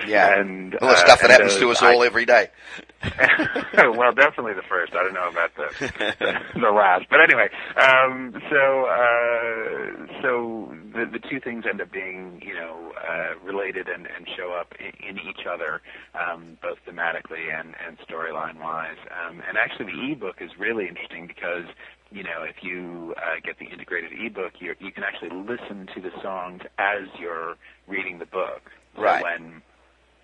Yeah. 0.07 0.41
and 0.41 0.75
All 0.77 0.89
the 0.89 0.95
uh, 0.95 0.97
stuff 0.97 1.21
that 1.21 1.31
happens 1.31 1.57
to 1.57 1.71
us 1.71 1.83
I- 1.83 1.93
all 1.95 2.03
every 2.03 2.25
day. 2.27 2.49
well, 3.97 4.13
definitely 4.13 4.55
the 4.55 4.63
first. 4.69 4.93
I 4.95 5.03
don't 5.03 5.15
know 5.15 5.29
about 5.29 5.51
the 5.57 6.51
the 6.61 6.71
last, 6.71 7.05
but 7.11 7.21
anyway. 7.21 7.49
Um, 7.77 8.33
so 8.51 8.87
uh, 8.87 10.23
so 10.23 10.75
the 10.95 11.07
the 11.13 11.19
two 11.31 11.41
things 11.41 11.65
end 11.69 11.81
up 11.81 11.91
being 11.93 12.41
you 12.45 12.55
know 12.55 12.62
uh, 12.63 13.39
related 13.45 13.89
and, 13.89 14.07
and 14.07 14.27
show 14.37 14.53
up 14.53 14.73
in, 14.79 14.93
in 15.09 15.17
each 15.29 15.47
other, 15.47 15.81
um, 16.15 16.59
both 16.63 16.79
thematically 16.89 17.53
and 17.53 17.75
and 17.87 17.99
storyline 18.09 18.59
wise. 18.61 18.99
Um, 19.11 19.43
and 19.49 19.59
actually, 19.59 19.87
the 19.93 20.13
ebook 20.13 20.37
is 20.41 20.51
really 20.59 20.89
interesting 20.89 21.27
because 21.27 21.65
you 22.11 22.23
know, 22.23 22.43
if 22.45 22.57
you 22.63 23.15
uh, 23.17 23.41
get 23.45 23.59
the 23.59 23.67
integrated 23.67 24.13
ebook, 24.13 24.53
you 24.61 24.75
you 24.81 24.93
can 24.93 25.05
actually 25.05 25.31
listen 25.31 25.89
to 25.95 26.01
the 26.01 26.11
songs 26.23 26.63
as 26.79 27.09
you're 27.21 27.57
reading 27.87 28.19
the 28.19 28.27
book. 28.27 28.63
So 28.97 29.03
Right. 29.03 29.23
when 29.23 29.63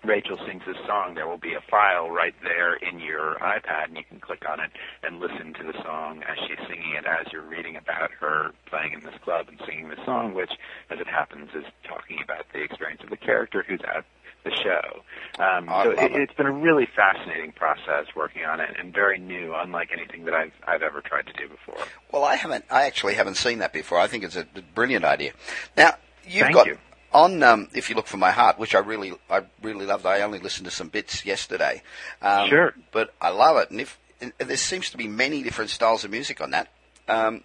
Rachel 0.03 0.37
sings 0.47 0.63
this 0.65 0.77
song, 0.87 1.15
there 1.15 1.27
will 1.27 1.37
be 1.37 1.53
a 1.53 1.61
file 1.69 2.09
right 2.09 2.33
there 2.41 2.75
in 2.75 2.99
your 2.99 3.35
iPad, 3.41 3.89
and 3.89 3.97
you 3.97 4.03
can 4.07 4.19
click 4.19 4.43
on 4.49 4.59
it 4.59 4.71
and 5.03 5.19
listen 5.19 5.53
to 5.53 5.63
the 5.63 5.73
song 5.83 6.23
as 6.23 6.37
she's 6.47 6.59
singing 6.67 6.95
it 6.97 7.05
as 7.05 7.31
you're 7.33 7.41
reading 7.41 7.75
about 7.75 8.11
her 8.19 8.51
playing 8.69 8.93
in 8.93 9.01
this 9.01 9.19
club 9.23 9.47
and 9.49 9.59
singing 9.65 9.89
this 9.89 9.99
song, 10.05 10.33
which, 10.33 10.51
as 10.89 10.99
it 10.99 11.07
happens, 11.07 11.49
is 11.53 11.65
talking 11.87 12.19
about 12.23 12.45
the 12.53 12.61
experience 12.63 13.01
of 13.03 13.09
the 13.09 13.17
character 13.17 13.63
who's 13.67 13.81
at 13.83 14.05
the 14.45 14.51
show. 14.51 15.43
Um, 15.43 15.67
so 15.67 15.91
it, 15.91 16.13
it's 16.13 16.33
been 16.33 16.45
a 16.45 16.51
really 16.51 16.87
fascinating 16.95 17.51
process 17.51 18.05
working 18.15 18.45
on 18.45 18.61
it, 18.61 18.69
and 18.79 18.93
very 18.93 19.19
new, 19.19 19.53
unlike 19.53 19.89
anything 19.91 20.25
that 20.25 20.33
I've 20.33 20.53
I've 20.65 20.81
ever 20.81 21.01
tried 21.01 21.27
to 21.27 21.33
do 21.33 21.49
before. 21.49 21.85
Well, 22.11 22.23
I 22.23 22.35
haven't. 22.35 22.65
I 22.69 22.83
actually 22.83 23.15
haven't 23.15 23.35
seen 23.35 23.59
that 23.59 23.73
before. 23.73 23.99
I 23.99 24.07
think 24.07 24.23
it's 24.23 24.37
a 24.37 24.47
brilliant 24.73 25.03
idea. 25.03 25.33
Now 25.75 25.95
you've 26.25 26.43
Thank 26.43 26.55
got 26.55 26.67
you. 26.67 26.77
On. 27.13 27.41
Um, 27.43 27.67
if 27.73 27.89
you 27.89 27.95
look 27.95 28.07
for 28.07 28.17
my 28.17 28.31
heart, 28.31 28.57
which 28.59 28.75
I 28.75 28.79
really, 28.79 29.13
I 29.29 29.41
really 29.61 29.85
loved. 29.85 30.05
I 30.05 30.21
only 30.21 30.39
listened 30.39 30.65
to 30.65 30.71
some 30.71 30.89
bits 30.89 31.25
yesterday. 31.25 31.81
Um, 32.21 32.49
Sure. 32.49 32.73
but 32.91 33.13
I 33.21 33.29
love 33.29 33.57
it. 33.57 33.71
And 33.71 33.81
if 33.81 33.97
and 34.21 34.33
there 34.37 34.57
seems 34.57 34.89
to 34.89 34.97
be 34.97 35.07
many 35.07 35.43
different 35.43 35.69
styles 35.69 36.03
of 36.03 36.11
music 36.11 36.41
on 36.41 36.51
that. 36.51 36.67
Um, 37.07 37.43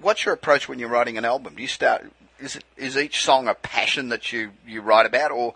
what's 0.00 0.24
your 0.24 0.34
approach 0.34 0.68
when 0.68 0.78
you're 0.78 0.88
writing 0.88 1.16
an 1.16 1.24
album? 1.24 1.54
Do 1.54 1.62
you 1.62 1.68
start? 1.68 2.10
Is 2.40 2.56
it 2.56 2.64
is 2.76 2.96
each 2.96 3.22
song 3.22 3.48
a 3.48 3.54
passion 3.54 4.08
that 4.10 4.32
you 4.32 4.50
you 4.66 4.80
write 4.80 5.06
about, 5.06 5.30
or 5.30 5.54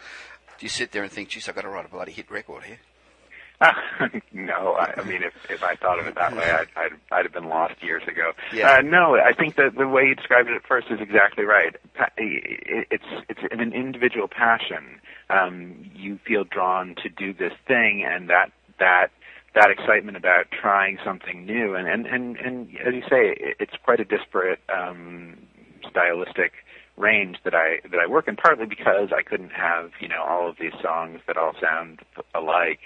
do 0.59 0.65
you 0.67 0.69
sit 0.69 0.93
there 0.93 1.03
and 1.03 1.13
think, 1.13 1.29
"Geez, 1.31 1.49
I've 1.49 1.55
got 1.55 1.63
to 1.63 1.69
write 1.69 1.85
a 1.85 1.89
bloody 1.89 2.13
hit 2.13 2.31
record 2.31 2.65
here"? 2.65 2.79
no, 4.33 4.75
I, 4.75 4.95
I 5.01 5.05
mean, 5.05 5.23
if 5.23 5.33
if 5.51 5.63
I 5.63 5.77
thought 5.77 5.99
of 5.99 6.07
it 6.07 6.15
that 6.17 6.35
way, 6.37 6.51
I'd 6.51 6.69
I'd, 6.77 6.93
I'd 7.11 7.25
have 7.25 7.33
been 7.33 7.49
lost 7.49 7.83
years 7.83 8.03
ago. 8.09 8.33
Yeah. 8.53 8.73
Uh, 8.73 8.83
no, 8.83 9.17
I 9.17 9.33
think 9.33 9.57
that 9.57 9.75
the 9.77 9.87
way 9.89 10.03
you 10.05 10.15
described 10.15 10.49
it 10.49 10.57
at 10.57 10.67
first 10.67 10.89
is 10.91 11.01
exactly 11.01 11.45
right. 11.45 11.77
Pa- 11.95 12.11
It's 12.17 13.05
it's 13.29 13.41
an 13.51 13.73
individual 13.73 14.29
passion. 14.29 15.01
Um, 15.31 15.91
you 15.95 16.19
feel 16.27 16.45
drawn 16.45 16.95
to 17.03 17.09
do 17.09 17.33
this 17.33 17.53
thing, 17.67 18.05
and 18.07 18.29
that 18.31 18.51
that 18.79 19.09
that 19.55 19.71
excitement 19.71 20.17
about 20.17 20.47
trying 20.51 20.99
something 21.05 21.47
new, 21.47 21.75
and 21.75 21.87
and 21.89 22.07
and, 22.07 22.37
and 22.37 22.69
as 22.87 22.95
you 22.95 23.03
say, 23.03 23.37
it's 23.61 23.75
quite 23.85 24.01
a 24.01 24.05
disparate 24.05 24.61
um, 24.75 25.37
stylistic 25.89 26.53
range 26.97 27.39
that 27.45 27.55
I 27.55 27.81
that 27.91 27.99
I 27.99 28.07
work 28.07 28.29
in 28.29 28.37
partly 28.37 28.67
because 28.67 29.11
I 29.17 29.23
couldn't 29.23 29.53
have 29.53 29.91
you 30.01 30.09
know 30.09 30.23
all 30.23 30.49
of 30.49 30.57
these 30.61 30.75
songs 30.83 31.21
that 31.27 31.37
all 31.37 31.53
sound 31.61 32.01
alike 32.35 32.81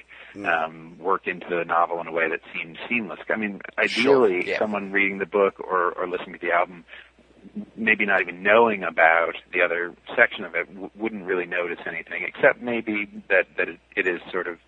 um, 0.45 0.99
work 0.99 1.27
into 1.27 1.47
the 1.49 1.65
novel 1.65 2.01
in 2.01 2.07
a 2.07 2.13
way 2.13 2.29
that 2.29 2.41
seemed 2.55 2.79
seamless. 2.89 3.21
I 3.29 3.37
mean, 3.37 3.61
Sure, 3.87 4.27
ideally, 4.27 4.49
yeah. 4.51 4.59
someone 4.59 4.93
reading 4.93 5.19
the 5.19 5.27
book 5.27 5.61
or 5.61 5.93
or 5.93 6.09
listening 6.09 6.35
to 6.39 6.47
the 6.47 6.53
album, 6.53 6.85
maybe 7.77 8.05
not 8.05 8.21
even 8.21 8.43
knowing 8.43 8.83
about 8.83 9.35
the 9.53 9.63
other 9.63 9.95
section 10.17 10.45
of 10.45 10.55
it, 10.55 10.67
w- 10.69 10.91
wouldn't 10.97 11.25
really 11.25 11.47
notice 11.47 11.79
anything 11.87 12.25
except 12.27 12.61
maybe 12.61 13.09
that 13.29 13.47
that 13.57 13.69
it, 13.69 13.79
it 13.97 14.07
is 14.07 14.21
sort 14.33 14.47
of 14.49 14.59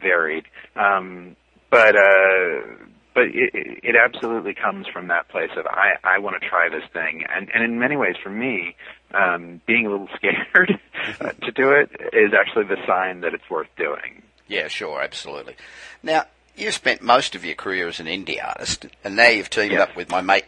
varied. 0.00 0.44
Um, 0.76 1.36
but 1.70 1.96
uh, 1.96 2.84
but 3.14 3.24
it, 3.24 3.54
it 3.54 3.80
it 3.84 3.96
absolutely 3.96 4.54
comes 4.54 4.86
from 4.92 5.08
that 5.08 5.28
place 5.28 5.50
of 5.56 5.66
I 5.66 5.94
I 6.02 6.18
want 6.18 6.40
to 6.40 6.48
try 6.48 6.68
this 6.68 6.84
thing, 6.92 7.24
and 7.28 7.48
and 7.54 7.62
in 7.64 7.78
many 7.78 7.96
ways 7.96 8.16
for 8.22 8.30
me, 8.30 8.76
um, 9.14 9.60
being 9.66 9.86
a 9.86 9.90
little 9.90 10.08
scared 10.16 10.78
uh, 11.20 11.30
to 11.30 11.52
do 11.52 11.70
it 11.70 11.90
is 12.12 12.32
actually 12.38 12.64
the 12.64 12.78
sign 12.86 13.20
that 13.20 13.34
it's 13.34 13.48
worth 13.48 13.68
doing. 13.76 14.22
Yeah, 14.48 14.68
sure, 14.68 15.00
absolutely. 15.02 15.56
Now, 16.02 16.24
you've 16.56 16.74
spent 16.74 17.02
most 17.02 17.34
of 17.34 17.44
your 17.44 17.54
career 17.54 17.88
as 17.88 18.00
an 18.00 18.06
indie 18.06 18.44
artist, 18.44 18.86
and 19.02 19.16
now 19.16 19.28
you've 19.28 19.50
teamed 19.50 19.72
Yes. 19.72 19.88
up 19.88 19.96
with 19.96 20.10
my 20.10 20.20
mate 20.20 20.44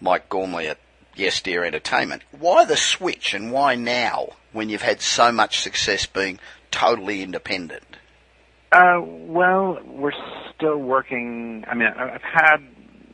Mike 0.00 0.28
Gormley 0.28 0.68
at 0.68 0.78
Yes 1.14 1.40
Dear 1.40 1.64
Entertainment. 1.64 2.22
Why 2.30 2.64
the 2.64 2.76
switch, 2.76 3.34
and 3.34 3.50
why 3.52 3.74
now, 3.74 4.30
when 4.52 4.68
you've 4.68 4.82
had 4.82 5.00
so 5.00 5.32
much 5.32 5.60
success 5.60 6.06
being 6.06 6.38
totally 6.70 7.22
independent? 7.22 7.84
Uh, 8.72 9.00
well, 9.02 9.78
we're 9.84 10.12
still 10.56 10.78
working. 10.78 11.64
I 11.68 11.74
mean, 11.74 11.88
I've 11.88 12.22
had 12.22 12.56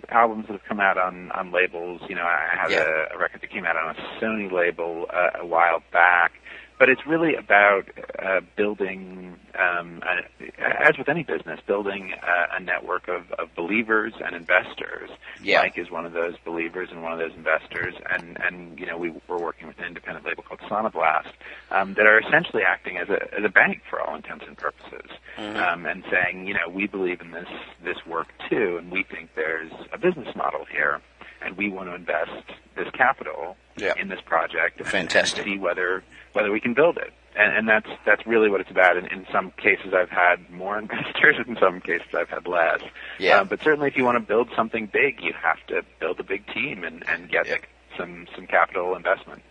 albums 0.08 0.46
that 0.46 0.54
have 0.54 0.64
come 0.64 0.80
out 0.80 0.96
on 0.98 1.30
on 1.32 1.52
labels. 1.52 2.00
You 2.08 2.14
know, 2.16 2.22
I 2.24 2.48
had 2.56 2.70
Yeah. 2.70 2.84
a, 3.12 3.14
a 3.14 3.18
record 3.18 3.42
that 3.42 3.50
came 3.50 3.64
out 3.66 3.76
on 3.76 3.94
a 3.94 4.20
Sony 4.20 4.50
label 4.50 5.06
uh, 5.12 5.40
a 5.40 5.46
while 5.46 5.82
back, 5.92 6.32
but 6.80 6.88
it's 6.88 7.06
really 7.06 7.34
about 7.34 7.82
uh, 8.18 8.40
building, 8.56 9.36
um, 9.54 10.02
a, 10.02 10.88
as 10.88 10.96
with 10.96 11.10
any 11.10 11.22
business, 11.22 11.60
building 11.66 12.14
a, 12.22 12.56
a 12.56 12.60
network 12.60 13.06
of, 13.06 13.30
of 13.32 13.54
believers 13.54 14.14
and 14.24 14.34
investors. 14.34 15.10
Yeah. 15.42 15.60
Mike 15.60 15.76
is 15.76 15.90
one 15.90 16.06
of 16.06 16.14
those 16.14 16.36
believers 16.42 16.88
and 16.90 17.02
one 17.02 17.12
of 17.12 17.18
those 17.18 17.34
investors, 17.36 17.94
and 18.10 18.38
and 18.40 18.78
you 18.78 18.86
know 18.86 18.96
we 18.96 19.12
we're 19.28 19.38
working 19.38 19.68
with 19.68 19.78
an 19.78 19.84
independent 19.84 20.24
label 20.24 20.42
called 20.42 20.60
Sonoblast 20.60 21.32
um, 21.70 21.92
that 21.94 22.06
are 22.06 22.18
essentially 22.18 22.62
acting 22.66 22.96
as 22.96 23.10
a 23.10 23.22
as 23.34 23.44
a 23.44 23.50
bank 23.50 23.82
for 23.88 24.00
all 24.00 24.16
intents 24.16 24.46
and 24.48 24.56
purposes, 24.56 25.10
um, 25.36 25.84
and 25.84 26.02
saying 26.10 26.46
you 26.46 26.54
know 26.54 26.68
we 26.70 26.86
believe 26.86 27.20
in 27.20 27.30
this 27.30 27.48
this 27.84 28.06
work 28.06 28.28
too, 28.48 28.78
and 28.78 28.90
we 28.90 29.02
think 29.02 29.28
there's 29.36 29.72
a 29.92 29.98
business 29.98 30.34
model 30.34 30.64
here, 30.72 31.02
and 31.42 31.56
we 31.56 31.68
want 31.68 31.88
to 31.88 31.94
invest 31.94 32.30
this 32.76 32.88
capital 32.92 33.56
Yeah. 33.76 33.94
in 33.98 34.08
this 34.08 34.20
project 34.24 34.84
Fantastic. 34.86 35.44
see 35.44 35.58
whether 35.58 36.02
whether 36.32 36.50
we 36.52 36.60
can 36.60 36.74
build 36.74 36.96
it. 36.98 37.12
And, 37.36 37.56
and 37.56 37.68
that's 37.68 37.88
that's 38.04 38.26
really 38.26 38.50
what 38.50 38.60
it's 38.60 38.70
about. 38.70 38.96
In, 38.96 39.06
in 39.06 39.24
some 39.32 39.52
cases, 39.52 39.94
I've 39.94 40.10
had 40.10 40.50
more 40.50 40.78
investors. 40.84 41.36
In 41.46 41.56
some 41.58 41.80
cases, 41.80 42.08
I've 42.14 42.28
had 42.28 42.46
less. 42.46 42.80
Yeah. 43.18 43.40
Uh, 43.40 43.44
but 43.44 43.62
certainly, 43.62 43.88
if 43.88 43.96
you 43.96 44.04
want 44.04 44.16
to 44.16 44.20
build 44.20 44.48
something 44.56 44.86
big, 44.86 45.20
you 45.22 45.32
have 45.40 45.64
to 45.68 45.82
build 46.00 46.18
a 46.20 46.24
big 46.24 46.46
team 46.52 46.82
and, 46.84 47.08
and 47.08 47.28
get 47.30 47.46
Yeah. 47.46 47.56
some 47.96 48.26
some 48.34 48.46
capital 48.46 48.96
investment. 48.96 49.42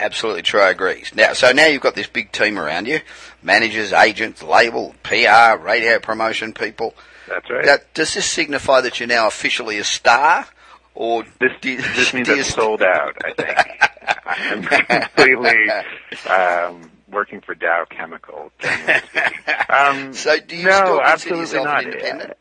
Absolutely 0.00 0.42
true. 0.42 0.60
I 0.60 0.70
agree. 0.70 1.04
Now, 1.14 1.32
so 1.32 1.50
now 1.52 1.66
you've 1.66 1.82
got 1.82 1.94
this 1.96 2.06
big 2.08 2.30
team 2.32 2.58
around 2.58 2.86
you: 2.86 3.00
managers, 3.42 3.92
agents, 3.92 4.42
label, 4.42 4.94
PR, 5.04 5.56
radio 5.60 5.98
promotion 6.00 6.52
people. 6.52 6.94
That's 7.28 7.48
right. 7.50 7.64
Now, 7.64 7.76
does 7.94 8.14
this 8.14 8.26
signify 8.26 8.80
that 8.80 8.98
you're 9.00 9.06
now 9.08 9.26
officially 9.26 9.78
a 9.78 9.84
star, 9.84 10.46
or 10.98 11.22
this 11.38 11.52
do- 11.60 11.76
this 11.76 12.12
means 12.12 12.26
you 12.28 12.42
sold 12.42 12.82
out. 12.82 13.16
I 13.24 13.32
think 13.32 13.56
I'm 14.26 14.62
completely 14.64 15.70
um, 16.28 16.90
working 17.08 17.40
for 17.40 17.54
Dow 17.54 17.84
Chemical. 17.88 18.50
Um, 19.70 20.14
So 20.14 20.38
do 20.40 20.56
you 20.56 20.64
no, 20.64 20.74
still 20.74 21.00
consider 21.04 21.36
yourself 21.36 21.64
not. 21.66 21.84
an 21.84 21.90
independent? 21.92 22.32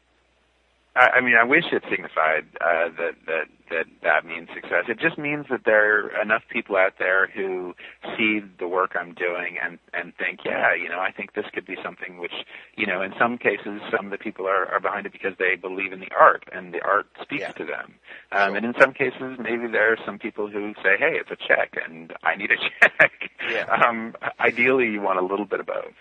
I, 0.98 1.18
I 1.18 1.22
mean, 1.22 1.36
I 1.40 1.44
wish 1.44 1.66
it 1.72 1.84
signified 1.90 2.46
uh, 2.60 2.90
that 2.98 3.14
that 3.28 3.46
that 3.70 3.86
that 4.04 4.26
means 4.26 4.48
success. 4.54 4.86
It 4.88 5.00
just 5.00 5.18
means 5.18 5.46
that 5.50 5.62
there 5.66 6.06
are 6.06 6.22
enough 6.22 6.44
people 6.50 6.76
out 6.78 6.94
there 7.00 7.28
who 7.28 7.76
see 8.18 8.40
the 8.60 8.68
work 8.68 8.96
I'm 9.00 9.14
doing 9.14 9.58
and 9.64 9.78
and 9.94 10.14
think, 10.18 10.40
yeah, 10.46 10.74
you 10.74 10.90
know, 10.90 11.00
I 11.00 11.12
think 11.12 11.34
this 11.34 11.46
could 11.54 11.66
be 11.66 11.76
something 11.84 12.18
which, 12.18 12.32
you 12.76 12.86
know, 12.88 13.02
in 13.02 13.14
some 13.20 13.38
cases, 13.38 13.82
some 13.96 14.06
of 14.06 14.12
the 14.12 14.18
people 14.18 14.48
are, 14.48 14.66
are 14.68 14.80
behind 14.80 15.06
it 15.06 15.12
because 15.12 15.34
they 15.38 15.56
believe 15.56 15.92
in 15.94 16.00
the 16.00 16.12
art 16.18 16.44
and 16.52 16.74
the 16.74 16.82
art 16.84 17.08
speaks 17.22 17.42
Yeah. 17.42 17.52
to 17.52 17.66
them. 17.66 17.94
Um, 18.32 18.56
And 18.56 18.66
in 18.66 18.74
some 18.80 18.94
cases, 18.94 19.38
maybe 19.40 19.68
there 19.68 19.92
are 19.94 19.98
some 20.06 20.18
people 20.20 20.48
who 20.50 20.74
say, 20.84 20.96
hey, 20.98 21.14
it's 21.20 21.30
a 21.32 21.36
check 21.48 21.76
and 21.84 22.14
I 22.24 22.36
need 22.36 22.52
a 22.52 22.58
check. 22.82 23.12
Yeah. 23.50 23.66
Um, 23.88 24.16
ideally, 24.40 24.88
you 24.90 25.02
want 25.02 25.20
a 25.20 25.24
little 25.26 25.46
bit 25.46 25.60
of 25.60 25.66
both. 25.68 25.94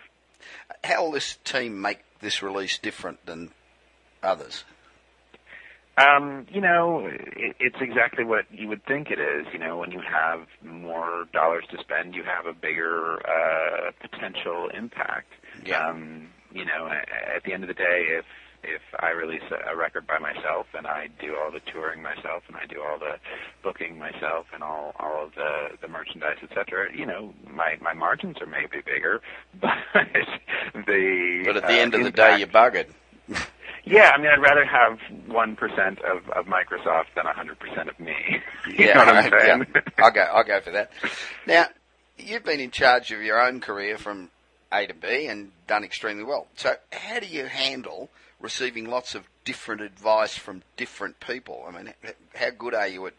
How 0.85 1.05
will 1.05 1.13
this 1.13 1.37
team 1.45 1.81
make 1.81 1.99
this 2.21 2.43
release 2.43 2.79
different 2.79 3.25
than 3.27 3.51
others? 4.23 4.65
Um, 5.99 6.47
you 6.51 6.61
know, 6.61 7.07
it, 7.07 7.57
it's 7.59 7.77
exactly 7.81 8.25
what 8.25 8.45
you 8.51 8.69
would 8.69 8.85
think 8.85 9.11
it 9.11 9.19
is. 9.19 9.47
You 9.53 9.59
know, 9.59 9.79
when 9.79 9.93
you 9.93 10.01
have 10.01 10.47
more 10.63 11.25
dollars 11.33 11.65
to 11.71 11.79
spend, 11.79 12.15
you 12.15 12.23
have 12.23 12.47
a 12.47 12.53
bigger 12.53 13.19
uh, 13.27 13.93
potential 14.01 14.69
impact. 14.77 15.33
Yeah. 15.65 15.89
Um, 15.89 16.29
you 16.53 16.65
know, 16.65 16.89
at 16.89 17.45
the 17.45 17.53
end 17.53 17.65
of 17.65 17.69
the 17.69 17.75
day, 17.75 18.07
if 18.19 18.25
if 18.63 18.83
I 18.99 19.11
release 19.11 19.43
a, 19.71 19.77
record 19.77 20.07
by 20.07 20.19
myself 20.19 20.67
and 20.77 20.87
I 20.87 21.09
do 21.21 21.37
all 21.37 21.53
the 21.53 21.61
touring 21.73 22.03
myself 22.03 22.43
and 22.49 22.57
I 22.57 22.67
do 22.67 22.83
all 22.83 22.99
the 22.99 23.17
booking 23.63 23.99
myself 23.99 24.47
and 24.53 24.63
all 24.63 24.95
all 24.99 25.25
of 25.25 25.35
the 25.35 25.77
the 25.81 25.89
merchandise, 25.89 26.39
et 26.43 26.51
cetera, 26.55 26.95
you 26.95 27.07
know, 27.07 27.33
my 27.49 27.77
my 27.81 27.95
margins 27.95 28.37
are 28.41 28.47
maybe 28.47 28.83
bigger, 28.85 29.21
but 29.61 29.71
the 30.75 31.43
But 31.45 31.57
at 31.57 31.63
the 31.63 31.79
uh, 31.79 31.83
end 31.83 31.95
of 31.95 32.05
the 32.05 32.11
day, 32.11 32.39
you're 32.39 32.49
buggered. 32.49 32.89
Yeah, 33.87 34.11
I 34.15 34.19
mean, 34.19 34.27
I'd 34.31 34.41
rather 34.43 34.65
have 34.65 34.99
one 35.29 35.57
percent 35.57 35.99
of, 36.03 36.29
of 36.31 36.47
Microsoft 36.47 37.07
than 37.15 37.27
a 37.27 37.33
hundred 37.33 37.59
percent 37.59 37.89
of 37.89 37.99
me. 38.01 38.15
you 38.67 38.87
Yeah, 38.87 38.95
know 38.95 39.05
what 39.07 39.17
I'm 39.17 39.31
saying? 39.31 39.67
yeah. 39.75 39.81
I'll 40.05 40.11
go. 40.13 40.21
I'll 40.23 40.45
go 40.45 40.61
for 40.61 40.73
that. 40.73 40.91
Now, 41.47 41.67
you've 42.19 42.45
been 42.45 42.61
in 42.61 42.71
charge 42.71 43.13
of 43.13 43.23
your 43.23 43.41
own 43.41 43.61
career 43.61 43.97
from 43.99 44.31
A 44.73 44.87
to 44.87 44.95
B 44.95 45.27
and 45.29 45.53
done 45.67 45.85
extremely 45.85 46.25
well. 46.25 46.47
So, 46.57 46.75
how 46.93 47.21
do 47.21 47.27
you 47.27 47.47
handle 47.47 48.11
receiving 48.41 48.87
lots 48.87 49.15
of 49.15 49.29
different 49.45 49.81
advice 49.81 50.37
from 50.37 50.63
different 50.77 51.21
people? 51.21 51.65
I 51.67 51.71
mean, 51.71 51.95
how 52.35 52.51
good 52.51 52.75
are 52.75 52.89
you 52.89 53.07
at 53.07 53.15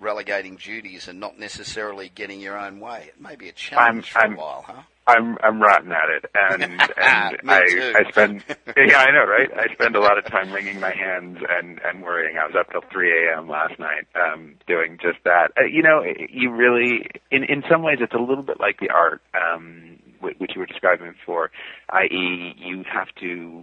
relegating 0.00 0.56
duties 0.56 1.08
and 1.08 1.20
not 1.20 1.38
necessarily 1.38 2.10
getting 2.14 2.40
your 2.40 2.58
own 2.58 2.80
way? 2.80 3.10
It 3.14 3.20
may 3.20 3.36
be 3.36 3.48
a 3.48 3.52
challenge 3.52 4.10
for 4.12 4.18
I'm- 4.20 4.34
a 4.34 4.36
while, 4.36 4.64
huh? 4.66 4.82
I'm 5.06 5.36
I'm 5.42 5.60
rotten 5.60 5.92
at 5.92 6.08
it, 6.08 6.24
and 6.34 6.62
and 6.80 7.50
I 7.50 7.66
too. 7.68 7.92
I 7.94 8.10
spend 8.10 8.42
yeah 8.74 9.00
I 9.00 9.10
know 9.10 9.26
right 9.26 9.50
I 9.54 9.70
spend 9.74 9.96
a 9.96 10.00
lot 10.00 10.16
of 10.16 10.24
time 10.24 10.50
wringing 10.50 10.80
my 10.80 10.92
hands 10.94 11.40
and 11.46 11.78
and 11.84 12.02
worrying. 12.02 12.38
I 12.38 12.46
was 12.46 12.54
up 12.58 12.70
till 12.72 12.80
3 12.90 13.28
a.m. 13.28 13.46
last 13.46 13.78
night 13.78 14.06
um, 14.14 14.54
doing 14.66 14.96
just 15.02 15.18
that. 15.24 15.50
Uh, 15.58 15.64
you 15.64 15.82
know, 15.82 16.02
you 16.30 16.50
really 16.50 17.06
in 17.30 17.44
in 17.44 17.62
some 17.70 17.82
ways 17.82 17.98
it's 18.00 18.14
a 18.14 18.18
little 18.18 18.42
bit 18.44 18.58
like 18.60 18.80
the 18.80 18.88
art 18.88 19.20
um, 19.34 19.98
which 20.20 20.52
you 20.54 20.60
were 20.60 20.66
describing 20.66 21.12
before, 21.12 21.50
i.e. 21.90 22.54
you 22.56 22.82
have 22.90 23.08
to 23.20 23.62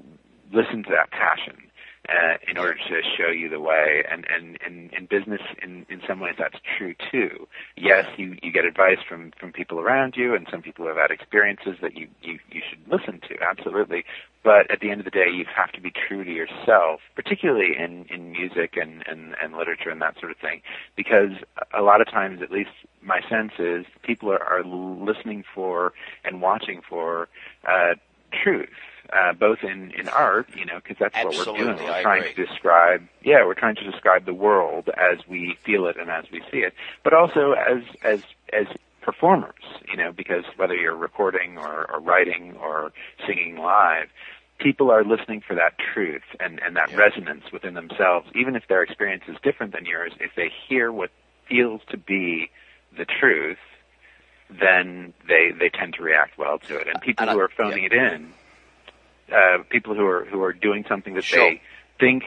listen 0.53 0.83
to 0.83 0.89
that 0.91 1.11
passion. 1.11 1.67
Uh, 2.09 2.35
in 2.49 2.57
order 2.57 2.73
to 2.73 2.99
show 3.15 3.29
you 3.29 3.47
the 3.47 3.59
way, 3.59 4.03
and 4.11 4.25
and 4.35 4.57
in, 4.65 4.89
in 4.97 5.05
business, 5.05 5.39
in 5.61 5.85
in 5.87 6.01
some 6.07 6.19
ways, 6.19 6.33
that's 6.37 6.57
true 6.75 6.95
too. 7.11 7.47
Yes, 7.77 8.05
you 8.17 8.35
you 8.41 8.51
get 8.51 8.65
advice 8.65 8.97
from 9.07 9.31
from 9.39 9.53
people 9.53 9.79
around 9.79 10.15
you, 10.17 10.33
and 10.33 10.47
some 10.49 10.63
people 10.63 10.87
have 10.87 10.97
had 10.97 11.11
experiences 11.11 11.75
that 11.83 11.95
you 11.95 12.07
you 12.23 12.39
you 12.51 12.61
should 12.67 12.79
listen 12.91 13.21
to, 13.29 13.35
absolutely. 13.47 14.03
But 14.43 14.71
at 14.71 14.79
the 14.79 14.89
end 14.89 14.99
of 14.99 15.05
the 15.05 15.11
day, 15.11 15.29
you 15.31 15.45
have 15.55 15.71
to 15.73 15.79
be 15.79 15.91
true 15.91 16.23
to 16.23 16.31
yourself, 16.33 17.01
particularly 17.15 17.77
in 17.77 18.07
in 18.09 18.31
music 18.31 18.77
and 18.81 19.03
and 19.07 19.35
and 19.41 19.55
literature 19.55 19.91
and 19.91 20.01
that 20.01 20.19
sort 20.19 20.31
of 20.31 20.37
thing, 20.39 20.63
because 20.97 21.33
a 21.71 21.83
lot 21.83 22.01
of 22.01 22.09
times, 22.09 22.41
at 22.41 22.51
least 22.51 22.71
my 23.03 23.21
sense 23.29 23.51
is, 23.59 23.85
people 24.03 24.31
are, 24.31 24.43
are 24.43 24.63
listening 24.63 25.43
for 25.53 25.93
and 26.25 26.41
watching 26.41 26.81
for 26.89 27.29
uh, 27.67 27.93
truth 28.31 28.69
uh, 29.13 29.33
both 29.33 29.59
in, 29.63 29.91
in 29.91 30.07
art, 30.09 30.47
you 30.55 30.65
know, 30.65 30.79
because 30.81 30.97
that's 30.99 31.15
what 31.15 31.25
we're 31.35 31.45
Absolutely, 31.45 31.63
doing. 31.63 31.77
We're 31.83 31.91
I 31.91 32.01
trying 32.01 32.21
agree. 32.21 32.33
to 32.33 32.45
describe, 32.45 33.07
yeah, 33.23 33.45
we're 33.45 33.53
trying 33.55 33.75
to 33.75 33.83
describe 33.83 34.25
the 34.25 34.33
world 34.33 34.89
as 34.89 35.19
we 35.27 35.57
feel 35.65 35.85
it 35.87 35.97
and 35.99 36.09
as 36.09 36.25
we 36.31 36.41
see 36.51 36.59
it, 36.59 36.73
but 37.03 37.13
also 37.13 37.53
as 37.53 37.83
as 38.03 38.19
as 38.53 38.67
performers, 39.01 39.63
you 39.89 39.97
know, 39.97 40.11
because 40.11 40.43
whether 40.57 40.75
you're 40.75 40.95
recording 40.95 41.57
or, 41.57 41.91
or 41.91 41.99
writing 41.99 42.55
or 42.61 42.91
singing 43.27 43.57
live, 43.57 44.07
people 44.59 44.91
are 44.91 45.03
listening 45.03 45.41
for 45.45 45.55
that 45.55 45.73
truth 45.93 46.23
and 46.39 46.59
and 46.61 46.75
that 46.77 46.91
Yeah. 46.91 46.97
resonance 46.97 47.51
within 47.51 47.73
themselves, 47.73 48.29
even 48.35 48.55
if 48.55 48.67
their 48.69 48.83
experience 48.83 49.23
is 49.27 49.35
different 49.43 49.73
than 49.73 49.85
yours. 49.85 50.13
If 50.19 50.31
they 50.35 50.51
hear 50.69 50.91
what 50.91 51.09
feels 51.49 51.81
to 51.89 51.97
be 51.97 52.49
the 52.97 53.05
truth, 53.05 53.57
then 54.59 55.13
they 55.27 55.51
they 55.57 55.69
tend 55.69 55.93
to 55.95 56.03
react 56.03 56.37
well 56.37 56.59
to 56.59 56.77
it. 56.77 56.87
And 56.87 57.01
people 57.01 57.23
And 57.23 57.29
I- 57.31 57.33
who 57.33 57.39
are 57.39 57.49
phoning 57.49 57.83
yeah. 57.83 57.89
it 57.91 58.13
in, 58.13 58.33
uh, 59.33 59.63
people 59.69 59.95
who 59.95 60.05
are 60.05 60.25
who 60.25 60.41
are 60.43 60.53
doing 60.53 60.85
something 60.87 61.13
that 61.15 61.23
Sure. 61.23 61.39
they 61.39 61.61
think 61.99 62.23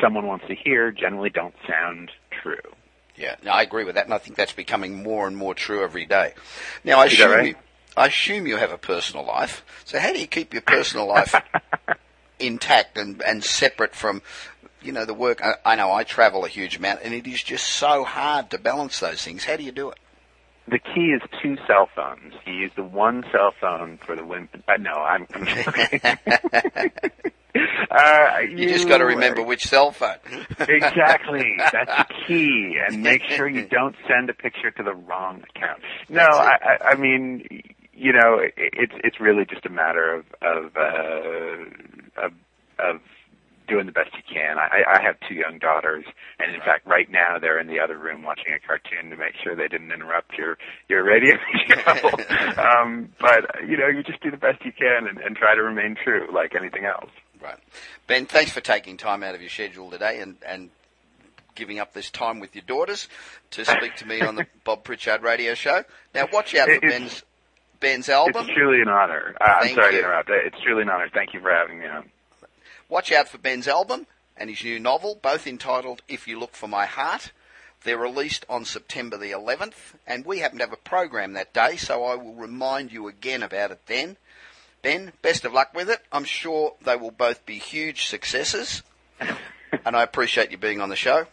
someone 0.00 0.26
wants 0.26 0.46
to 0.48 0.54
hear, 0.54 0.90
generally 0.90 1.30
don't 1.30 1.54
sound 1.68 2.10
true. 2.42 2.56
Yeah, 3.16 3.36
no, 3.44 3.52
I 3.52 3.62
agree 3.62 3.84
with 3.84 3.94
that, 3.96 4.04
and 4.06 4.14
I 4.14 4.18
think 4.18 4.36
that's 4.36 4.52
becoming 4.54 5.02
more 5.02 5.26
and 5.26 5.36
more 5.36 5.54
true 5.54 5.82
every 5.84 6.06
day. 6.06 6.32
Now, 6.82 6.98
I 6.98 7.04
assume 7.06 7.30
right? 7.30 7.46
you, 7.48 7.54
I 7.96 8.06
assume 8.06 8.46
you 8.46 8.56
have 8.56 8.72
a 8.72 8.78
personal 8.78 9.24
life. 9.24 9.62
So, 9.84 9.98
how 10.00 10.12
do 10.12 10.18
you 10.18 10.26
keep 10.26 10.52
your 10.54 10.62
personal 10.62 11.06
life 11.06 11.34
intact 12.40 12.96
and 12.98 13.22
and 13.22 13.44
separate 13.44 13.94
from, 13.94 14.22
you 14.80 14.92
know, 14.92 15.04
the 15.04 15.14
work? 15.14 15.42
I, 15.44 15.54
I 15.64 15.76
know 15.76 15.92
I 15.92 16.04
travel 16.04 16.44
a 16.44 16.48
huge 16.48 16.76
amount, 16.76 17.00
and 17.04 17.14
it 17.14 17.26
is 17.26 17.42
just 17.42 17.66
so 17.66 18.02
hard 18.04 18.50
to 18.50 18.58
balance 18.58 18.98
those 19.00 19.22
things. 19.22 19.44
How 19.44 19.56
do 19.56 19.62
you 19.62 19.72
do 19.72 19.90
it? 19.90 19.98
The 20.72 20.78
key 20.78 21.12
is 21.14 21.20
two 21.42 21.56
cell 21.66 21.86
phones. 21.94 22.32
You 22.46 22.54
use 22.54 22.72
the 22.74 22.82
one 22.82 23.24
cell 23.30 23.52
phone 23.60 23.98
for 24.06 24.16
the 24.16 24.24
women. 24.24 24.48
Uh, 24.66 24.78
no, 24.80 24.92
I'm. 24.92 25.26
I'm 25.34 25.44
joking. 25.46 26.00
uh, 27.90 28.38
You, 28.48 28.68
just 28.70 28.88
got 28.88 28.98
to 28.98 29.04
remember 29.04 29.42
which 29.42 29.66
cell 29.66 29.92
phone. 29.92 30.16
exactly. 30.58 31.56
That's 31.58 32.08
the 32.08 32.14
key, 32.26 32.78
and 32.88 33.02
make 33.02 33.22
sure 33.24 33.46
you 33.46 33.68
don't 33.68 33.94
send 34.08 34.30
a 34.30 34.32
picture 34.32 34.70
to 34.70 34.82
the 34.82 34.94
wrong 34.94 35.42
account. 35.54 35.82
No, 36.08 36.22
I, 36.22 36.52
I, 36.62 36.88
I 36.92 36.94
mean, 36.96 37.46
you 37.92 38.14
know, 38.14 38.38
it, 38.38 38.54
it's 38.56 38.94
it's 39.04 39.20
really 39.20 39.44
just 39.44 39.66
a 39.66 39.70
matter 39.70 40.14
of 40.14 40.24
of 40.40 40.74
uh, 40.74 42.24
of, 42.24 42.32
of 42.78 43.00
doing 43.72 43.86
the 43.86 43.92
best 43.92 44.10
you 44.14 44.22
can. 44.28 44.58
I, 44.58 44.82
I 44.98 45.02
have 45.02 45.16
two 45.28 45.34
young 45.34 45.58
daughters, 45.58 46.04
and 46.38 46.54
in 46.54 46.60
fact, 46.60 46.86
right 46.86 47.10
now 47.10 47.38
they're 47.40 47.58
in 47.58 47.66
the 47.66 47.80
other 47.80 47.96
room 47.96 48.22
watching 48.22 48.52
a 48.52 48.60
cartoon 48.60 49.10
to 49.10 49.16
make 49.16 49.34
sure 49.42 49.56
they 49.56 49.68
didn't 49.68 49.92
interrupt 49.92 50.32
your 50.36 50.58
your 50.88 51.04
radio 51.04 51.36
show. 51.68 52.08
um, 52.62 53.08
but 53.20 53.66
you 53.66 53.76
know, 53.76 53.88
you 53.88 54.02
just 54.02 54.20
do 54.22 54.30
the 54.30 54.36
best 54.36 54.64
you 54.64 54.72
can 54.72 55.06
and, 55.08 55.18
and 55.18 55.36
try 55.36 55.54
to 55.54 55.62
remain 55.62 55.96
true, 56.02 56.28
like 56.32 56.54
anything 56.54 56.84
else. 56.84 57.10
Right. 57.42 57.58
Ben, 58.06 58.26
thanks 58.26 58.52
for 58.52 58.60
taking 58.60 58.96
time 58.96 59.22
out 59.22 59.34
of 59.34 59.40
your 59.40 59.50
schedule 59.50 59.90
today 59.90 60.20
and, 60.20 60.36
and 60.46 60.70
giving 61.56 61.80
up 61.80 61.92
this 61.92 62.10
time 62.10 62.38
with 62.38 62.54
your 62.54 62.64
daughters 62.66 63.08
to 63.50 63.64
speak 63.64 63.96
to 63.96 64.06
me 64.06 64.20
on 64.20 64.36
the 64.36 64.46
Bob 64.64 64.84
Pritchard 64.84 65.22
radio 65.22 65.54
show. 65.54 65.82
Now, 66.14 66.28
watch 66.32 66.54
out 66.54 66.66
for 66.68 66.74
it's- 66.74 66.92
Ben's 66.92 67.22
Ben's 67.80 68.08
album. 68.08 68.44
It's 68.46 68.54
truly 68.56 68.80
an 68.80 68.86
honor. 68.88 69.34
Uh, 69.40 69.44
I'm 69.44 69.74
sorry 69.74 69.96
you. 69.96 70.02
to 70.02 70.06
interrupt. 70.06 70.30
It's 70.30 70.56
truly 70.62 70.82
an 70.82 70.88
honor. 70.88 71.08
Thank 71.12 71.34
you 71.34 71.40
for 71.40 71.50
having 71.50 71.80
me 71.80 71.86
on. 71.86 72.08
Watch 72.92 73.10
out 73.10 73.26
for 73.26 73.38
Ben's 73.38 73.66
album 73.68 74.06
and 74.36 74.50
his 74.50 74.62
new 74.62 74.78
novel, 74.78 75.14
both 75.14 75.46
entitled 75.46 76.02
If 76.08 76.28
You 76.28 76.38
Look 76.38 76.54
for 76.54 76.68
My 76.68 76.84
Heart. 76.84 77.32
They're 77.84 77.96
released 77.96 78.44
on 78.50 78.66
September 78.66 79.16
the 79.16 79.30
11th, 79.30 79.94
and 80.06 80.26
we 80.26 80.40
happen 80.40 80.58
to 80.58 80.64
have 80.64 80.74
a 80.74 80.76
program 80.76 81.32
that 81.32 81.54
day, 81.54 81.78
so 81.78 82.04
I 82.04 82.16
will 82.16 82.34
remind 82.34 82.92
you 82.92 83.08
again 83.08 83.42
about 83.42 83.70
it 83.70 83.80
then. 83.86 84.18
Ben, 84.82 85.14
best 85.22 85.46
of 85.46 85.54
luck 85.54 85.74
with 85.74 85.88
it. 85.88 86.02
I'm 86.12 86.24
sure 86.24 86.74
they 86.84 86.96
will 86.96 87.10
both 87.10 87.46
be 87.46 87.56
huge 87.56 88.08
successes, 88.08 88.82
and 89.86 89.96
I 89.96 90.02
appreciate 90.02 90.50
you 90.50 90.58
being 90.58 90.82
on 90.82 90.90
the 90.90 90.94
show. 90.94 91.28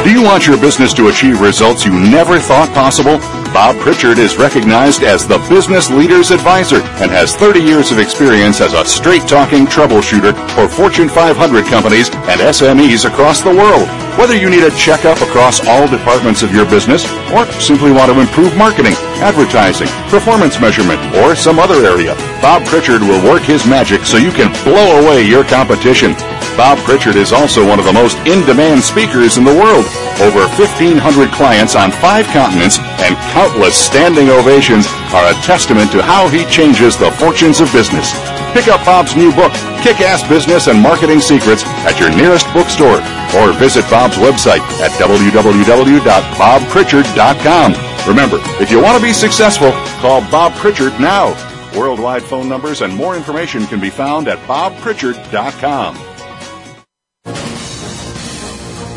Do 0.03 0.13
you 0.13 0.23
want 0.23 0.47
your 0.47 0.57
business 0.57 0.93
to 0.93 1.09
achieve 1.09 1.41
results 1.41 1.83
you 1.83 1.91
never 1.91 2.39
thought 2.39 2.69
possible? 2.73 3.17
Bob 3.51 3.75
Pritchard 3.81 4.19
is 4.19 4.37
recognized 4.37 5.03
as 5.03 5.27
the 5.27 5.39
Business 5.49 5.89
Leader's 5.89 6.31
Advisor 6.31 6.81
and 7.01 7.11
has 7.11 7.35
30 7.35 7.59
years 7.59 7.91
of 7.91 7.99
experience 7.99 8.61
as 8.61 8.73
a 8.73 8.85
straight-talking 8.85 9.65
troubleshooter 9.65 10.33
for 10.55 10.69
Fortune 10.69 11.09
500 11.09 11.65
companies 11.65 12.09
and 12.09 12.39
SMEs 12.39 13.05
across 13.05 13.41
the 13.41 13.53
world. 13.53 14.06
Whether 14.17 14.35
you 14.35 14.49
need 14.49 14.63
a 14.63 14.75
checkup 14.75 15.21
across 15.21 15.61
all 15.67 15.87
departments 15.87 16.41
of 16.41 16.51
your 16.51 16.65
business 16.65 17.05
or 17.31 17.45
simply 17.61 17.91
want 17.91 18.11
to 18.11 18.19
improve 18.19 18.57
marketing, 18.57 18.93
advertising, 19.21 19.87
performance 20.09 20.59
measurement, 20.59 20.97
or 21.17 21.35
some 21.35 21.59
other 21.59 21.85
area, 21.85 22.15
Bob 22.41 22.65
Pritchard 22.65 23.01
will 23.01 23.23
work 23.23 23.43
his 23.43 23.67
magic 23.67 24.01
so 24.05 24.17
you 24.17 24.31
can 24.31 24.51
blow 24.63 25.05
away 25.05 25.21
your 25.21 25.43
competition. 25.43 26.13
Bob 26.57 26.79
Pritchard 26.79 27.15
is 27.15 27.31
also 27.31 27.61
one 27.61 27.77
of 27.77 27.85
the 27.85 27.93
most 27.93 28.17
in-demand 28.25 28.81
speakers 28.81 29.37
in 29.37 29.43
the 29.43 29.53
world. 29.53 29.85
Over 30.17 30.49
1,500 30.57 30.97
clients 31.29 31.75
on 31.75 31.91
five 31.91 32.25
continents 32.33 32.79
and 33.05 33.15
countless 33.37 33.77
standing 33.77 34.29
ovations 34.29 34.87
are 35.13 35.29
a 35.29 35.37
testament 35.45 35.91
to 35.91 36.01
how 36.01 36.27
he 36.27 36.43
changes 36.45 36.97
the 36.97 37.11
fortunes 37.11 37.61
of 37.61 37.71
business. 37.71 38.36
Pick 38.53 38.67
up 38.67 38.85
Bob's 38.85 39.15
new 39.15 39.33
book, 39.33 39.51
Kick-Ass 39.81 40.27
Business 40.27 40.67
and 40.67 40.79
Marketing 40.81 41.19
Secrets, 41.19 41.63
at 41.85 41.99
your 41.99 42.09
nearest 42.09 42.51
bookstore 42.53 43.01
or 43.35 43.51
visit 43.53 43.87
Bob's 43.89 44.17
website 44.17 44.61
at 44.79 44.91
www.bobpritchard.com. 44.91 47.73
Remember, 48.07 48.37
if 48.61 48.71
you 48.71 48.81
want 48.81 48.97
to 48.97 49.03
be 49.03 49.13
successful, 49.13 49.71
call 49.99 50.21
Bob 50.31 50.53
Pritchard 50.53 50.93
now. 50.99 51.35
Worldwide 51.77 52.23
phone 52.23 52.47
numbers 52.47 52.81
and 52.81 52.95
more 52.95 53.15
information 53.15 53.65
can 53.67 53.79
be 53.79 53.89
found 53.89 54.27
at 54.27 54.39
bobpritchard.com. 54.47 55.95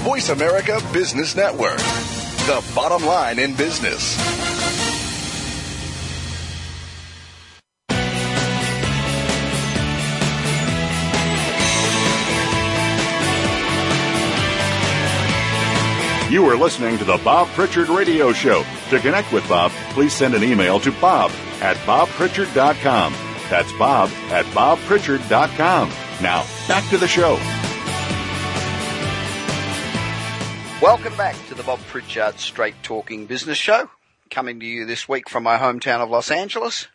Voice 0.04 0.28
America 0.30 0.80
Business 0.92 1.36
Network. 1.36 1.76
The 1.76 2.72
bottom 2.74 3.04
line 3.04 3.38
in 3.38 3.54
business. 3.54 4.16
You 16.30 16.48
are 16.48 16.56
listening 16.56 16.96
to 16.98 17.04
the 17.04 17.16
Bob 17.24 17.48
Pritchard 17.48 17.88
Radio 17.88 18.32
Show. 18.32 18.64
To 18.90 19.00
connect 19.00 19.32
with 19.32 19.48
Bob, 19.48 19.72
please 19.94 20.12
send 20.12 20.32
an 20.36 20.44
email 20.44 20.78
to 20.78 20.92
bob 21.00 21.32
at 21.60 21.76
bobpritchard.com. 21.78 23.12
That's 23.50 23.72
bob 23.72 24.10
at 24.30 24.44
bobpritchard.com. 24.54 25.88
Now, 26.22 26.46
back 26.68 26.88
to 26.90 26.98
the 26.98 27.08
show. 27.08 27.34
Welcome 30.80 31.16
back 31.16 31.34
to 31.48 31.56
the 31.56 31.64
Bob 31.64 31.80
Pritchard 31.88 32.38
Straight 32.38 32.80
Talking 32.84 33.26
Business 33.26 33.58
Show, 33.58 33.90
coming 34.30 34.60
to 34.60 34.66
you 34.66 34.86
this 34.86 35.08
week 35.08 35.28
from 35.28 35.42
my 35.42 35.58
hometown 35.58 35.98
of 35.98 36.10
Los 36.10 36.30
Angeles, 36.30 36.86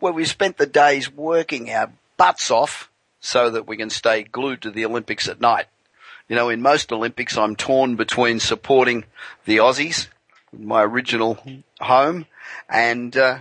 where 0.00 0.12
we 0.12 0.24
spent 0.24 0.56
the 0.56 0.66
days 0.66 1.08
working 1.08 1.70
our 1.70 1.92
butts 2.16 2.50
off 2.50 2.90
so 3.20 3.50
that 3.50 3.68
we 3.68 3.76
can 3.76 3.88
stay 3.88 4.24
glued 4.24 4.62
to 4.62 4.70
the 4.72 4.84
Olympics 4.84 5.28
at 5.28 5.40
night. 5.40 5.66
You 6.30 6.36
know, 6.36 6.48
in 6.48 6.62
most 6.62 6.92
Olympics, 6.92 7.36
I'm 7.36 7.56
torn 7.56 7.96
between 7.96 8.38
supporting 8.38 9.04
the 9.46 9.56
Aussies, 9.56 10.06
my 10.56 10.80
original 10.84 11.42
home, 11.80 12.26
and 12.68 13.16
uh, 13.16 13.38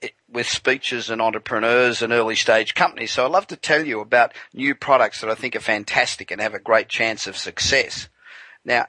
it, 0.00 0.12
with 0.30 0.48
speeches 0.48 1.10
and 1.10 1.20
entrepreneurs 1.20 2.02
and 2.02 2.12
early 2.12 2.36
stage 2.36 2.74
companies. 2.74 3.12
So 3.12 3.24
I'd 3.24 3.32
love 3.32 3.46
to 3.48 3.56
tell 3.56 3.84
you 3.84 4.00
about 4.00 4.32
new 4.54 4.74
products 4.74 5.20
that 5.20 5.30
I 5.30 5.34
think 5.34 5.56
are 5.56 5.60
fantastic 5.60 6.30
and 6.30 6.40
have 6.40 6.54
a 6.54 6.60
great 6.60 6.88
chance 6.88 7.26
of 7.26 7.36
success. 7.36 8.08
Now, 8.64 8.86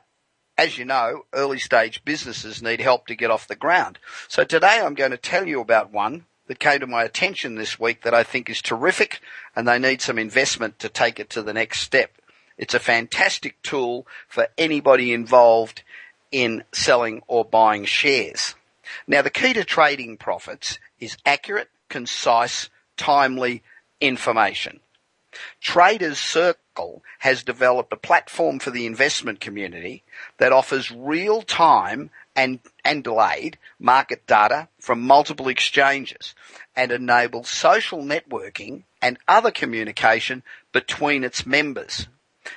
as 0.58 0.78
you 0.78 0.86
know, 0.86 1.24
early 1.34 1.60
stage 1.60 2.04
businesses 2.04 2.62
need 2.62 2.82
help 2.82 3.08
to 3.08 3.16
get 3.16 3.32
off 3.32 3.48
the 3.48 3.56
ground. 3.56 3.98
So 4.28 4.44
today 4.44 4.82
I'm 4.84 4.94
going 4.94 5.12
to 5.12 5.18
tell 5.18 5.48
you 5.48 5.62
about 5.62 5.92
one 5.92 6.26
that 6.50 6.60
came 6.60 6.80
to 6.80 6.88
my 6.88 7.04
attention 7.04 7.56
this 7.56 7.80
week 7.80 8.02
that 8.02 8.14
I 8.14 8.24
think 8.24 8.50
is 8.50 8.62
terrific 8.62 9.22
and 9.56 9.68
they 9.68 9.78
need 9.78 10.02
some 10.02 10.18
investment 10.18 10.80
to 10.80 10.90
take 10.90 11.20
it 11.20 11.30
to 11.30 11.44
the 11.44 11.54
next 11.54 11.82
step. 11.82 12.12
It's 12.58 12.74
a 12.74 12.80
fantastic 12.80 13.62
tool 13.62 14.08
for 14.28 14.48
anybody 14.58 15.14
involved 15.14 15.84
in 16.32 16.64
selling 16.72 17.22
or 17.28 17.46
buying 17.46 17.86
shares. 17.86 18.56
Now 19.08 19.22
the 19.22 19.30
key 19.30 19.54
to 19.54 19.64
trading 19.64 20.18
profits 20.18 20.80
is 21.00 21.18
accurate, 21.24 21.70
concise, 21.88 22.70
timely 22.98 23.62
information. 24.02 24.80
Traders 25.62 26.18
Circle 26.18 27.04
has 27.20 27.44
developed 27.44 27.94
a 27.94 27.98
platform 27.98 28.58
for 28.58 28.72
the 28.72 28.88
investment 28.88 29.40
community 29.40 30.04
that 30.40 30.52
offers 30.52 30.90
real 30.90 31.44
time 31.44 32.10
and, 32.36 32.60
and 32.86 33.04
delayed 33.04 33.58
market 33.80 34.26
data 34.28 34.68
from 34.80 35.02
multiple 35.02 35.48
exchanges 35.48 36.36
and 36.76 36.92
enables 36.92 37.50
social 37.50 38.04
networking 38.04 38.84
and 39.02 39.18
other 39.28 39.52
communication 39.52 40.44
between 40.72 41.24
its 41.24 41.46
members. 41.46 42.08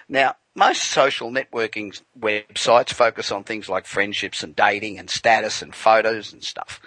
Now, 0.09 0.37
most 0.55 0.83
social 0.85 1.31
networking 1.31 2.01
websites 2.18 2.93
focus 2.93 3.33
on 3.33 3.45
things 3.45 3.68
like 3.68 3.87
friendships 3.87 4.43
and 4.43 4.55
dating 4.55 4.99
and 4.99 5.09
status 5.09 5.62
and 5.62 5.75
photos 5.75 6.33
and 6.33 6.45
stuff. 6.45 6.81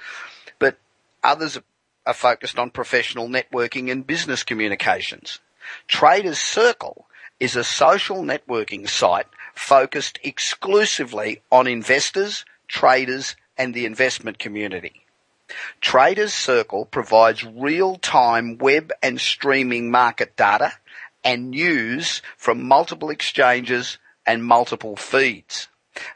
But 0.59 0.77
others 1.23 1.57
are 2.05 2.13
focused 2.13 2.59
on 2.59 2.69
professional 2.69 3.27
networking 3.27 3.91
and 3.91 4.05
business 4.05 4.43
communications. 4.43 5.39
Traders 5.87 6.39
Circle 6.39 7.07
is 7.39 7.55
a 7.55 7.63
social 7.63 8.17
networking 8.17 8.87
site 8.87 9.27
focused 9.53 10.19
exclusively 10.23 11.41
on 11.51 11.67
investors, 11.67 12.45
traders, 12.67 13.35
and 13.57 13.73
the 13.73 13.85
investment 13.85 14.39
community. 14.39 15.05
Traders 15.79 16.33
Circle 16.33 16.85
provides 16.85 17.43
real-time 17.43 18.57
web 18.57 18.91
and 19.01 19.21
streaming 19.21 19.91
market 19.91 20.35
data 20.35 20.73
and 21.23 21.51
news 21.51 22.21
from 22.37 22.63
multiple 22.63 23.09
exchanges 23.09 23.97
and 24.25 24.43
multiple 24.43 24.95
feeds. 24.95 25.67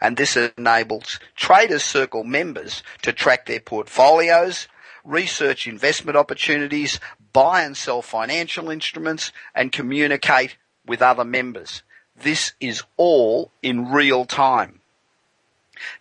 And 0.02 0.18
this 0.18 0.36
enables 0.36 1.20
Traders 1.36 1.84
Circle 1.84 2.24
members 2.24 2.84
to 3.04 3.14
track 3.14 3.46
their 3.46 3.60
portfolios, 3.60 4.68
research 5.04 5.68
investment 5.68 6.18
opportunities, 6.18 7.00
buy 7.32 7.62
and 7.62 7.78
sell 7.78 8.02
financial 8.02 8.70
instruments, 8.70 9.32
and 9.56 9.72
communicate 9.72 10.58
with 10.86 11.02
other 11.02 11.24
members. 11.24 11.84
This 12.16 12.54
is 12.60 12.84
all 12.98 13.52
in 13.62 13.92
real 13.92 14.26
time. 14.26 14.79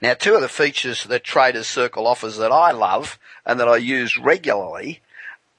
Now, 0.00 0.14
two 0.14 0.34
of 0.34 0.40
the 0.40 0.48
features 0.48 1.04
that 1.04 1.24
Traders 1.24 1.66
Circle 1.66 2.06
offers 2.06 2.36
that 2.38 2.52
I 2.52 2.72
love 2.72 3.18
and 3.44 3.58
that 3.60 3.68
I 3.68 3.76
use 3.76 4.18
regularly 4.18 5.00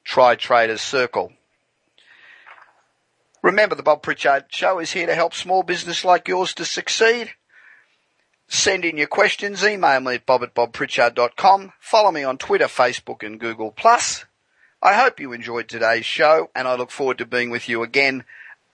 try 0.04 0.36
Traders 0.36 0.80
Circle. 0.80 1.34
Remember 3.42 3.74
the 3.74 3.82
Bob 3.82 4.02
Pritchard 4.02 4.46
Show 4.50 4.78
is 4.78 4.92
here 4.92 5.06
to 5.06 5.14
help 5.14 5.32
small 5.32 5.62
business 5.62 6.04
like 6.04 6.28
yours 6.28 6.52
to 6.54 6.64
succeed. 6.64 7.32
Send 8.48 8.84
in 8.84 8.98
your 8.98 9.06
questions, 9.06 9.64
email 9.64 10.00
me 10.00 10.16
at 10.16 10.26
bob 10.26 10.42
at 10.42 10.54
bobpritchard.com, 10.54 11.72
follow 11.78 12.10
me 12.10 12.24
on 12.24 12.36
Twitter, 12.36 12.66
Facebook 12.66 13.24
and 13.24 13.38
Google+. 13.38 13.74
I 14.82 14.94
hope 14.94 15.20
you 15.20 15.32
enjoyed 15.32 15.68
today's 15.68 16.04
show 16.04 16.50
and 16.54 16.66
I 16.66 16.74
look 16.74 16.90
forward 16.90 17.18
to 17.18 17.26
being 17.26 17.50
with 17.50 17.68
you 17.68 17.82
again 17.82 18.24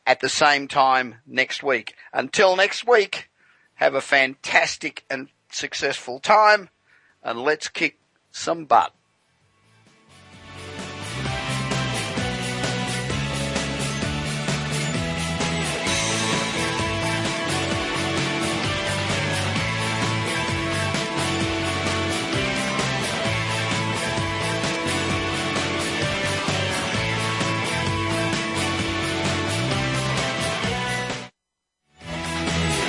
at 0.07 0.21
the 0.21 0.29
same 0.29 0.67
time 0.67 1.17
next 1.27 1.63
week. 1.63 1.95
Until 2.13 2.57
next 2.57 2.87
week, 2.87 3.29
have 3.75 3.95
a 3.95 4.01
fantastic 4.01 5.05
and 5.11 5.29
successful 5.51 6.19
time 6.19 6.71
and 7.23 7.41
let's 7.41 7.69
kick 7.69 7.99
some 8.33 8.65
butt. 8.65 8.95